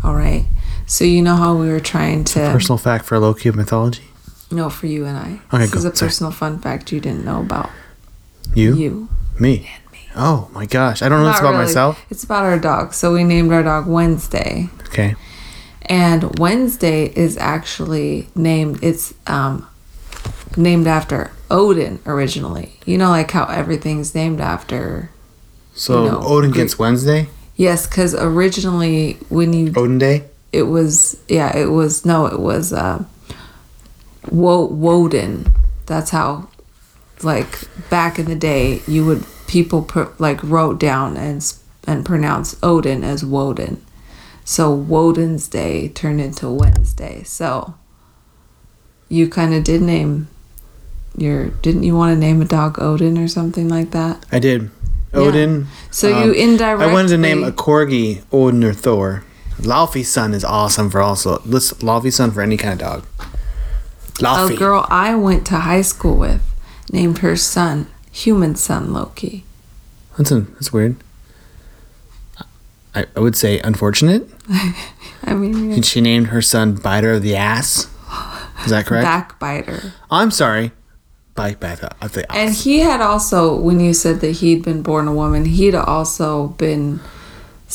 All 0.03 0.15
right, 0.15 0.45
so 0.85 1.05
you 1.05 1.21
know 1.21 1.35
how 1.37 1.55
we 1.55 1.69
were 1.69 1.79
trying 1.79 2.23
to 2.25 2.39
Personal 2.51 2.77
fact 2.77 3.05
for 3.05 3.17
Loki 3.19 3.47
of 3.49 3.55
mythology. 3.55 4.03
no 4.51 4.69
for 4.69 4.87
you 4.87 5.05
and 5.05 5.17
I. 5.17 5.39
Okay, 5.53 5.65
this 5.65 5.71
go. 5.71 5.77
is 5.79 5.85
a 5.85 5.95
Sorry. 5.95 6.07
personal 6.09 6.31
fun 6.31 6.59
fact 6.59 6.91
you 6.91 6.99
didn't 6.99 7.23
know 7.25 7.39
about 7.41 7.69
You, 8.53 8.75
you. 8.75 9.09
me. 9.39 9.69
Oh 10.15 10.49
my 10.53 10.65
gosh, 10.65 11.01
I 11.01 11.09
don't 11.09 11.23
know 11.23 11.29
this 11.31 11.39
about 11.39 11.51
really. 11.53 11.65
myself. 11.65 12.05
It's 12.11 12.23
about 12.23 12.43
our 12.43 12.59
dog. 12.59 12.93
So 12.93 13.13
we 13.13 13.23
named 13.23 13.51
our 13.53 13.63
dog 13.63 13.87
Wednesday. 13.87 14.69
Okay. 14.89 15.15
and 15.87 16.37
Wednesday 16.37 17.05
is 17.15 17.35
actually 17.37 18.27
named 18.35 18.79
it's 18.83 19.13
um 19.25 19.67
named 20.57 20.85
after 20.85 21.31
Odin 21.49 21.99
originally. 22.05 22.73
You 22.85 22.97
know 22.99 23.09
like 23.09 23.31
how 23.31 23.45
everything's 23.45 24.13
named 24.13 24.39
after 24.41 25.09
So 25.75 26.05
You 26.05 26.11
know, 26.11 26.21
Odin 26.23 26.51
Greek- 26.51 26.63
gets 26.63 26.79
Wednesday. 26.79 27.27
Yes, 27.55 27.85
cuz 27.87 28.15
originally 28.15 29.17
when 29.29 29.53
you 29.53 29.71
Odin 29.75 29.97
Day. 29.99 30.23
it 30.51 30.63
was 30.63 31.17
yeah, 31.27 31.55
it 31.55 31.71
was 31.71 32.05
no, 32.05 32.25
it 32.25 32.39
was 32.39 32.73
uh 32.73 33.03
Wo- 34.29 34.65
Woden. 34.67 35.51
That's 35.85 36.11
how 36.11 36.47
like 37.21 37.59
back 37.89 38.17
in 38.19 38.25
the 38.25 38.35
day 38.35 38.81
you 38.87 39.05
would 39.05 39.23
people 39.47 39.81
pr- 39.83 40.13
like 40.19 40.41
wrote 40.43 40.79
down 40.79 41.17
and 41.17 41.53
and 41.85 42.05
pronounce 42.05 42.55
Odin 42.63 43.03
as 43.03 43.23
Woden. 43.25 43.81
So 44.45 44.73
Woden's 44.73 45.47
Day 45.47 45.89
turned 45.89 46.21
into 46.21 46.49
Wednesday. 46.49 47.23
So 47.23 47.75
you 49.09 49.27
kind 49.29 49.53
of 49.53 49.63
did 49.63 49.81
name 49.81 50.27
your 51.17 51.47
didn't 51.61 51.83
you 51.83 51.95
want 51.95 52.13
to 52.13 52.19
name 52.19 52.41
a 52.41 52.45
dog 52.45 52.79
Odin 52.79 53.17
or 53.17 53.27
something 53.27 53.69
like 53.69 53.91
that? 53.91 54.25
I 54.31 54.39
did. 54.39 54.69
Odin. 55.13 55.67
So 55.91 56.07
you 56.07 56.31
um, 56.31 56.33
indirectly 56.33 56.85
I 56.85 56.93
wanted 56.93 57.09
to 57.09 57.17
name 57.17 57.43
a 57.43 57.51
corgi 57.51 58.23
Odin 58.31 58.63
or 58.63 58.73
Thor. 58.73 59.23
Laufey's 59.59 60.09
son 60.09 60.33
is 60.33 60.43
awesome 60.43 60.89
for 60.89 61.01
also. 61.01 61.41
Listen, 61.45 61.77
Laufey's 61.79 62.15
son 62.15 62.31
for 62.31 62.41
any 62.41 62.57
kind 62.57 62.81
of 62.81 63.05
dog. 64.17 64.51
a 64.51 64.55
girl 64.55 64.85
I 64.89 65.15
went 65.15 65.45
to 65.47 65.57
high 65.59 65.81
school 65.81 66.17
with 66.17 66.41
named 66.91 67.19
her 67.19 67.35
son 67.35 67.87
human 68.11 68.55
son 68.55 68.93
Loki. 68.93 69.43
That's 70.17 70.31
a, 70.31 70.41
that's 70.41 70.71
weird. 70.73 70.95
I, 72.95 73.05
I 73.15 73.19
would 73.19 73.35
say 73.35 73.59
unfortunate. 73.59 74.29
I 75.23 75.33
mean, 75.33 75.71
yeah. 75.71 75.81
She 75.81 76.01
named 76.01 76.27
her 76.27 76.41
son 76.41 76.75
Biter 76.75 77.13
of 77.13 77.23
the 77.23 77.35
Ass. 77.35 77.87
Is 78.65 78.69
that 78.71 78.85
correct? 78.85 79.05
backbiter. 79.05 79.93
I'm 80.11 80.31
sorry. 80.31 80.71
Bite 81.35 81.59
Biter 81.59 81.89
of 82.01 82.11
the. 82.13 82.31
And 82.35 82.53
he 82.53 82.79
had 82.79 83.01
also, 83.01 83.55
when 83.59 83.79
you 83.79 83.93
said 83.93 84.21
that 84.21 84.31
he'd 84.33 84.63
been 84.63 84.81
born 84.83 85.07
a 85.07 85.13
woman, 85.13 85.45
he'd 85.45 85.75
also 85.75 86.49
been. 86.49 86.99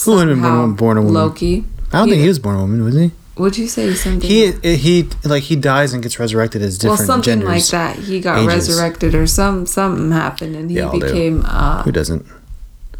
Who 0.05 0.18
had 0.18 0.29
been 0.29 0.40
born- 0.40 0.75
born 0.75 0.97
a 0.97 1.01
woman? 1.03 1.14
Loki. 1.14 1.64
I 1.92 1.99
don't 1.99 2.09
think 2.09 2.21
he 2.23 2.29
was 2.29 2.38
born 2.38 2.57
a 2.57 2.61
woman, 2.61 2.85
was 2.85 2.94
he? 2.94 3.11
Would 3.37 3.57
you 3.57 3.68
say 3.68 3.94
something? 3.94 4.29
He 4.29 4.51
he 4.77 5.09
like 5.25 5.44
he 5.44 5.55
dies 5.57 5.92
and 5.92 6.03
gets 6.03 6.18
resurrected 6.18 6.61
as 6.61 6.77
different 6.77 6.99
well, 7.01 7.07
something 7.07 7.40
like 7.44 7.64
that. 7.68 7.97
He 7.97 8.21
got 8.21 8.38
ages. 8.38 8.68
resurrected, 8.68 9.14
or 9.14 9.27
some 9.29 9.64
something 9.64 10.11
happened, 10.11 10.57
and 10.57 10.68
he 10.71 10.77
became 10.99 11.44
uh, 11.47 11.83
Who 11.85 11.92
doesn't? 11.92 12.27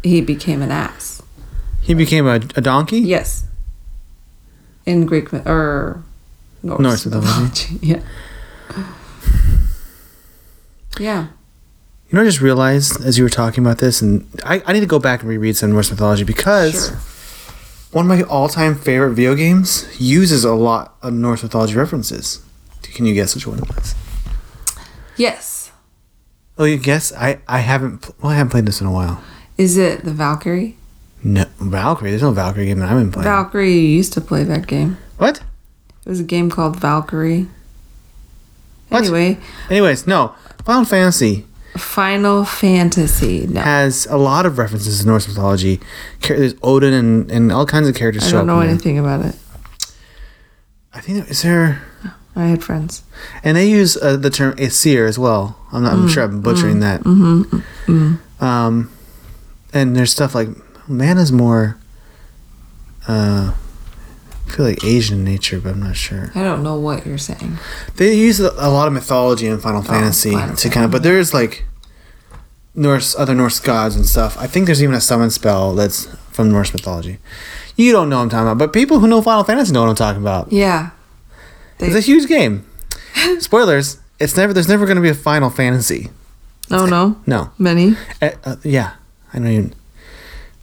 he 0.01 0.21
became 0.21 0.61
an 0.61 0.71
ass. 0.71 1.21
He 1.81 1.93
became 1.93 2.25
a, 2.25 2.35
a 2.55 2.61
donkey. 2.61 2.99
Yes. 2.99 3.43
In 4.85 5.05
Greek 5.05 5.33
or 5.33 6.03
Norse, 6.63 6.79
Norse 6.79 7.05
mythology. 7.05 7.73
mythology. 7.73 7.79
Yeah. 7.81 8.01
Yeah. 10.99 11.27
You 12.09 12.15
know, 12.15 12.21
I 12.21 12.25
just 12.25 12.41
realized 12.41 13.03
as 13.05 13.17
you 13.17 13.23
were 13.23 13.29
talking 13.29 13.63
about 13.63 13.77
this, 13.77 14.01
and 14.01 14.27
I, 14.43 14.61
I 14.65 14.73
need 14.73 14.79
to 14.79 14.85
go 14.87 14.99
back 14.99 15.21
and 15.21 15.29
reread 15.29 15.55
some 15.57 15.71
Norse 15.71 15.91
mythology 15.91 16.23
because 16.23 16.87
Sure. 16.89 16.97
one 17.91 18.05
of 18.05 18.09
my 18.09 18.23
all-time 18.23 18.75
favorite 18.75 19.13
video 19.13 19.35
games 19.35 19.85
uses 19.99 20.43
a 20.43 20.53
lot 20.53 20.95
of 21.01 21.13
Norse 21.13 21.43
mythology 21.43 21.75
references. 21.75 22.41
Can 22.81 23.05
you 23.05 23.13
guess 23.13 23.35
which 23.35 23.45
one 23.45 23.59
it 23.59 23.67
was? 23.69 23.93
Yes. 25.17 25.71
Oh, 26.57 26.65
you 26.65 26.77
guess? 26.77 27.13
I 27.13 27.39
I 27.47 27.59
haven't. 27.59 28.09
Well, 28.21 28.31
I 28.31 28.35
haven't 28.35 28.49
played 28.51 28.65
this 28.65 28.81
in 28.81 28.87
a 28.87 28.91
while. 28.91 29.21
Is 29.57 29.77
it 29.77 30.03
the 30.03 30.11
Valkyrie? 30.11 30.77
No, 31.23 31.45
Valkyrie. 31.59 32.09
There's 32.11 32.21
no 32.21 32.31
Valkyrie 32.31 32.65
game 32.65 32.79
that 32.79 32.89
I've 32.89 32.97
been 32.97 33.11
playing. 33.11 33.25
Valkyrie 33.25 33.73
you 33.73 33.79
used 33.97 34.13
to 34.13 34.21
play 34.21 34.43
that 34.43 34.67
game. 34.67 34.97
what? 35.17 35.37
It 36.05 36.09
was 36.09 36.19
a 36.19 36.23
game 36.23 36.49
called 36.49 36.77
Valkyrie. 36.77 37.47
What? 38.89 39.03
Anyway, 39.03 39.37
Anyways, 39.69 40.07
no. 40.07 40.33
Final 40.69 40.85
Fantasy 40.85 41.45
Final 41.77 42.45
Fantasy. 42.45 43.47
No, 43.47 43.61
has 43.61 44.05
a 44.07 44.17
lot 44.17 44.45
of 44.45 44.57
references 44.57 44.99
to 45.01 45.07
Norse 45.07 45.27
mythology. 45.27 45.79
There's 46.27 46.53
Odin 46.61 46.93
and, 46.93 47.31
and 47.31 47.51
all 47.51 47.65
kinds 47.65 47.87
of 47.87 47.95
characters 47.95 48.27
I 48.27 48.31
don't 48.31 48.47
know 48.47 48.59
in 48.59 48.67
there. 48.67 48.69
anything 48.75 48.99
about 48.99 49.25
it. 49.25 49.35
I 50.93 50.99
think 51.01 51.19
there- 51.19 51.27
is 51.31 51.41
there, 51.43 51.81
I 52.35 52.45
had 52.47 52.63
friends. 52.63 53.03
and 53.43 53.55
they 53.57 53.67
use 53.69 53.97
uh, 53.97 54.15
the 54.17 54.29
term 54.29 54.53
Aesir 54.59 55.05
as 55.07 55.17
well. 55.17 55.57
I'm 55.71 55.83
not. 55.83 55.93
I'm 55.93 56.07
Mm, 56.07 56.13
sure 56.13 56.23
I'm 56.23 56.41
butchering 56.41 56.79
that. 56.81 57.01
mm-hmm. 57.03 58.15
Um, 58.43 58.91
and 59.73 59.95
there's 59.95 60.11
stuff 60.11 60.33
like 60.35 60.49
man 60.87 61.17
is 61.17 61.31
more. 61.31 61.77
Uh, 63.07 63.53
I 64.49 64.51
feel 64.55 64.65
like 64.65 64.83
Asian 64.83 65.23
nature, 65.23 65.59
but 65.59 65.73
I'm 65.73 65.79
not 65.83 65.95
sure. 65.95 66.31
I 66.35 66.43
don't 66.43 66.63
know 66.63 66.75
what 66.79 67.05
you're 67.05 67.17
saying. 67.17 67.57
They 67.95 68.15
use 68.15 68.39
a 68.39 68.69
lot 68.69 68.87
of 68.87 68.93
mythology 68.93 69.45
in 69.47 69.59
Final 69.59 69.81
Fantasy 69.83 70.31
Oh, 70.31 70.39
Final 70.39 70.55
to 70.55 70.69
kind 70.69 70.85
of, 70.85 70.91
but 70.91 71.03
there's 71.03 71.33
like 71.33 71.65
Norse, 72.75 73.15
other 73.15 73.35
Norse 73.35 73.59
gods 73.59 73.95
and 73.95 74.05
stuff. 74.05 74.37
I 74.39 74.47
think 74.47 74.65
there's 74.65 74.81
even 74.81 74.95
a 74.95 75.01
summon 75.01 75.29
spell 75.29 75.75
that's 75.75 76.05
from 76.31 76.51
Norse 76.51 76.73
mythology. 76.73 77.19
You 77.75 77.91
don't 77.91 78.09
know 78.09 78.17
what 78.17 78.23
I'm 78.23 78.29
talking 78.29 78.47
about, 78.47 78.57
but 78.57 78.73
people 78.73 78.99
who 78.99 79.07
know 79.07 79.21
Final 79.21 79.43
Fantasy 79.43 79.71
know 79.71 79.81
what 79.81 79.89
I'm 79.89 79.95
talking 79.95 80.21
about. 80.21 80.51
Yeah. 80.51 80.91
It's 81.79 81.95
a 81.95 81.99
huge 82.01 82.27
game. 82.27 82.65
Spoilers: 83.39 83.99
It's 84.19 84.35
never. 84.35 84.51
There's 84.51 84.67
never 84.67 84.85
going 84.85 84.97
to 84.97 85.01
be 85.01 85.09
a 85.09 85.13
Final 85.13 85.49
Fantasy. 85.49 86.09
Oh 86.71 86.85
no, 86.85 87.17
No. 87.25 87.51
many. 87.57 87.95
Uh, 88.21 88.31
uh, 88.43 88.55
yeah, 88.63 88.95
I 89.33 89.37
don't 89.39 89.47
even. 89.47 89.73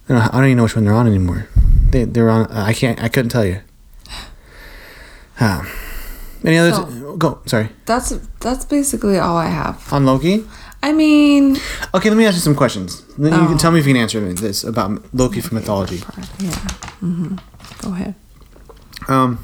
I 0.09 0.13
don't, 0.13 0.23
I 0.23 0.31
don't 0.33 0.45
even 0.45 0.57
know 0.59 0.63
which 0.65 0.77
one 0.77 0.85
they're 0.85 0.93
on 0.95 1.07
anymore. 1.07 1.49
They 1.91 2.05
they're 2.05 2.29
on. 2.29 2.47
Uh, 2.47 2.65
I 2.67 2.75
can't. 2.75 3.03
I 3.03 3.09
couldn't 3.09 3.31
tell 3.31 3.45
you. 3.47 3.61
Um, 5.41 5.67
Any 6.45 6.59
other? 6.59 6.73
So- 6.73 7.17
go. 7.17 7.39
Sorry. 7.47 7.69
That's 7.87 8.11
that's 8.41 8.65
basically 8.65 9.19
all 9.19 9.37
I 9.37 9.47
have. 9.49 9.93
On 9.93 10.05
Loki. 10.07 10.45
I 10.83 10.93
mean, 10.93 11.57
Okay, 11.95 12.09
let 12.11 12.17
me 12.19 12.27
ask 12.27 12.35
you 12.37 12.41
some 12.43 12.55
questions. 12.55 13.03
Then 13.19 13.33
you 13.33 13.47
can 13.47 13.55
Oh. 13.55 13.59
tell 13.59 13.73
me 13.73 13.81
if 13.81 13.87
you 13.87 13.95
can 13.95 14.03
answer 14.03 14.21
this 14.35 14.63
about 14.65 15.03
Loki 15.13 15.41
from 15.41 15.57
mythology. 15.59 16.03
yeah. 16.39 16.55
hmm 17.01 17.37
Go 17.83 17.93
ahead. 17.93 18.15
Um, 19.09 19.39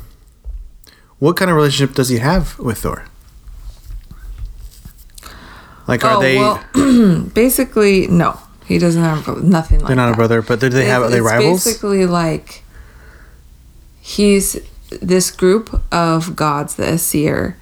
what 1.19 1.37
kind 1.37 1.51
of 1.51 1.57
relationship 1.57 1.95
does 1.97 2.09
he 2.11 2.19
have 2.19 2.59
with 2.59 2.79
Thor? 2.79 3.05
Like, 5.89 6.05
are 6.05 6.17
oh 6.17 6.21
they? 6.21 6.37
well, 6.39 6.63
basically 7.35 8.07
no. 8.07 8.39
He 8.67 8.79
doesn't 8.79 9.03
have 9.03 9.27
nothing 9.43 9.81
like 9.81 9.89
they're 9.89 9.97
not 9.97 10.07
that. 10.07 10.13
a 10.15 10.17
brother, 10.17 10.43
but 10.43 10.61
do 10.61 10.69
they 10.69 10.87
have? 10.87 11.03
Are 11.03 11.11
they 11.11 11.21
rivals? 11.21 11.65
Basically, 11.65 12.07
like 12.07 12.63
he's 14.01 14.57
this 15.01 15.31
group 15.31 15.83
of 15.93 16.37
gods, 16.37 16.77
the 16.77 16.87
Aesir, 16.87 17.57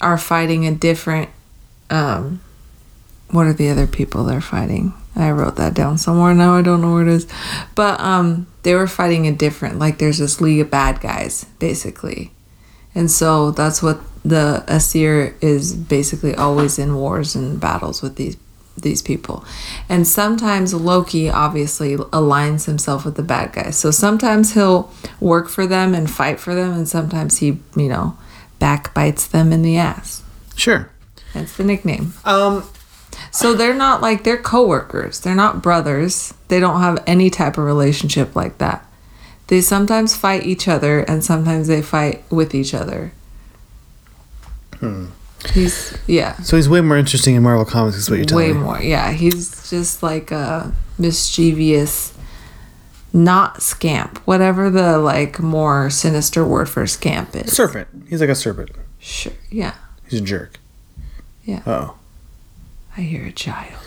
are 0.00 0.18
fighting 0.18 0.66
a 0.66 0.74
different. 0.74 1.30
Um, 1.88 2.40
what 3.30 3.46
are 3.46 3.52
the 3.52 3.68
other 3.68 3.86
people 3.86 4.24
they're 4.24 4.40
fighting? 4.40 4.94
I 5.16 5.30
wrote 5.30 5.56
that 5.56 5.74
down 5.74 5.98
somewhere. 5.98 6.34
Now 6.34 6.54
I 6.54 6.62
don't 6.62 6.80
know 6.80 6.92
where 6.92 7.02
it 7.02 7.08
is, 7.08 7.26
but 7.74 8.00
um, 8.00 8.46
they 8.62 8.74
were 8.74 8.86
fighting 8.86 9.26
a 9.26 9.32
different. 9.32 9.78
Like 9.78 9.98
there's 9.98 10.18
this 10.18 10.40
league 10.40 10.60
of 10.60 10.70
bad 10.70 11.00
guys, 11.00 11.44
basically, 11.58 12.30
and 12.94 13.10
so 13.10 13.50
that's 13.50 13.82
what 13.82 14.00
the 14.24 14.64
Aesir 14.68 15.36
is 15.40 15.74
basically 15.74 16.34
always 16.34 16.78
in 16.78 16.94
wars 16.94 17.34
and 17.34 17.60
battles 17.60 18.02
with 18.02 18.16
these 18.16 18.36
these 18.76 19.02
people. 19.02 19.44
And 19.88 20.06
sometimes 20.06 20.72
Loki 20.72 21.28
obviously 21.28 21.96
aligns 21.96 22.66
himself 22.66 23.04
with 23.04 23.16
the 23.16 23.22
bad 23.22 23.52
guys. 23.52 23.76
So 23.76 23.90
sometimes 23.90 24.54
he'll 24.54 24.90
work 25.20 25.48
for 25.48 25.66
them 25.66 25.94
and 25.94 26.10
fight 26.10 26.40
for 26.40 26.54
them 26.54 26.72
and 26.72 26.88
sometimes 26.88 27.38
he, 27.38 27.58
you 27.76 27.88
know, 27.88 28.16
backbites 28.58 29.26
them 29.26 29.52
in 29.52 29.62
the 29.62 29.76
ass. 29.76 30.22
Sure. 30.56 30.90
That's 31.34 31.56
the 31.56 31.64
nickname. 31.64 32.14
Um, 32.24 32.64
So 33.32 33.54
they're 33.54 33.74
not 33.74 34.00
like 34.02 34.24
they're 34.24 34.36
coworkers. 34.36 35.20
They're 35.20 35.34
not 35.34 35.62
brothers. 35.62 36.34
They 36.48 36.58
don't 36.58 36.80
have 36.80 37.02
any 37.06 37.30
type 37.30 37.58
of 37.58 37.64
relationship 37.64 38.34
like 38.34 38.58
that. 38.58 38.84
They 39.48 39.60
sometimes 39.60 40.16
fight 40.16 40.44
each 40.46 40.68
other 40.68 41.00
and 41.00 41.24
sometimes 41.24 41.66
they 41.68 41.82
fight 41.82 42.24
with 42.30 42.54
each 42.54 42.72
other. 42.74 43.12
He's 45.54 45.96
yeah. 46.06 46.36
so 46.42 46.56
he's 46.56 46.68
way 46.68 46.80
more 46.80 46.96
interesting 46.96 47.34
in 47.34 47.42
Marvel 47.42 47.64
Comics, 47.64 47.96
is 47.96 48.10
what 48.10 48.16
you're 48.16 48.26
telling 48.26 48.48
way 48.48 48.52
me. 48.52 48.60
more 48.60 48.80
yeah 48.80 49.10
he's 49.12 49.68
just 49.70 50.02
like 50.02 50.30
a 50.30 50.72
mischievous 50.98 52.12
not 53.12 53.62
scamp 53.62 54.18
whatever 54.26 54.70
the 54.70 54.98
like 54.98 55.40
more 55.40 55.90
sinister 55.90 56.44
word 56.44 56.68
for 56.68 56.86
scamp 56.86 57.34
is 57.34 57.52
Serpent. 57.56 57.88
He's 58.08 58.20
like 58.20 58.30
a 58.30 58.34
serpent. 58.34 58.70
sure 58.98 59.32
yeah 59.50 59.74
He's 60.08 60.20
a 60.20 60.24
jerk. 60.24 60.58
Yeah. 61.44 61.62
Oh, 61.66 61.96
i 62.96 63.00
hear 63.00 63.24
a 63.26 63.32
child 63.32 63.80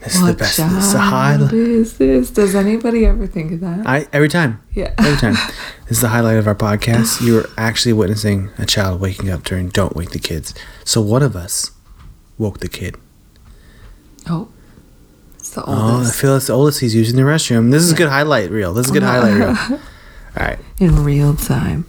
this 0.00 0.14
is 0.14 0.20
the 0.20 0.26
what 0.26 0.38
best. 0.38 0.56
child 0.56 0.76
This 0.76 0.84
is 0.86 0.92
the 0.92 0.98
highlight. 1.00 1.52
is 1.52 1.98
this 1.98 2.30
does 2.30 2.54
anybody 2.54 3.04
ever 3.06 3.26
think 3.26 3.52
of 3.52 3.60
that 3.60 3.86
I 3.86 4.06
every 4.12 4.28
time. 4.28 4.62
yeah 4.72 4.92
Every 4.98 5.16
time. 5.16 5.34
this 5.88 5.98
is 5.98 6.00
the 6.00 6.08
highlight 6.08 6.36
of 6.38 6.46
our 6.46 6.54
podcast. 6.54 7.20
You 7.20 7.40
are 7.40 7.46
actually 7.56 7.92
witnessing 7.92 8.50
a 8.58 8.66
child 8.66 9.00
waking 9.00 9.28
up 9.30 9.42
during 9.42 9.68
"Don't 9.70 9.96
Wake 9.96 10.10
the 10.10 10.18
Kids." 10.18 10.54
So 10.84 11.00
one 11.00 11.22
of 11.22 11.34
us 11.36 11.72
woke 12.38 12.60
the 12.60 12.68
kid. 12.68 12.96
oh 14.28 14.48
it's 15.36 15.50
the 15.50 15.64
oldest. 15.64 15.82
Oh, 15.82 16.08
I 16.08 16.12
feel 16.12 16.36
it's 16.36 16.46
the 16.48 16.52
oldest. 16.52 16.80
He's 16.80 16.94
using 16.94 17.16
the 17.16 17.22
restroom. 17.22 17.70
This 17.70 17.82
is 17.82 17.92
a 17.92 17.96
good 17.96 18.08
highlight 18.10 18.50
reel. 18.50 18.74
This 18.74 18.86
is 18.86 18.90
a 18.90 18.94
good 18.94 19.02
oh, 19.02 19.06
highlight 19.06 19.34
reel. 19.34 19.48
All 20.36 20.46
right. 20.46 20.58
In 20.80 21.02
real 21.04 21.34
time 21.34 21.84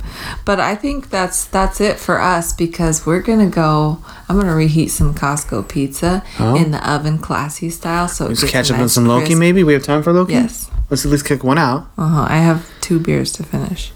but 0.45 0.59
i 0.59 0.73
think 0.75 1.09
that's 1.11 1.45
that's 1.45 1.79
it 1.79 1.99
for 1.99 2.19
us 2.19 2.53
because 2.53 3.05
we're 3.05 3.21
gonna 3.21 3.47
go 3.49 4.03
i'm 4.27 4.39
gonna 4.39 4.55
reheat 4.55 4.89
some 4.89 5.13
costco 5.13 5.67
pizza 5.67 6.23
Oh. 6.39 6.55
in 6.55 6.71
the 6.71 6.91
oven 6.91 7.17
classy 7.19 7.69
style 7.69 8.07
so 8.07 8.25
Let's 8.27 8.43
catch 8.49 8.71
up 8.71 8.79
on 8.79 8.89
some 8.89 9.05
Loki. 9.05 9.27
crisp. 9.27 9.39
Maybe 9.39 9.63
we 9.63 9.73
have 9.73 9.83
time 9.83 10.01
for 10.03 10.11
Loki. 10.13 10.33
Yes. 10.33 10.69
Let's 10.89 11.05
at 11.05 11.11
least 11.11 11.25
kick 11.25 11.43
one 11.43 11.57
out. 11.59 11.87
Uh-huh. 11.97 12.25
I 12.27 12.37
have 12.37 12.67
two 12.81 12.99
beers 12.99 13.31
to 13.33 13.43
finish. 13.43 13.91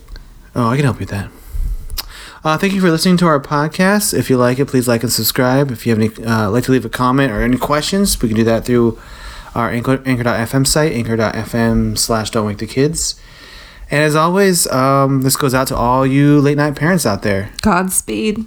Oh, 0.55 0.67
I 0.69 0.75
can 0.75 0.85
help 0.85 0.97
you 0.97 1.07
with 1.07 1.09
that. 1.09 1.31
Uh, 2.43 2.57
thank 2.57 2.73
you 2.73 2.81
for 2.81 2.91
listening 2.91 3.17
to 3.17 3.25
our 3.25 3.39
podcast. 3.39 4.13
If 4.13 4.29
you 4.29 4.37
like 4.37 4.59
it, 4.59 4.65
please 4.67 4.87
like 4.87 5.01
and 5.01 5.11
subscribe. 5.11 5.71
If 5.71 5.85
you 5.87 5.95
have 5.95 5.99
any, 5.99 6.25
uh, 6.25 6.49
like 6.51 6.65
to 6.65 6.71
leave 6.71 6.85
a 6.85 6.89
comment 6.89 7.31
or 7.31 7.41
any 7.41 7.57
questions, 7.57 8.21
we 8.21 8.27
can 8.27 8.35
do 8.37 8.43
that 8.43 8.65
through 8.65 8.99
our 9.55 9.71
anchor, 9.71 10.01
anchor.fm 10.05 10.67
site, 10.67 10.91
anchor.fm 10.91 11.97
slash 11.97 12.29
don't 12.31 12.45
wake 12.45 12.57
the 12.59 12.67
kids. 12.67 13.15
And 13.93 14.01
as 14.01 14.15
always, 14.15 14.65
um, 14.71 15.21
this 15.21 15.35
goes 15.35 15.53
out 15.53 15.67
to 15.67 15.75
all 15.75 16.03
you 16.03 16.41
late 16.41 16.57
night 16.57 16.75
parents 16.75 17.05
out 17.05 17.21
there. 17.21 17.51
Godspeed. 17.61 18.43